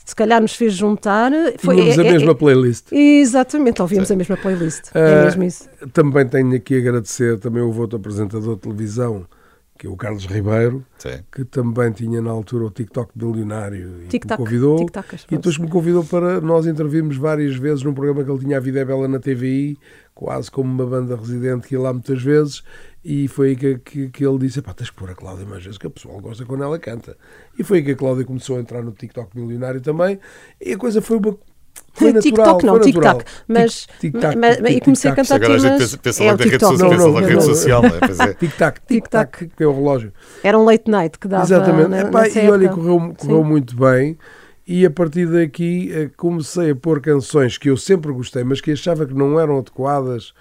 se 0.04 0.16
calhar 0.16 0.42
nos 0.42 0.56
fez 0.56 0.74
juntar 0.74 1.32
foi. 1.60 1.76
Tínhamos 1.76 1.98
é- 1.98 2.02
a 2.02 2.06
é- 2.06 2.12
mesma 2.12 2.32
é- 2.32 2.36
playlist. 2.36 2.86
Exatamente, 2.92 3.82
ouvimos 3.82 4.10
a 4.10 4.16
mesma 4.16 4.36
playlist. 4.38 4.86
É 4.94 5.20
Ah, 5.22 5.26
mesmo 5.26 5.44
isso. 5.44 5.70
Também 5.94 6.28
tenho 6.28 6.56
aqui 6.56 6.76
a 6.76 6.80
agradecer, 6.80 7.38
também 7.40 7.62
houve 7.62 7.80
outro 7.82 7.98
apresentador 7.98 8.56
de 8.56 8.62
televisão, 8.62 9.26
que 9.78 9.88
é 9.88 9.90
o 9.90 9.96
Carlos 9.96 10.26
Ribeiro, 10.26 10.86
Sim. 10.98 11.20
que 11.32 11.46
também 11.46 11.92
tinha 11.92 12.22
na 12.22 12.32
altura 12.32 12.66
o 12.66 12.72
TikTok 12.72 13.12
milionário 13.16 14.04
e 14.04 14.08
Tic-tac, 14.08 14.40
me 14.40 14.46
convidou. 14.46 14.78
tic-tacas, 14.78 15.26
E 15.30 15.36
depois 15.36 15.58
me 15.58 15.68
convidou 15.70 16.04
para 16.04 16.42
nós 16.42 16.66
intervirmos 16.66 17.18
várias 17.18 17.56
vezes 17.56 17.84
num 17.84 17.94
programa 17.94 18.24
que 18.24 18.32
ele 18.32 18.40
tinha, 18.40 18.58
A 18.58 18.60
Vida 18.60 18.80
é 18.80 18.86
Bela, 18.86 19.08
na 19.08 19.20
TVI, 19.20 19.78
quase 20.14 20.50
como 20.50 20.70
uma 20.72 20.86
banda 20.86 21.16
residente 21.16 21.68
que 21.68 21.76
ia 21.76 21.82
lá 21.82 21.94
muitas 21.94 22.22
vezes. 22.22 22.64
E 23.06 23.28
foi 23.28 23.50
aí 23.50 23.56
que, 23.56 23.78
que, 23.78 24.10
que 24.10 24.26
ele 24.26 24.38
disse: 24.40 24.62
pá, 24.62 24.74
tens 24.74 24.90
que 24.90 24.96
pôr 24.98 25.10
a 25.10 25.16
Cláudia 25.16 25.46
mais 25.46 25.64
vezes, 25.64 25.78
que 25.78 25.88
a 25.88 25.90
pessoa 25.90 26.20
gosta 26.20 26.44
quando 26.44 26.64
ela 26.64 26.78
canta. 26.78 27.16
E 27.58 27.64
foi 27.64 27.78
aí 27.78 27.84
que 27.86 27.92
a 27.92 27.96
Cláudia 27.96 28.26
começou 28.26 28.58
a 28.58 28.60
entrar 28.60 28.82
no 28.84 28.92
TikTok 28.92 29.38
milionário 29.38 29.80
também. 29.80 30.20
E 30.60 30.74
a 30.74 30.78
coisa 30.78 31.02
foi 31.02 31.18
uma. 31.18 31.38
Foi 31.98 32.14
natural, 32.14 32.22
TikTok 32.22 32.66
não, 32.66 32.76
foi 32.78 32.86
natural. 32.86 33.18
tic-tac. 33.18 34.38
Mas, 34.38 34.60
mas- 34.62 34.72
e 34.76 34.82
comecei 34.82 35.12
a 35.12 35.16
cantar 35.16 35.36
Agora 35.36 35.54
a 35.56 35.58
gente 35.58 35.98
pensa, 35.98 36.24
é 36.24 36.26
logo 36.28 36.36
o 36.36 36.38
na 36.38 36.44
rede 36.46 36.58
TikTok. 36.58 36.78
social, 36.78 36.90
Não, 36.90 36.90
pensa 36.90 37.04
não, 37.08 37.14
na 37.14 37.22
não, 37.22 37.28
rede 37.28 37.44
social, 37.44 37.84
é? 37.86 38.30
É. 38.30 38.34
Tic-tac, 38.34 38.80
tic-tac, 38.88 39.48
que 39.56 39.64
é 39.64 39.68
o 39.68 39.74
relógio. 39.74 40.14
Era 40.44 40.60
um 40.60 40.64
late 40.66 40.90
night 40.92 41.18
que 41.20 41.28
dava. 41.28 41.44
Exatamente. 41.44 41.88
Na, 41.90 42.00
Epá, 42.02 42.28
e 42.28 42.50
olha, 42.50 42.70
correu, 42.70 43.14
correu 43.18 43.44
muito 43.44 43.76
bem. 43.76 44.18
E 44.68 44.86
a 44.86 44.92
partir 44.92 45.26
daqui 45.28 45.92
eh, 45.94 46.10
comecei 46.18 46.72
a 46.72 46.76
pôr 46.76 47.00
canções 47.02 47.58
que 47.58 47.70
eu 47.70 47.78
sempre 47.78 48.12
gostei, 48.12 48.44
mas 48.44 48.60
que 48.60 48.72
achava 48.72 49.06
que 49.06 49.14
não 49.14 49.40
eram 49.40 49.60
adequadas 49.60 50.34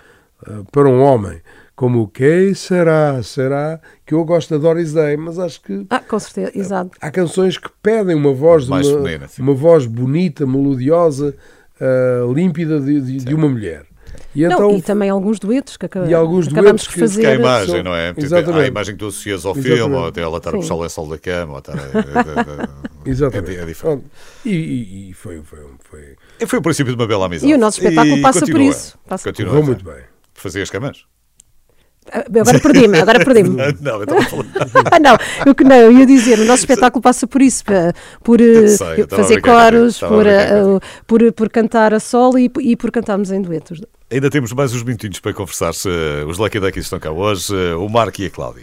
eh, 0.46 0.50
para 0.72 0.88
um 0.88 1.00
homem. 1.00 1.40
Como 1.76 2.00
o 2.00 2.08
Quem 2.08 2.54
Será? 2.54 3.22
Será? 3.22 3.78
Que 4.06 4.14
eu 4.14 4.24
gosto 4.24 4.48
da 4.50 4.56
Doris 4.56 4.94
Day, 4.94 5.14
mas 5.18 5.38
acho 5.38 5.60
que 5.60 5.86
Ah, 5.90 6.00
com 6.00 6.18
certeza, 6.18 6.52
exato. 6.58 6.90
há 7.00 7.10
canções 7.10 7.58
que 7.58 7.68
pedem 7.82 8.16
uma 8.16 8.32
voz, 8.32 8.64
de 8.64 8.70
uma, 8.72 8.82
feminina, 8.82 9.26
uma 9.38 9.52
voz 9.54 9.84
bonita, 9.86 10.46
melodiosa, 10.46 11.36
eh, 11.78 12.22
límpida 12.34 12.80
de, 12.80 12.98
de- 13.02 13.16
de 13.18 13.34
uma 13.34 13.46
mulher. 13.48 13.84
E 14.34 14.42
Não, 14.46 14.52
então 14.52 14.70
e 14.78 14.82
também 14.82 15.10
alguns 15.10 15.38
duetos 15.38 15.76
que 15.76 15.84
acaba- 15.84 16.06
E 16.06 16.14
alguns 16.14 16.46
acabamos 16.46 16.70
duetos 16.70 16.86
por 16.86 16.94
que- 16.94 17.00
fazer. 17.00 17.20
Que 17.20 17.26
é 17.26 17.30
a 17.32 17.34
imagem, 17.34 17.74
São- 17.74 17.82
não 17.84 17.94
é? 17.94 18.08
Tipo, 18.08 18.24
Exatamente. 18.24 18.64
a 18.64 18.66
imagem 18.68 18.94
que 18.94 18.98
tu 18.98 19.06
associas 19.08 19.44
ao 19.44 19.52
Exatamente. 19.52 19.78
filme, 19.78 19.94
ou 19.96 20.06
até 20.06 20.20
ela 20.22 20.36
estar 20.38 20.50
a 20.50 20.52
puxar 20.54 20.74
o 20.74 20.80
lençol 20.82 21.08
da 21.08 21.18
cama, 21.18 21.52
ou 21.52 21.58
estar 21.58 21.72
a... 21.74 21.76
é, 23.04 23.10
Exatamente. 23.10 23.56
É, 23.58 23.62
é 23.62 23.66
diferente. 23.66 24.04
E, 24.46 24.50
e- 24.50 25.10
e 25.10 25.12
foi, 25.12 25.42
foi, 25.42 25.58
foi, 25.90 26.16
E 26.40 26.46
Foi 26.46 26.58
o 26.58 26.62
princípio 26.62 26.94
de 26.94 27.00
uma 27.00 27.06
bela 27.06 27.26
amizade. 27.26 27.50
E 27.50 27.54
o 27.54 27.58
nosso 27.58 27.78
espetáculo 27.82 28.22
passa 28.22 28.40
por 28.40 28.46
continua. 28.52 28.70
isso. 28.70 28.98
Passa- 29.06 29.28
Continua, 29.28 29.52
então. 29.54 29.66
muito 29.66 29.84
bem. 29.84 30.02
Fazer 30.34 30.62
as 30.62 30.70
camas? 30.70 31.04
Agora 32.12 32.60
perdi-me, 32.60 32.98
agora 33.00 33.24
perdi-me. 33.24 33.56
Não, 33.80 34.00
eu. 34.00 34.06
Ah, 34.90 35.00
não, 35.00 35.16
eu, 35.44 35.54
que- 35.54 35.64
não, 35.64 35.76
eu 35.76 35.92
ia 35.92 36.06
dizer, 36.06 36.38
o 36.38 36.44
nosso 36.44 36.60
espetáculo 36.62 37.02
passa 37.02 37.26
por 37.26 37.42
isso, 37.42 37.64
por 38.22 38.40
eh, 38.40 38.68
sei, 38.68 39.06
fazer 39.08 39.40
coros, 39.40 39.98
por, 39.98 40.26
eh, 40.26 40.50
por, 41.06 41.32
por 41.32 41.48
cantar 41.50 41.92
a 41.92 42.00
solo 42.00 42.38
e, 42.38 42.50
e 42.60 42.76
por 42.76 42.90
cantarmos 42.90 43.30
em 43.30 43.40
duetos. 43.42 43.80
Ainda 44.10 44.30
temos 44.30 44.52
mais 44.52 44.72
uns 44.72 44.82
minutinhos 44.82 45.18
para 45.18 45.32
conversar. 45.34 45.74
se, 45.74 45.88
Os 46.28 46.38
Lucky 46.38 46.60
Duckies 46.60 46.84
estão 46.84 46.98
cá 47.00 47.10
hoje, 47.10 47.54
eh, 47.54 47.74
o 47.74 47.88
Marco 47.88 48.20
e 48.22 48.26
a 48.26 48.30
Cláudia. 48.30 48.62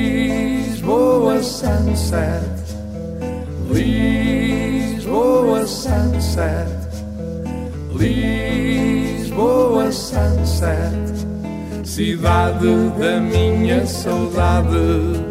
Lisboa 0.00 1.42
sunset, 1.42 2.59
Lisboa 3.72 5.64
sunset, 5.64 6.66
Lisboa 7.94 9.92
sunset, 9.92 10.90
cidade 11.84 12.90
da 12.98 13.20
minha 13.20 13.86
saudade. 13.86 15.24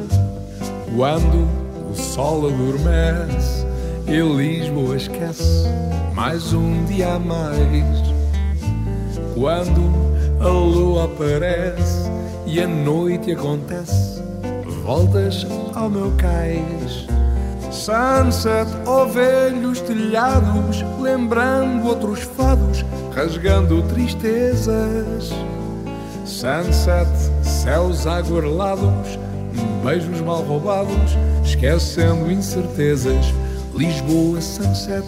Quando 0.95 1.49
o 1.91 1.95
sol 1.95 2.47
adormece 2.47 3.65
e 4.07 4.21
Lisboa 4.21 4.95
esquece 4.95 5.67
mais 6.15 6.53
um 6.53 6.85
dia 6.85 7.15
a 7.15 7.19
mais. 7.19 7.83
Quando 9.35 9.81
a 10.39 10.47
lua 10.47 11.05
aparece 11.05 12.09
e 12.45 12.61
a 12.61 12.67
noite 12.67 13.33
acontece, 13.33 14.21
voltas 14.85 15.45
ao 15.75 15.89
meu 15.89 16.13
cais. 16.17 17.18
Sunset, 17.71 18.67
ó 18.87 19.05
velhos 19.05 19.79
telhados, 19.81 20.83
lembrando 20.99 21.87
outros 21.87 22.21
fados, 22.21 22.83
rasgando 23.13 23.83
tristezas. 23.83 25.29
Sunset, 26.25 27.07
céus 27.43 28.07
aguarelados, 28.07 29.19
beijos 29.83 30.19
mal 30.21 30.43
roubados, 30.43 31.17
esquecendo 31.43 32.31
incertezas. 32.31 33.33
Lisboa, 33.75 34.41
sunset, 34.41 35.05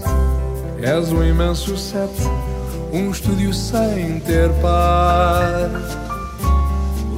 és 0.79 1.11
um 1.11 1.23
imenso 1.23 1.75
set, 1.75 2.11
um 2.93 3.09
estúdio 3.09 3.53
sem 3.53 4.19
ter 4.19 4.49
par. 4.61 5.69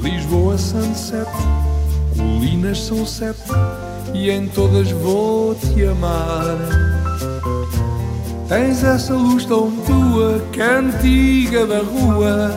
Lisboa, 0.01 0.57
sunset, 0.57 1.27
colinas 2.15 2.79
são 2.79 3.05
sete, 3.05 3.51
e 4.13 4.29
em 4.29 4.47
todas 4.47 4.91
vou 4.91 5.55
te 5.55 5.85
amar. 5.85 6.57
Tens 8.47 8.83
essa 8.83 9.13
luz 9.13 9.45
tão 9.45 9.71
tua, 9.71 10.41
cantiga 10.51 11.65
da 11.65 11.79
rua, 11.79 12.51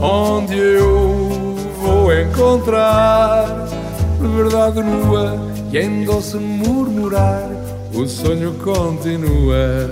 onde 0.00 0.56
eu 0.56 1.56
vou 1.80 2.12
encontrar 2.12 3.68
verdade 4.20 4.82
nua 4.82 5.38
e 5.72 5.78
em 5.78 6.04
doce 6.04 6.36
murmurar 6.36 7.48
o 7.94 8.06
sonho 8.06 8.54
continua. 8.54 9.90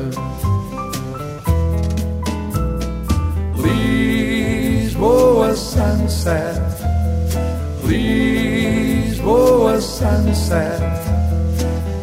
Lisboa 3.56 5.54
sunset, 5.54 6.60
Lisboa 7.84 8.57
sunset, 9.80 10.80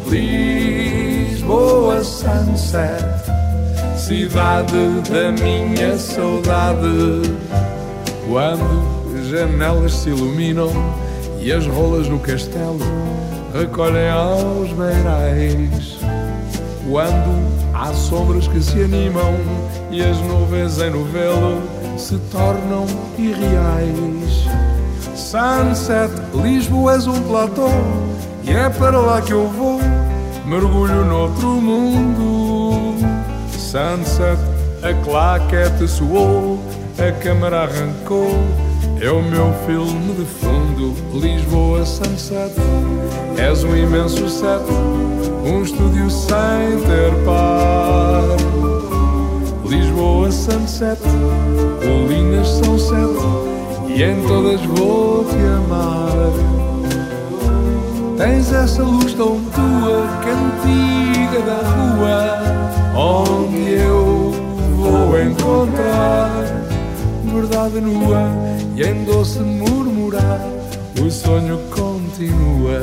Lisboa 0.08 2.02
sunset, 2.04 3.04
cidade 3.96 5.02
da 5.10 5.32
minha 5.32 5.98
saudade. 5.98 7.22
Quando 8.28 9.26
janelas 9.30 9.92
se 9.92 10.10
iluminam 10.10 10.70
e 11.40 11.52
as 11.52 11.66
rolas 11.66 12.08
no 12.08 12.18
castelo 12.18 12.78
recolhem 13.52 14.10
aos 14.10 14.72
beirais. 14.72 15.98
Quando 16.88 17.74
há 17.74 17.92
sombras 17.92 18.46
que 18.48 18.60
se 18.60 18.82
animam 18.82 19.34
e 19.90 20.02
as 20.02 20.18
nuvens 20.20 20.80
em 20.80 20.90
novelo 20.90 21.62
se 21.98 22.16
tornam 22.30 22.86
irreais. 23.18 24.45
Sunset, 25.26 26.08
Lisboa 26.40 26.92
és 26.92 27.08
um 27.08 27.20
platô 27.22 27.66
e 28.44 28.52
é 28.52 28.70
para 28.70 28.96
lá 28.96 29.20
que 29.20 29.32
eu 29.32 29.48
vou, 29.48 29.80
mergulho 30.44 31.04
noutro 31.04 31.48
mundo. 31.60 32.94
Sunset, 33.50 34.38
a 34.84 34.94
claquete 35.04 35.88
soou, 35.88 36.60
a 36.96 37.10
câmara 37.20 37.62
arrancou. 37.64 38.38
É 39.00 39.10
o 39.10 39.20
meu 39.20 39.52
filme 39.66 40.14
de 40.14 40.24
fundo, 40.26 40.94
Lisboa 41.12 41.84
Sunset. 41.84 42.54
És 43.36 43.64
um 43.64 43.76
imenso 43.76 44.28
set, 44.28 44.62
um 45.44 45.60
estúdio 45.60 46.08
sem 46.08 46.80
ter 46.86 47.12
par. 47.24 48.22
Lisboa 49.68 50.30
Sunset, 50.30 51.00
colinas 51.82 52.46
são 52.46 52.78
sete, 52.78 53.55
e 53.88 54.02
em 54.02 54.22
todas 54.26 54.60
vou 54.62 55.24
te 55.24 55.36
amar. 55.36 56.32
Tens 58.16 58.52
essa 58.52 58.82
luz 58.82 59.12
tão 59.14 59.40
tua, 59.54 60.06
cantiga 60.24 61.40
da 61.42 61.60
rua, 61.68 62.40
onde 62.94 63.72
eu 63.72 64.32
vou 64.76 65.20
encontrar 65.20 66.66
verdade 67.36 67.80
nua 67.80 68.30
e 68.74 68.82
em 68.82 69.04
doce 69.04 69.40
murmurar 69.40 70.40
o 71.00 71.10
sonho 71.10 71.58
continua. 71.70 72.80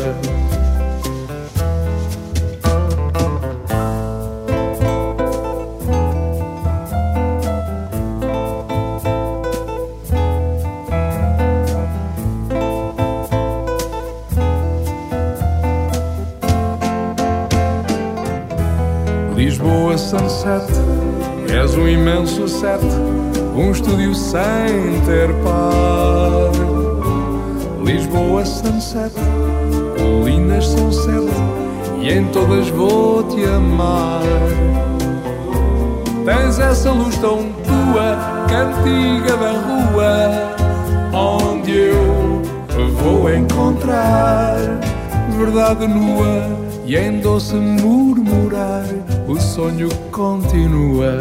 Sunset, 20.44 20.68
és 21.58 21.74
um 21.76 21.88
imenso 21.88 22.50
set 22.50 22.84
um 23.56 23.72
estúdio 23.72 24.14
sem 24.14 25.00
ter 25.06 25.34
par. 25.42 26.52
Lisboa 27.82 28.44
Sunset, 28.44 29.14
colinas 29.98 30.68
são 30.68 30.92
sete 30.92 31.32
e 32.02 32.12
em 32.12 32.26
todas 32.28 32.68
vou 32.70 33.24
te 33.24 33.46
amar. 33.46 34.22
Tens 36.26 36.60
essa 36.60 36.92
luz 36.92 37.16
tão 37.20 37.38
tua, 37.64 38.18
cantiga 38.50 39.38
da 39.38 39.52
rua, 39.52 40.56
onde 41.14 41.72
eu 41.72 42.90
vou 43.02 43.34
encontrar 43.34 44.58
verdade 45.38 45.88
nua 45.88 46.50
e 46.86 46.98
em 46.98 47.22
doce 47.22 47.56
murmurar 47.56 48.84
o 49.34 49.42
sonho 49.42 49.90
continua 50.12 51.18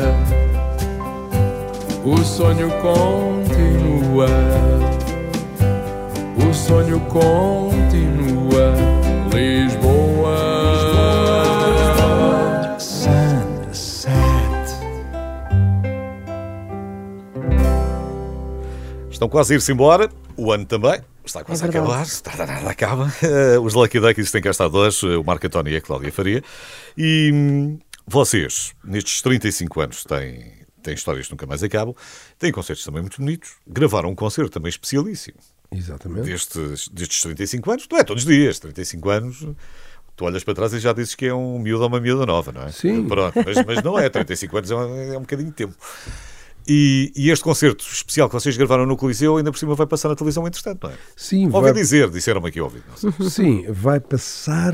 o 2.05 2.17
sonho 2.25 2.69
continua, 2.83 4.27
o 6.37 6.53
sonho 6.53 6.99
continua, 7.01 8.75
Lisboa, 9.33 10.37
sunset. 12.77 14.11
Estão 19.09 19.29
quase 19.29 19.53
a 19.53 19.57
ir-se 19.57 19.71
embora, 19.73 20.11
o 20.37 20.51
ano 20.53 20.67
também. 20.67 21.01
Está 21.25 21.45
quase 21.45 21.63
É 21.63 21.67
a 21.67 21.71
acabar, 21.71 22.03
está, 22.03 22.37
nada 22.37 22.69
acaba. 22.69 23.13
Eh, 23.23 23.59
Os 23.61 23.75
Lucky 23.75 24.01
Duckies 24.01 24.33
têm 24.33 24.43
cá 24.43 24.51
estar 24.51 24.67
dois, 24.67 25.01
o 25.05 25.23
Marco 25.23 25.47
António 25.47 25.73
e 25.73 25.77
a 25.77 25.81
Cláudia 25.81 26.11
Faria. 26.11 26.43
E 26.99 27.31
hum, 27.33 27.79
vocês, 28.07 28.75
nestes 28.85 29.23
35 29.23 29.81
anos, 29.81 30.05
têm, 30.05 30.53
têm 30.83 30.95
histórias 30.95 31.27
que 31.27 31.33
nunca 31.33 31.47
mais 31.47 31.63
acabam, 31.63 31.95
têm 32.39 32.53
concertos 32.53 32.85
também 32.85 33.03
muito 33.03 33.19
bonitos, 33.19 33.53
gravaram 33.67 34.11
um 34.11 34.15
concerto 34.15 34.51
também 34.51 34.71
especialíssimo 34.71 35.39
Exatamente. 35.71 36.27
destes, 36.27 36.89
destes 36.89 37.23
35 37.23 37.71
anos. 37.71 37.89
Não 37.91 37.99
é 37.99 38.05
todos 38.05 38.23
os 38.25 38.29
dias, 38.29 38.59
35 38.59 39.11
anos. 39.11 39.47
Tu 40.15 40.25
olhas 40.25 40.45
para 40.45 40.55
trás 40.55 40.73
e 40.75 40.79
já 40.79 40.93
dizes 40.93 41.15
que 41.15 41.27
é 41.27 41.35
um 41.35 41.59
miúdo 41.59 41.83
ou 41.83 41.89
uma 41.89 41.99
miúda 41.99 42.27
nova, 42.27 42.53
não 42.53 42.63
é? 42.63 42.71
Sim. 42.71 43.09
Pronto, 43.09 43.35
mas, 43.45 43.65
mas 43.65 43.83
não 43.83 43.99
é, 43.99 44.09
35 44.11 44.57
anos 44.59 44.71
é 44.71 44.77
um, 44.77 45.13
é 45.15 45.17
um 45.17 45.23
bocadinho 45.23 45.49
de 45.49 45.55
tempo. 45.55 45.75
E, 46.69 47.13
e 47.17 47.31
este 47.31 47.43
concerto 47.43 47.85
especial 47.85 48.29
que 48.29 48.35
vocês 48.35 48.57
gravaram 48.57 48.87
no 48.87 48.97
Coliseu 48.97 49.37
ainda 49.37 49.51
por 49.51 49.59
cima 49.59 49.75
vai 49.75 49.87
passar 49.87 50.11
na 50.11 50.15
televisão 50.15 50.47
entretanto, 50.47 50.87
não 50.87 50.91
é? 50.91 50.99
Sim, 51.17 51.47
Ouvi 51.47 51.61
vai, 51.61 51.73
dizer, 51.73 52.09
disseram-me 52.11 52.49
aqui 52.49 52.61
ao 52.61 52.67
ouvido. 52.67 52.85
sim, 53.31 53.65
vai 53.69 53.99
passar. 53.99 54.73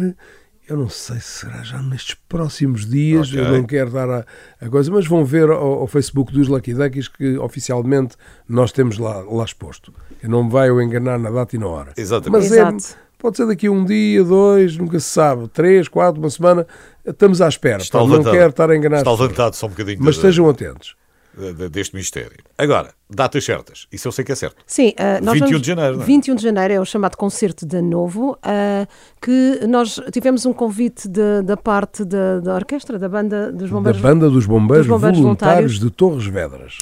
Eu 0.68 0.76
não 0.76 0.88
sei 0.90 1.18
se 1.18 1.40
será 1.40 1.62
já 1.62 1.80
nestes 1.80 2.14
próximos 2.28 2.84
dias. 2.84 3.28
Ok. 3.28 3.40
Eu 3.40 3.52
não 3.52 3.64
quero 3.64 3.90
dar 3.90 4.10
a, 4.10 4.26
a 4.60 4.68
coisa, 4.68 4.92
mas 4.92 5.06
vão 5.06 5.24
ver 5.24 5.48
ao, 5.48 5.80
ao 5.80 5.86
Facebook 5.86 6.30
dos 6.30 6.46
Lucky 6.46 6.74
Duckies 6.74 7.08
que 7.08 7.38
oficialmente 7.38 8.16
nós 8.46 8.70
temos 8.70 8.98
lá, 8.98 9.20
lá 9.20 9.44
exposto. 9.44 9.94
Eu 10.22 10.28
não 10.28 10.44
me 10.44 10.50
vai 10.50 10.68
eu 10.68 10.80
enganar 10.82 11.18
na 11.18 11.30
data 11.30 11.56
e 11.56 11.58
na 11.58 11.66
hora. 11.66 11.92
Exatamente. 11.96 12.42
Mas 12.42 12.52
é, 12.52 12.56
Exato. 12.56 12.98
pode 13.18 13.38
ser 13.38 13.46
daqui 13.46 13.66
a 13.66 13.70
um 13.72 13.82
dia, 13.82 14.22
dois, 14.22 14.76
nunca 14.76 15.00
se 15.00 15.08
sabe, 15.08 15.48
três, 15.48 15.88
quatro, 15.88 16.20
uma 16.20 16.28
semana. 16.28 16.66
Estamos 17.02 17.40
à 17.40 17.48
espera. 17.48 17.80
Está 17.80 18.00
pá, 18.00 18.06
não 18.06 18.22
quero 18.22 18.50
estar 18.50 18.70
a 18.70 18.76
enganar. 18.76 18.98
Está 18.98 19.10
levantado 19.10 19.54
só 19.54 19.66
um 19.66 19.70
bocadinho 19.70 19.98
Mas 20.02 20.16
estejam 20.16 20.46
atentos. 20.50 20.94
De- 21.36 21.52
de- 21.54 21.68
deste 21.68 21.94
mistério. 21.94 22.38
Agora, 22.56 22.92
datas 23.08 23.44
certas. 23.44 23.86
Isso 23.92 24.08
eu 24.08 24.12
sei 24.12 24.24
que 24.24 24.32
é 24.32 24.34
certo. 24.34 24.56
Sim, 24.66 24.92
ah, 24.98 25.20
nós 25.22 25.34
21 25.34 25.46
vamos- 25.48 25.60
de 25.62 25.66
janeiro, 25.68 25.96
não 25.96 26.02
é? 26.02 26.06
21 26.06 26.34
de 26.34 26.42
janeiro 26.42 26.74
é 26.74 26.80
o 26.80 26.84
chamado 26.84 27.16
Concerto 27.16 27.64
de 27.66 27.80
Novo, 27.80 28.36
ah, 28.42 28.86
que 29.20 29.60
nós 29.68 30.00
tivemos 30.12 30.44
um 30.46 30.52
convite 30.52 31.08
de- 31.08 31.42
da 31.42 31.56
parte 31.56 32.04
da, 32.04 32.40
da 32.40 32.54
orquestra, 32.54 32.98
da 32.98 33.08
banda 33.08 33.52
dos 33.52 33.68
Da 33.70 33.76
bombeiros, 33.76 34.00
banda 34.00 34.30
dos 34.30 34.46
bombeiros, 34.46 34.86
dos 34.86 34.94
bombeiros 34.96 35.18
voluntários 35.20 35.78
de 35.78 35.90
Torres 35.90 36.26
Vedras. 36.26 36.78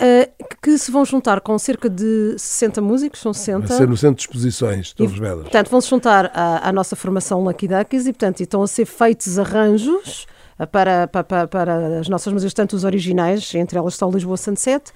ah, 0.00 0.28
que 0.60 0.76
se 0.78 0.90
vão 0.90 1.04
juntar 1.04 1.40
com 1.40 1.56
cerca 1.58 1.88
de 1.88 2.34
60 2.36 2.80
músicos, 2.80 3.20
são 3.20 3.32
Vai 3.32 3.40
60. 3.40 3.68
ser 3.74 3.88
no 3.88 3.96
Centro 3.96 4.16
de 4.16 4.22
Exposições 4.22 4.86
de 4.88 4.94
Torres 4.96 5.16
Vedras. 5.18 5.42
Portanto, 5.42 5.70
vão 5.70 5.80
se 5.80 5.88
juntar 5.88 6.30
à, 6.34 6.68
à 6.68 6.72
nossa 6.72 6.96
formação 6.96 7.42
Lucky 7.44 7.68
Duckies 7.68 8.06
e, 8.06 8.12
portanto, 8.12 8.40
estão 8.40 8.62
a 8.62 8.66
ser 8.66 8.84
feitos 8.84 9.38
arranjos 9.38 10.26
para, 10.70 11.06
para, 11.08 11.24
para, 11.24 11.48
para 11.48 11.98
as 12.00 12.08
nossas 12.08 12.32
músicas, 12.32 12.54
tanto 12.54 12.76
os 12.76 12.84
originais, 12.84 13.54
entre 13.54 13.78
elas 13.78 14.00
o 14.00 14.10
Lisboa 14.10 14.36
Sunset, 14.36 14.92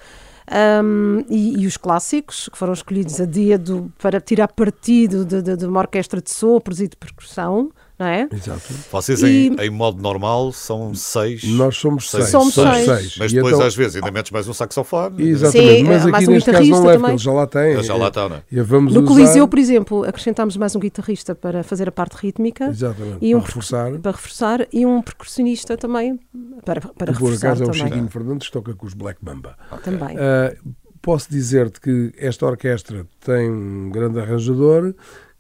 ahm, 0.50 1.24
e, 1.28 1.62
e 1.62 1.66
os 1.66 1.76
clássicos, 1.76 2.48
que 2.50 2.58
foram 2.58 2.72
escolhidos 2.72 3.20
a 3.20 3.24
dedo 3.24 3.92
para 4.00 4.20
tirar 4.20 4.48
partido 4.48 5.24
de, 5.24 5.42
de- 5.42 5.56
de 5.56 5.66
uma 5.66 5.80
orquestra 5.80 6.20
de 6.20 6.30
sopros 6.30 6.80
e 6.80 6.88
de 6.88 6.96
percussão, 6.96 7.70
não 7.98 8.06
é? 8.06 8.28
Exato. 8.32 8.60
Vocês, 8.90 9.22
E- 9.22 9.48
em, 9.48 9.56
em 9.60 9.70
modo 9.70 10.00
normal, 10.02 10.52
são 10.52 10.94
seis. 10.94 11.42
Nós 11.44 11.76
somos 11.76 12.10
seis. 12.10 12.28
Somos 12.28 12.54
seis. 12.54 13.16
Mas 13.18 13.32
E 13.32 13.36
depois, 13.36 13.54
então- 13.54 13.66
às 13.66 13.74
vezes, 13.74 13.96
ainda 13.96 14.10
metes 14.10 14.30
mais 14.30 14.46
um 14.48 14.52
saxofone. 14.52 15.22
Exatamente, 15.28 15.76
Sim, 15.76 15.82
mas 15.84 16.04
mais 16.06 16.14
aqui 16.24 16.30
um 16.30 16.34
neste 16.34 16.50
caso 16.50 16.58
não 16.58 16.66
guitarrista 16.66 16.86
leva, 16.86 16.98
também. 16.98 17.10
eles 17.12 17.22
já 17.22 17.32
lá 17.32 17.46
têm. 17.46 17.72
Eles 17.72 17.86
já 17.86 17.96
lá 17.96 18.08
estão, 18.08 18.28
não 18.28 18.36
é? 18.36 18.42
E 18.52 18.60
vamos 18.60 18.92
No 18.94 19.00
usar- 19.00 19.08
Coliseu, 19.12 19.48
por 19.48 19.58
exemplo, 19.58 20.04
acrescentámos 20.04 20.56
mais 20.56 20.76
um 20.76 20.80
guitarrista 20.80 21.34
para 21.34 21.62
fazer 21.62 21.88
a 21.88 21.92
parte 21.92 22.14
rítmica. 22.14 22.66
Exatamente, 22.66 23.18
E 23.20 23.34
um 23.34 23.38
para 23.40 23.46
reforçar. 23.48 23.92
Para 23.98 24.12
reforçar 24.12 24.66
e 24.72 24.84
um 24.86 25.00
percussionista 25.02 25.76
também 25.76 26.18
para, 26.64 26.80
para 26.80 27.12
que 27.12 27.18
por 27.18 27.30
reforçar 27.30 27.48
acaso 27.48 27.64
é 27.64 27.66
o. 27.68 27.72
Chiquinho 27.72 28.08
Fernandes 28.08 28.46
que 28.48 28.52
toca 28.52 28.74
com 28.74 28.86
os 28.86 28.94
Black 28.94 29.18
Mamba. 29.24 29.56
também. 29.82 30.16
Ah, 30.18 30.54
posso 31.02 31.30
dizer-te 31.30 31.80
que 31.80 32.12
esta 32.18 32.44
orquestra 32.46 33.06
tem 33.24 33.50
um 33.50 33.90
grande 33.90 34.18
arranjador 34.18 34.92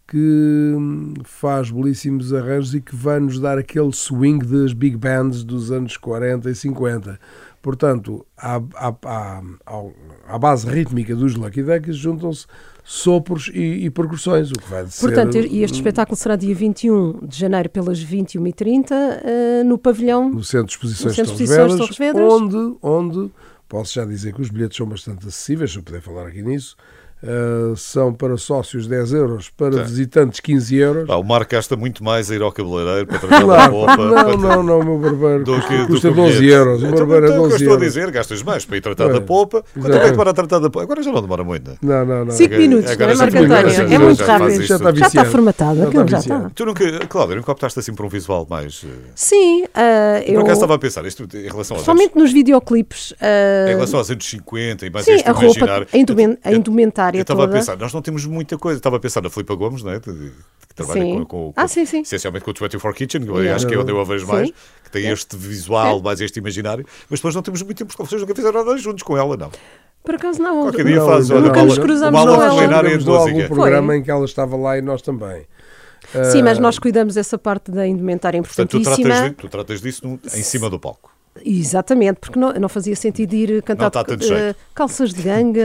que 0.06 0.74
hum, 0.76 1.14
faz 1.24 1.70
belíssimos 1.70 2.32
arranjos 2.32 2.74
e 2.74 2.80
que 2.80 2.94
vai 2.94 3.18
nos 3.18 3.40
dar 3.40 3.58
aquele 3.58 3.92
swing 3.92 4.44
das 4.46 4.72
big 4.72 4.96
bands 4.96 5.42
dos 5.42 5.70
anos 5.72 5.96
40 5.96 6.48
e 6.50 6.54
50. 6.54 7.18
Portanto, 7.60 8.24
à, 8.38 8.62
à, 8.76 8.94
à, 9.04 9.42
à 10.28 10.38
base 10.38 10.68
rítmica 10.68 11.16
dos 11.16 11.34
Lucky 11.34 11.64
Ducks 11.64 11.96
juntam-se 11.96 12.46
sopros 12.84 13.50
e, 13.52 13.86
e 13.86 13.90
percussões, 13.90 14.52
o 14.52 14.54
que 14.54 14.70
vai 14.70 14.86
ser... 14.86 15.00
Portanto, 15.00 15.36
e 15.38 15.64
este 15.64 15.74
espetáculo 15.74 16.16
será 16.16 16.36
dia 16.36 16.54
21 16.54 17.26
de 17.26 17.36
janeiro 17.36 17.68
pelas 17.68 17.98
21h30 18.04 18.90
eh, 18.92 19.64
no 19.64 19.76
pavilhão. 19.76 20.30
no 20.30 20.44
Centro 20.44 20.66
de 20.68 20.72
Exposições, 20.74 21.18
No 21.18 21.24
Centro 21.24 21.36
de 21.36 21.42
Exposições 21.42 21.72
de 21.72 21.78
Torres 21.78 21.98
Vedras. 21.98 22.32
onde, 22.32 22.76
onde 22.80 23.32
posso 23.68 23.94
já 23.94 24.04
dizer 24.04 24.32
que 24.32 24.40
os 24.40 24.50
bilhetes 24.50 24.76
são 24.76 24.86
bastante 24.86 25.26
acessíveis, 25.26 25.72
se 25.72 25.78
eu 25.78 25.82
puder 25.82 26.00
falar 26.00 26.28
aqui 26.28 26.42
nisso, 26.42 26.76
Uh, 27.22 27.74
são 27.76 28.12
para 28.12 28.36
sócios 28.36 28.86
10 28.86 29.12
euros, 29.14 29.48
para 29.48 29.76
Tá. 29.76 29.82
visitantes 29.82 30.38
15 30.38 30.76
euros. 30.76 31.06
Pá, 31.08 31.16
o 31.16 31.24
Marco 31.24 31.50
gasta 31.50 31.74
muito 31.74 32.04
mais 32.04 32.30
a 32.30 32.34
ir 32.34 32.42
ao 32.42 32.52
cabeleireiro 32.52 33.06
para 33.06 33.18
tratar 33.18 33.38
da 33.38 33.44
Claro, 33.44 33.72
roupa. 33.72 33.96
não, 33.96 34.14
para- 34.14 34.36
não, 34.36 34.62
não, 34.62 34.80
o 34.80 34.84
meu 34.84 34.98
barbeiro 34.98 35.44
do 35.44 35.60
que- 35.66 35.78
do 35.78 35.86
custa 35.86 36.08
que 36.08 36.12
o 36.12 36.16
12 36.16 36.38
bilhete. 36.38 36.52
euros. 36.54 36.82
O 36.82 36.86
Então, 36.86 36.98
barbeiro 36.98 37.26
é 37.26 37.28
então, 37.30 37.38
o 37.38 37.38
que 37.38 37.46
eu 37.46 37.50
12 37.50 37.54
estou 37.64 37.68
a 37.68 37.76
euros. 37.80 37.88
dizer, 37.94 38.10
gastas 38.10 38.42
mais 38.42 38.64
para 38.66 38.76
ir 38.76 38.80
tratar 38.82 39.04
Pois, 39.04 39.14
da 39.14 39.20
popa. 39.22 39.64
Quanto 39.72 39.84
tempo 39.86 39.96
é 39.96 40.04
que 40.04 40.10
demora 40.10 40.30
a 40.30 40.34
tratar 40.34 40.58
da 40.58 40.70
popa? 40.70 40.82
Agora 40.84 41.02
já 41.02 41.10
não 41.10 41.22
demora 41.22 41.42
muito. 41.42 41.70
né? 41.70 41.76
Não, 41.82 42.04
não, 42.06 42.24
não. 42.26 42.32
Cinco 42.32 42.44
Agora- 42.54 42.60
minutos, 42.60 42.84
não 42.86 42.92
agora 42.92 43.10
é, 43.10 43.14
já 43.14 43.22
Marco 43.24 43.38
António? 43.38 43.94
É 43.94 43.98
muito 43.98 44.18
já 44.18 44.26
rápido. 44.38 44.62
Já 44.62 44.76
está 44.76 44.94
Já 44.94 45.06
está 45.06 45.24
formatado, 45.24 45.78
Já 45.78 45.84
aquilo 45.88 46.04
está 46.04 46.16
já 46.20 46.36
está. 46.36 46.50
Tu 46.54 46.64
nunca, 46.66 47.06
Cláudio, 47.08 47.36
nunca 47.36 47.50
optaste 47.52 47.80
assim 47.80 47.94
por 47.94 48.04
um 48.06 48.08
visual 48.10 48.46
mais. 48.48 48.84
eh, 48.86 48.88
Sim, 49.14 49.64
eh, 49.74 50.22
Por 50.26 50.32
eu. 50.34 50.40
acaso 50.42 50.52
estava 50.54 50.74
a 50.74 50.78
pensar, 50.78 51.04
isto 51.06 51.26
em 51.34 51.48
relação 51.48 51.76
aos 51.78 51.84
Somente 51.86 52.14
nos 52.16 52.30
videoclipes. 52.32 53.14
eh, 53.20 53.68
em 53.70 53.74
relação 53.74 53.98
aos 53.98 54.10
anos 54.10 54.24
50 54.28 54.84
e 54.86 54.90
mais 54.90 55.04
sim, 55.06 55.12
este 55.12 55.28
a 55.28 55.32
roupa, 55.32 55.46
imaginário. 55.46 55.86
a, 55.92 55.96
indumen- 55.96 56.38
a 57.14 57.16
eu- 57.16 57.20
Eu 57.20 57.22
estava 57.22 57.44
a 57.44 57.46
toda. 57.46 57.58
pensar, 57.58 57.76
nós 57.76 57.92
não 57.92 58.02
temos 58.02 58.24
muita 58.26 58.56
coisa. 58.58 58.78
Estava 58.78 58.96
a 58.96 59.00
pensar 59.00 59.22
na 59.22 59.30
Filipa 59.30 59.54
Gomes, 59.54 59.82
não 59.82 59.92
é? 59.92 59.98
De- 60.00 60.12
de- 60.12 60.30
que 60.68 60.74
trabalha 60.74 61.00
Sim. 61.02 61.18
com, 61.18 61.24
com, 61.26 61.52
Ah, 61.56 61.62
com- 61.62 61.68
sim, 61.68 61.86
sim. 61.86 62.00
essencialmente 62.00 62.44
com 62.44 62.50
o 62.50 62.54
24 62.54 62.92
Kitchen, 62.94 63.22
que 63.22 63.30
Yeah. 63.30 63.54
acho 63.56 63.66
que 63.66 63.74
é 63.74 63.78
onde 63.78 63.90
eu 63.92 64.00
a 64.00 64.04
vejo 64.04 64.26
mais, 64.26 64.50
que 64.84 64.90
tem 64.90 65.06
este 65.08 65.36
visual, 65.36 66.00
mais 66.02 66.20
este 66.20 66.38
imaginário, 66.38 66.84
mas 67.08 67.18
depois 67.20 67.34
não 67.34 67.42
temos 67.42 67.62
muito 67.62 67.78
tempo, 67.78 67.88
porque 67.96 68.02
vocês 68.08 68.20
nunca 68.20 68.34
fizeram 68.34 68.64
nada 68.64 68.76
juntos 68.78 69.02
com 69.02 69.16
ela, 69.16 69.36
não. 69.36 69.50
Por 70.04 70.14
acaso 70.14 70.40
não. 70.40 70.62
Qualquer 70.62 70.84
dia 70.84 70.96
Não, 70.96 71.06
faz 71.06 71.28
não, 71.28 71.40
nunca 71.40 71.62
nos 71.64 71.78
cruzamos 71.78 72.20
com 72.20 72.28
ela. 72.28 72.96
de 72.98 73.10
algum 73.10 73.48
programa 73.48 73.86
Foi. 73.88 73.96
em 73.98 74.02
que 74.02 74.10
ela 74.10 74.24
estava 74.24 74.56
lá 74.56 74.78
e 74.78 74.82
nós 74.82 75.02
também. 75.02 75.44
Sim, 76.30 76.42
mas 76.42 76.58
Ah, 76.58 76.60
nós 76.60 76.78
cuidamos 76.78 77.14
dessa 77.14 77.36
parte 77.36 77.70
da 77.72 77.84
indumentária 77.86 78.40
Portanto, 78.40 78.70
tu 78.70 78.76
importantíssima. 78.76 79.14
tratas, 79.16 79.36
tu 79.38 79.48
tratas 79.48 79.80
disso 79.80 80.06
no- 80.06 80.20
em 80.24 80.42
cima 80.44 80.70
do 80.70 80.78
palco. 80.78 81.10
Exatamente, 81.44 82.18
porque 82.20 82.38
não, 82.38 82.52
não 82.54 82.68
fazia 82.68 82.96
sentido 82.96 83.34
ir 83.34 83.62
cantar 83.62 83.90
tanto 83.90 84.14
eh, 84.14 84.18
jeito. 84.26 84.58
calças 84.74 85.12
de 85.14 85.22
ganga 85.22 85.60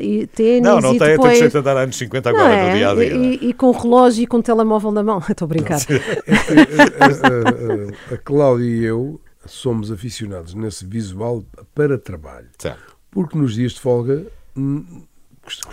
e 0.00 0.26
ténis 0.28 0.62
Não, 0.62 0.80
não 0.80 0.94
e 0.94 0.98
tem 0.98 1.08
depois... 1.08 1.32
tanto 1.32 1.38
jeito 1.40 1.52
de 1.52 1.58
andar 1.58 1.76
anos 1.76 1.96
50 1.96 2.32
Não 2.32 2.38
agora, 2.38 2.54
é? 2.54 2.68
no 2.70 2.76
dia 2.76 2.90
a 2.90 2.94
dia. 2.94 3.14
não 3.14 3.24
é? 3.24 3.26
E, 3.26 3.48
e 3.48 3.52
com 3.54 3.70
relógio 3.70 4.22
e 4.22 4.26
com 4.26 4.40
telemóvel 4.40 4.92
na 4.92 5.02
mão. 5.02 5.22
Estou 5.28 5.46
a 5.46 5.48
brincar. 5.48 5.78
a, 5.80 8.12
a- 8.12 8.14
a 8.14 8.18
Cláudia 8.18 8.64
e 8.66 8.84
eu 8.84 9.20
somos 9.46 9.92
aficionados 9.92 10.54
nesse 10.54 10.84
visual 10.84 11.44
para 11.74 11.96
trabalho. 11.98 12.48
Certo. 12.58 12.96
Porque 13.10 13.38
nos 13.38 13.54
dias 13.54 13.72
de 13.72 13.80
folga 13.80 14.26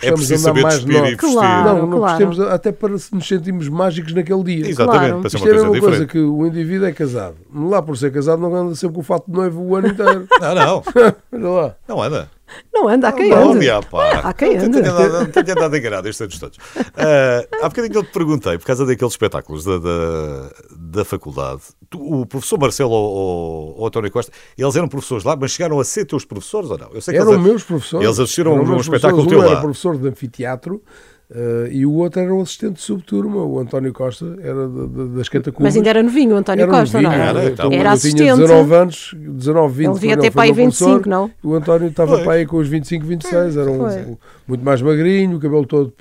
É 0.02 0.10
gostamos 0.10 0.20
de 0.20 0.26
preciso 0.28 0.34
andar 0.34 0.42
saber 0.48 0.62
mais 0.62 0.74
despir 0.74 0.94
e 0.94 1.00
nós. 1.00 1.10
vestir. 1.10 1.32
Claro. 1.32 1.64
Não, 1.68 1.86
não 1.86 1.98
claro. 1.98 2.26
gostamos 2.26 2.52
até 2.52 2.72
para 2.72 2.98
se 2.98 3.14
nos 3.14 3.26
sentirmos 3.28 3.68
mágicos 3.68 4.12
naquele 4.14 4.42
dia. 4.44 4.68
Exatamente, 4.68 5.00
Claro. 5.08 5.20
para 5.20 5.30
ser 5.30 5.36
Isto 5.36 5.46
uma 5.48 5.48
é 5.48 5.52
a 5.52 5.54
coisa 5.58 5.72
mesma 5.72 5.88
coisa 5.88 6.04
diferente. 6.06 6.12
que 6.12 6.18
o 6.18 6.46
indivíduo 6.46 6.86
é 6.86 6.92
casado. 6.92 7.34
Lá 7.54 7.82
por 7.82 7.96
ser 7.96 8.12
casado 8.12 8.40
não 8.40 8.54
anda 8.54 8.74
sempre 8.74 8.94
com 8.94 9.00
o 9.00 9.04
fato 9.04 9.24
de 9.28 9.32
noivo 9.36 9.60
o 9.62 9.74
ano 9.76 9.88
inteiro. 9.88 10.26
Não, 10.40 10.54
não, 10.54 10.82
Olha 11.32 11.48
lá. 11.48 11.74
não 11.88 12.02
anda. 12.02 12.28
Não 12.72 12.88
anda, 12.88 13.08
há 13.08 13.12
quem 13.12 13.30
Não, 13.30 13.52
ande. 13.52 13.60
diabo, 13.60 13.86
pá. 13.88 14.20
Há 14.20 14.32
quem 14.34 14.56
Não 14.56 14.64
ande. 14.66 14.80
Não 14.82 15.26
tenho 15.26 15.50
andado 15.52 15.76
enganado 15.76 16.08
estes 16.08 16.20
anos 16.20 16.38
todos. 16.38 16.58
Ah, 16.96 17.46
há 17.62 17.68
bocadinho 17.68 17.96
eu 17.98 18.04
te 18.04 18.12
perguntei, 18.12 18.58
por 18.58 18.66
causa 18.66 18.84
daqueles 18.84 19.12
espetáculos 19.14 19.64
da, 19.64 19.78
da, 19.78 20.50
da 20.76 21.04
faculdade, 21.04 21.62
tu- 21.88 22.20
o 22.20 22.26
professor 22.26 22.58
Marcelo 22.58 22.90
ou, 22.92 23.76
ou, 23.78 23.86
António 23.86 24.10
Costa, 24.10 24.30
eles 24.58 24.76
eram 24.76 24.88
professores 24.88 25.24
lá, 25.24 25.34
mas 25.36 25.52
chegaram 25.52 25.80
a 25.80 25.84
ser 25.84 26.04
teus 26.04 26.24
professores 26.24 26.70
ou 26.70 26.78
não? 26.78 26.90
Eu 26.92 27.00
sei 27.00 27.14
que 27.14 27.20
Eram 27.20 27.32
eles, 27.32 27.44
meus 27.44 27.62
professores. 27.64 28.04
Eles 28.06 28.18
assistiram 28.18 28.52
a 28.52 28.60
um 28.60 28.76
espetáculo 28.76 29.26
teu 29.26 29.40
Um 29.40 29.44
era 29.44 29.60
professor 29.60 29.96
de 29.98 30.08
anfiteatro 30.08 30.82
eh, 31.30 31.68
e 31.72 31.86
o 31.86 31.92
outro 31.94 32.20
era 32.20 32.34
o 32.34 32.40
assistente 32.42 32.74
de 32.74 32.80
subturma. 32.82 33.42
O 33.44 33.58
António 33.58 33.92
Costa 33.92 34.36
era 34.40 34.68
de- 34.68 34.86
de- 34.88 35.16
das 35.16 35.28
catacubas. 35.28 35.64
Mas 35.64 35.76
ainda 35.76 35.90
era 35.90 36.02
novinho 36.02 36.34
o 36.34 36.38
António 36.38 36.62
Era 36.62 36.70
Costa, 36.72 37.00
não 37.00 37.10
novinho, 37.10 37.28
era? 37.28 37.40
Era, 37.40 37.50
então. 37.50 37.72
Era 37.72 37.88
eu 37.88 37.92
assistente. 37.92 38.16
tinha 38.22 38.36
19 38.36 38.74
anos, 38.74 39.14
19, 39.16 39.74
20. 39.74 39.86
Ele 39.86 39.94
devia 39.94 40.16
ter 40.18 40.30
professor. 40.30 40.54
25, 40.54 41.08
não? 41.08 41.30
O 41.42 41.54
António 41.54 41.88
estava 41.88 42.12
Pois. 42.12 42.22
para 42.24 42.32
aí 42.34 42.46
com 42.46 42.56
os 42.58 42.68
25, 42.68 43.06
26. 43.06 43.56
Era 43.56 43.70
um, 43.70 44.16
muito 44.46 44.64
mais 44.64 44.82
magrinho, 44.82 45.36
o 45.36 45.40
cabelo 45.40 45.66
todo 45.66 45.92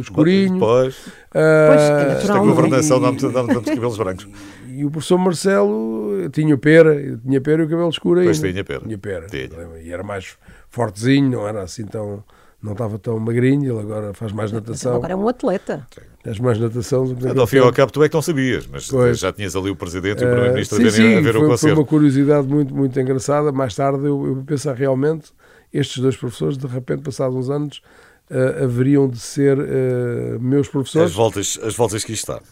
escurinho. 0.00 0.54
Depois, 0.54 0.96
Ah, 1.34 1.66
Pois, 1.68 1.80
é 1.80 2.12
esta 2.18 2.34
não 2.34 2.42
é? 2.42 2.46
governação 2.46 3.00
dá-me 3.00 3.18
dá-me 3.20 3.54
tantos 3.54 3.74
cabelos 3.74 3.98
brancos. 3.98 4.28
E 4.74 4.84
o 4.84 4.90
professor 4.90 5.18
Marcelo 5.18 6.28
tinha 6.32 6.56
pera, 6.56 7.18
tinha 7.26 7.40
pera 7.40 7.62
e 7.62 7.66
o 7.66 7.68
cabelo 7.68 7.88
escuro 7.90 8.20
ainda. 8.20 8.32
Pois 8.32 8.52
tinha 8.52 8.64
pera. 8.64 8.80
Tinha 8.80 8.98
pera. 8.98 9.26
Tinha. 9.26 9.48
E 9.82 9.90
era 9.92 10.02
mais 10.04 10.36
fortezinho, 10.70 11.30
não 11.30 11.48
era 11.48 11.62
assim 11.62 11.84
tão. 11.84 12.22
Não 12.60 12.72
estava 12.72 12.98
tão 12.98 13.18
magrinho, 13.20 13.70
ele 13.72 13.80
agora 13.80 14.12
faz 14.12 14.32
mais 14.32 14.50
natação. 14.50 14.96
Agora 14.96 15.12
é 15.12 15.16
um 15.16 15.28
atleta. 15.28 15.86
Faz 16.24 16.40
mais 16.40 16.58
natação 16.58 17.04
do 17.06 17.14
que 17.14 17.38
Ao 17.38 17.46
fim 17.46 17.56
e 17.56 17.60
ao 17.60 17.72
cabo, 17.72 17.92
tu 17.92 18.02
é 18.02 18.08
que 18.08 18.14
não 18.14 18.20
sabias, 18.22 18.66
mas 18.66 18.88
Pois. 18.88 19.18
já 19.20 19.32
tinhas 19.32 19.54
ali 19.54 19.70
o 19.70 19.76
Presidente 19.76 20.22
e 20.22 20.24
o 20.24 20.28
Ah, 20.28 20.30
Primeiro-Ministro 20.32 20.76
sim, 20.78 20.86
a 20.86 20.90
verem 20.90 21.14
a 21.14 21.18
sim, 21.18 21.22
ver 21.22 21.30
o 21.30 21.32
foi, 21.32 21.40
foi 21.40 21.48
concerto. 21.50 21.80
uma 21.80 21.86
curiosidade 21.86 22.46
muito, 22.48 22.74
muito 22.74 22.98
engraçada. 23.00 23.52
Mais 23.52 23.74
tarde 23.76 24.04
eu, 24.06 24.26
eu 24.26 24.42
pensar 24.44 24.74
realmente, 24.74 25.30
estes 25.72 25.98
dois 26.02 26.16
professores, 26.16 26.58
de 26.58 26.66
repente, 26.66 27.02
passados 27.02 27.36
uns 27.36 27.48
anos, 27.48 27.80
ah, 28.28 28.64
haveriam 28.64 29.08
de 29.08 29.20
ser 29.20 29.56
ah, 29.56 30.38
meus 30.40 30.66
As 30.66 30.72
professores. 30.72 31.12
voltas, 31.12 31.60
as 31.62 31.76
voltas 31.76 32.02
que 32.02 32.12
isto 32.12 32.32
está. 32.32 32.42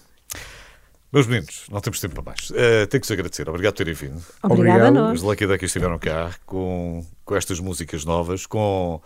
Meus 1.12 1.26
meninos, 1.26 1.64
não 1.70 1.80
temos 1.80 1.98
tempo 2.00 2.14
para 2.14 2.24
mais. 2.24 2.52
Eh, 2.54 2.84
tenho 2.86 3.00
que 3.00 3.06
vos 3.06 3.10
agradecer. 3.12 3.48
Obrigado 3.48 3.72
por 3.74 3.78
terem 3.78 3.94
vindo. 3.94 4.20
Obrigada 4.42 4.84
a 4.84 4.88
Obrigado. 4.88 4.94
nós. 4.94 5.20
Os 5.20 5.22
Lucky 5.22 5.46
Duckies 5.46 5.70
estiveram 5.70 5.98
cá 5.98 6.30
com, 6.44 7.04
com 7.24 7.34
estas 7.36 7.58
músicas 7.60 8.04
novas, 8.04 8.44
com 8.44 9.00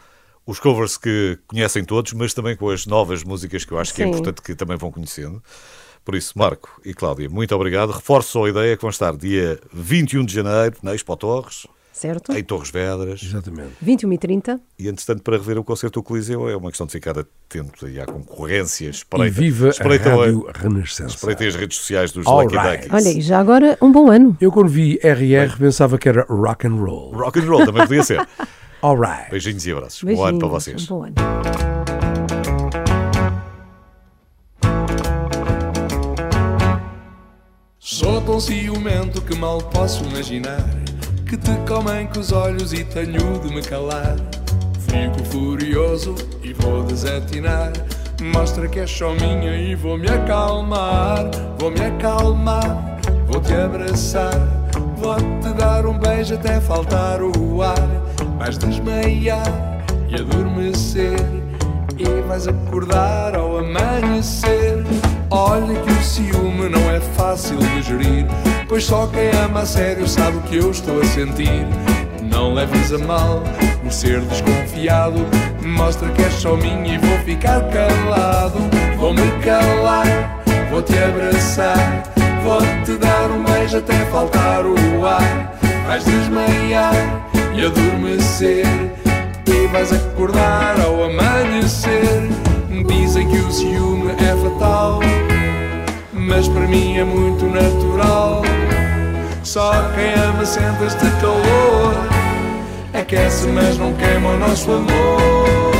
os 0.46 0.58
covers 0.58 0.96
que 0.96 1.38
conhecem 1.46 1.84
todos, 1.84 2.12
mas 2.12 2.34
também 2.34 2.56
com 2.56 2.68
as 2.70 2.86
novas 2.86 3.22
músicas 3.22 3.64
que 3.64 3.72
eu 3.72 3.78
acho 3.78 3.94
que 3.94 4.02
é 4.02 4.06
Sim. 4.06 4.10
importante 4.12 4.42
que 4.42 4.54
também 4.54 4.76
vão 4.76 4.90
conhecendo. 4.90 5.42
Por 6.04 6.14
isso, 6.14 6.32
Marco 6.36 6.80
e 6.84 6.94
Cláudia, 6.94 7.28
muito 7.28 7.54
obrigado. 7.54 7.90
Reforço 7.92 8.30
só 8.32 8.44
a 8.46 8.48
ideia 8.50 8.74
que 8.76 8.82
vão 8.82 8.90
estar 8.90 9.14
dia 9.16 9.60
21 9.72 10.24
de 10.24 10.34
janeiro 10.34 10.76
na 10.82 10.94
Expo 10.94 11.14
Torres, 11.16 11.66
Certo? 11.92 12.32
em 12.32 12.42
Torres 12.42 12.70
Vedras. 12.70 13.22
Exatamente. 13.22 13.72
21 13.82 14.12
e 14.14 14.18
30. 14.18 14.60
E, 14.78 14.88
entretanto, 14.88 15.22
para 15.22 15.36
rever 15.36 15.58
o 15.58 15.62
concerto 15.62 16.00
do 16.00 16.02
Coliseu 16.02 16.48
é 16.48 16.56
uma 16.56 16.70
questão 16.70 16.86
de 16.86 16.92
ficar 16.92 17.18
atento 17.18 17.84
aí 17.84 18.00
à 18.00 18.06
concorrência. 18.06 18.86
E 18.86 18.90
Espreita, 18.90 19.30
viva 19.40 19.66
a 19.66 19.70
espreita, 19.70 20.16
Rádio 20.16 20.50
Renascença. 20.54 21.14
espreita 21.14 21.44
as 21.46 21.54
redes 21.54 21.76
sociais 21.76 22.10
dos 22.12 22.26
All 22.26 22.42
Lucky 22.44 22.56
right. 22.56 22.88
Duckies. 22.88 23.06
Olha, 23.06 23.18
e 23.18 23.20
já 23.20 23.38
agora 23.38 23.76
um 23.82 23.92
bom 23.92 24.10
ano. 24.10 24.34
Eu 24.40 24.50
quando 24.50 24.68
vi 24.70 24.98
RR 25.02 25.58
pensava 25.58 25.98
que 25.98 26.08
era 26.08 26.24
rock 26.30 26.66
and 26.66 26.76
roll. 26.76 27.12
Rock 27.12 27.38
and 27.38 27.44
roll 27.44 27.66
também 27.66 27.86
podia 27.86 28.02
ser. 28.02 28.26
All 28.82 28.96
right. 28.96 29.30
Beijinhos 29.30 29.66
e 29.66 29.72
abraços. 29.72 30.02
Bom 30.02 30.24
ano 30.24 30.38
para 30.38 30.48
Beijinhos, 30.48 30.86
vocês. 30.86 30.90
Um 30.90 30.96
bom 30.96 31.04
ano. 31.04 31.14
Sou 37.78 38.22
tão 38.22 38.40
ciumento 38.40 39.20
que 39.20 39.36
mal 39.36 39.58
posso 39.58 40.04
imaginar 40.04 40.64
que 41.28 41.36
te 41.36 41.50
comem 41.68 42.06
com 42.06 42.20
os 42.20 42.32
olhos 42.32 42.72
e 42.72 42.82
tenho 42.84 43.38
de 43.40 43.54
me 43.54 43.62
calar. 43.62 44.16
Fico 44.80 45.24
furioso 45.26 46.14
e 46.42 46.54
vou 46.54 46.82
desatinar. 46.82 47.72
Mostra 48.20 48.66
que 48.66 48.80
és 48.80 48.90
só 48.90 49.12
minha 49.12 49.56
e 49.56 49.74
vou 49.74 49.98
me 49.98 50.08
acalmar. 50.08 51.30
Vou 51.58 51.70
me 51.70 51.80
acalmar, 51.82 52.98
vou 53.26 53.40
te 53.40 53.52
abraçar. 53.52 54.32
Vou 54.96 55.16
te 55.16 55.52
dar 55.54 55.86
um 55.86 55.98
beijo 55.98 56.34
até 56.34 56.60
faltar 56.60 57.22
o 57.22 57.62
ar. 57.62 58.09
Vais 58.40 58.56
desmaiar 58.56 59.44
e 60.08 60.14
adormecer. 60.14 61.20
E 61.98 62.22
vais 62.26 62.48
acordar 62.48 63.36
ao 63.36 63.58
amanhecer. 63.58 64.82
Olha 65.30 65.78
que 65.78 65.92
o 65.92 66.02
ciúme 66.02 66.70
não 66.70 66.90
é 66.90 67.00
fácil 67.00 67.58
de 67.58 67.82
gerir. 67.82 68.26
Pois 68.66 68.84
só 68.84 69.06
quem 69.08 69.28
ama 69.44 69.60
a 69.60 69.66
sério 69.66 70.08
sabe 70.08 70.38
o 70.38 70.40
que 70.40 70.56
eu 70.56 70.70
estou 70.70 71.02
a 71.02 71.04
sentir. 71.04 71.66
Não 72.22 72.54
leves 72.54 72.90
a 72.94 72.98
mal 73.00 73.42
o 73.86 73.90
ser 73.90 74.22
desconfiado. 74.22 75.18
Mostra 75.62 76.08
que 76.08 76.22
és 76.22 76.32
só 76.32 76.56
minha 76.56 76.94
e 76.94 76.98
vou 76.98 77.18
ficar 77.18 77.60
calado. 77.68 78.58
Vou-me 78.96 79.30
calar, 79.44 80.42
vou 80.70 80.80
te 80.80 80.96
abraçar. 80.96 82.04
Vou 82.42 82.62
te 82.86 82.96
dar 82.96 83.30
um 83.30 83.44
beijo 83.44 83.76
até 83.76 83.98
faltar 84.06 84.64
o 84.64 85.04
ar. 85.04 85.58
Vais 85.86 86.02
desmaiar 86.06 87.29
adormecer. 87.66 88.66
E 89.46 89.66
vais 89.68 89.92
acordar 89.92 90.80
ao 90.80 91.04
amanhecer. 91.04 92.28
Dizem 92.86 93.28
que 93.28 93.36
o 93.36 93.50
ciúme 93.50 94.12
é 94.12 94.36
fatal, 94.36 95.00
mas 96.12 96.48
para 96.48 96.66
mim 96.66 96.96
é 96.96 97.04
muito 97.04 97.46
natural. 97.46 98.42
Só 99.42 99.72
quem 99.94 100.14
ama 100.22 100.44
sente 100.44 100.84
este 100.84 101.10
calor. 101.20 101.94
Aquece, 102.94 103.46
mas 103.48 103.76
não 103.78 103.92
queima 103.94 104.30
o 104.30 104.38
nosso 104.38 104.70
amor. 104.72 105.79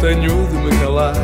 Tenho 0.00 0.46
de 0.46 0.56
me 0.56 0.70
calar. 0.78 1.14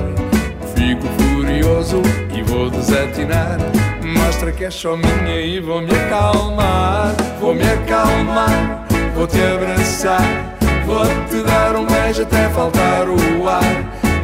Fico 0.75 1.07
furioso 1.18 2.03
e 2.35 2.43
vou 2.43 2.70
desatinar. 2.70 3.59
Mostra 4.03 4.53
que 4.53 4.64
és 4.64 4.75
só 4.75 4.97
minha 4.97 5.41
e 5.41 5.61
vou 5.61 5.81
me 5.81 5.91
acalmar. 5.91 7.14
Vou 7.41 7.55
me 7.55 7.62
acalmar, 7.62 8.87
vou 9.14 9.27
te 9.27 9.41
abraçar. 9.41 10.57
Vou 10.87 11.07
te 11.29 11.43
dar 11.43 11.77
um 11.77 11.87
beijo 11.87 12.22
até 12.22 12.49
faltar 12.51 13.09
o 13.09 13.49
ar. 13.49 13.62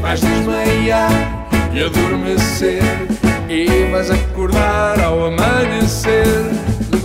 Vais 0.00 0.20
desmaiar 0.20 1.10
e 1.72 1.84
adormecer. 1.84 2.82
E 3.48 3.90
vais 3.90 4.10
acordar 4.10 5.00
ao 5.00 5.26
amanhecer. 5.26 6.50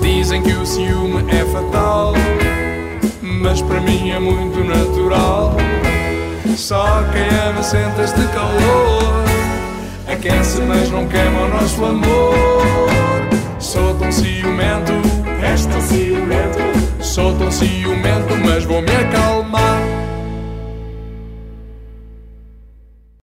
Dizem 0.02 0.42
que 0.44 0.54
o 0.54 0.66
ciúme 0.66 1.24
é 1.32 1.44
fatal, 1.46 2.14
mas 3.22 3.62
para 3.62 3.82
mim 3.82 4.12
é 4.12 4.20
muito 4.20 4.64
natural. 4.64 5.56
Só 6.58 7.04
quem 7.12 7.28
ama 7.50 7.62
sente 7.62 8.02
este 8.02 8.26
calor. 8.34 9.26
Aquece, 10.08 10.62
mas 10.62 10.90
não 10.90 11.06
queima 11.08 11.42
o 11.42 11.50
nosso 11.50 11.84
amor. 11.84 12.34
Sou 13.60 13.94
tão 13.96 14.10
ciumento, 14.12 14.94
és 15.42 15.66
tão 15.66 15.82
ciumento. 15.82 16.58
Sou 17.02 17.36
tão 17.36 17.52
ciumento, 17.52 18.36
mas 18.46 18.64
vou 18.64 18.82
me 18.82 18.96
acalmar. 18.96 19.85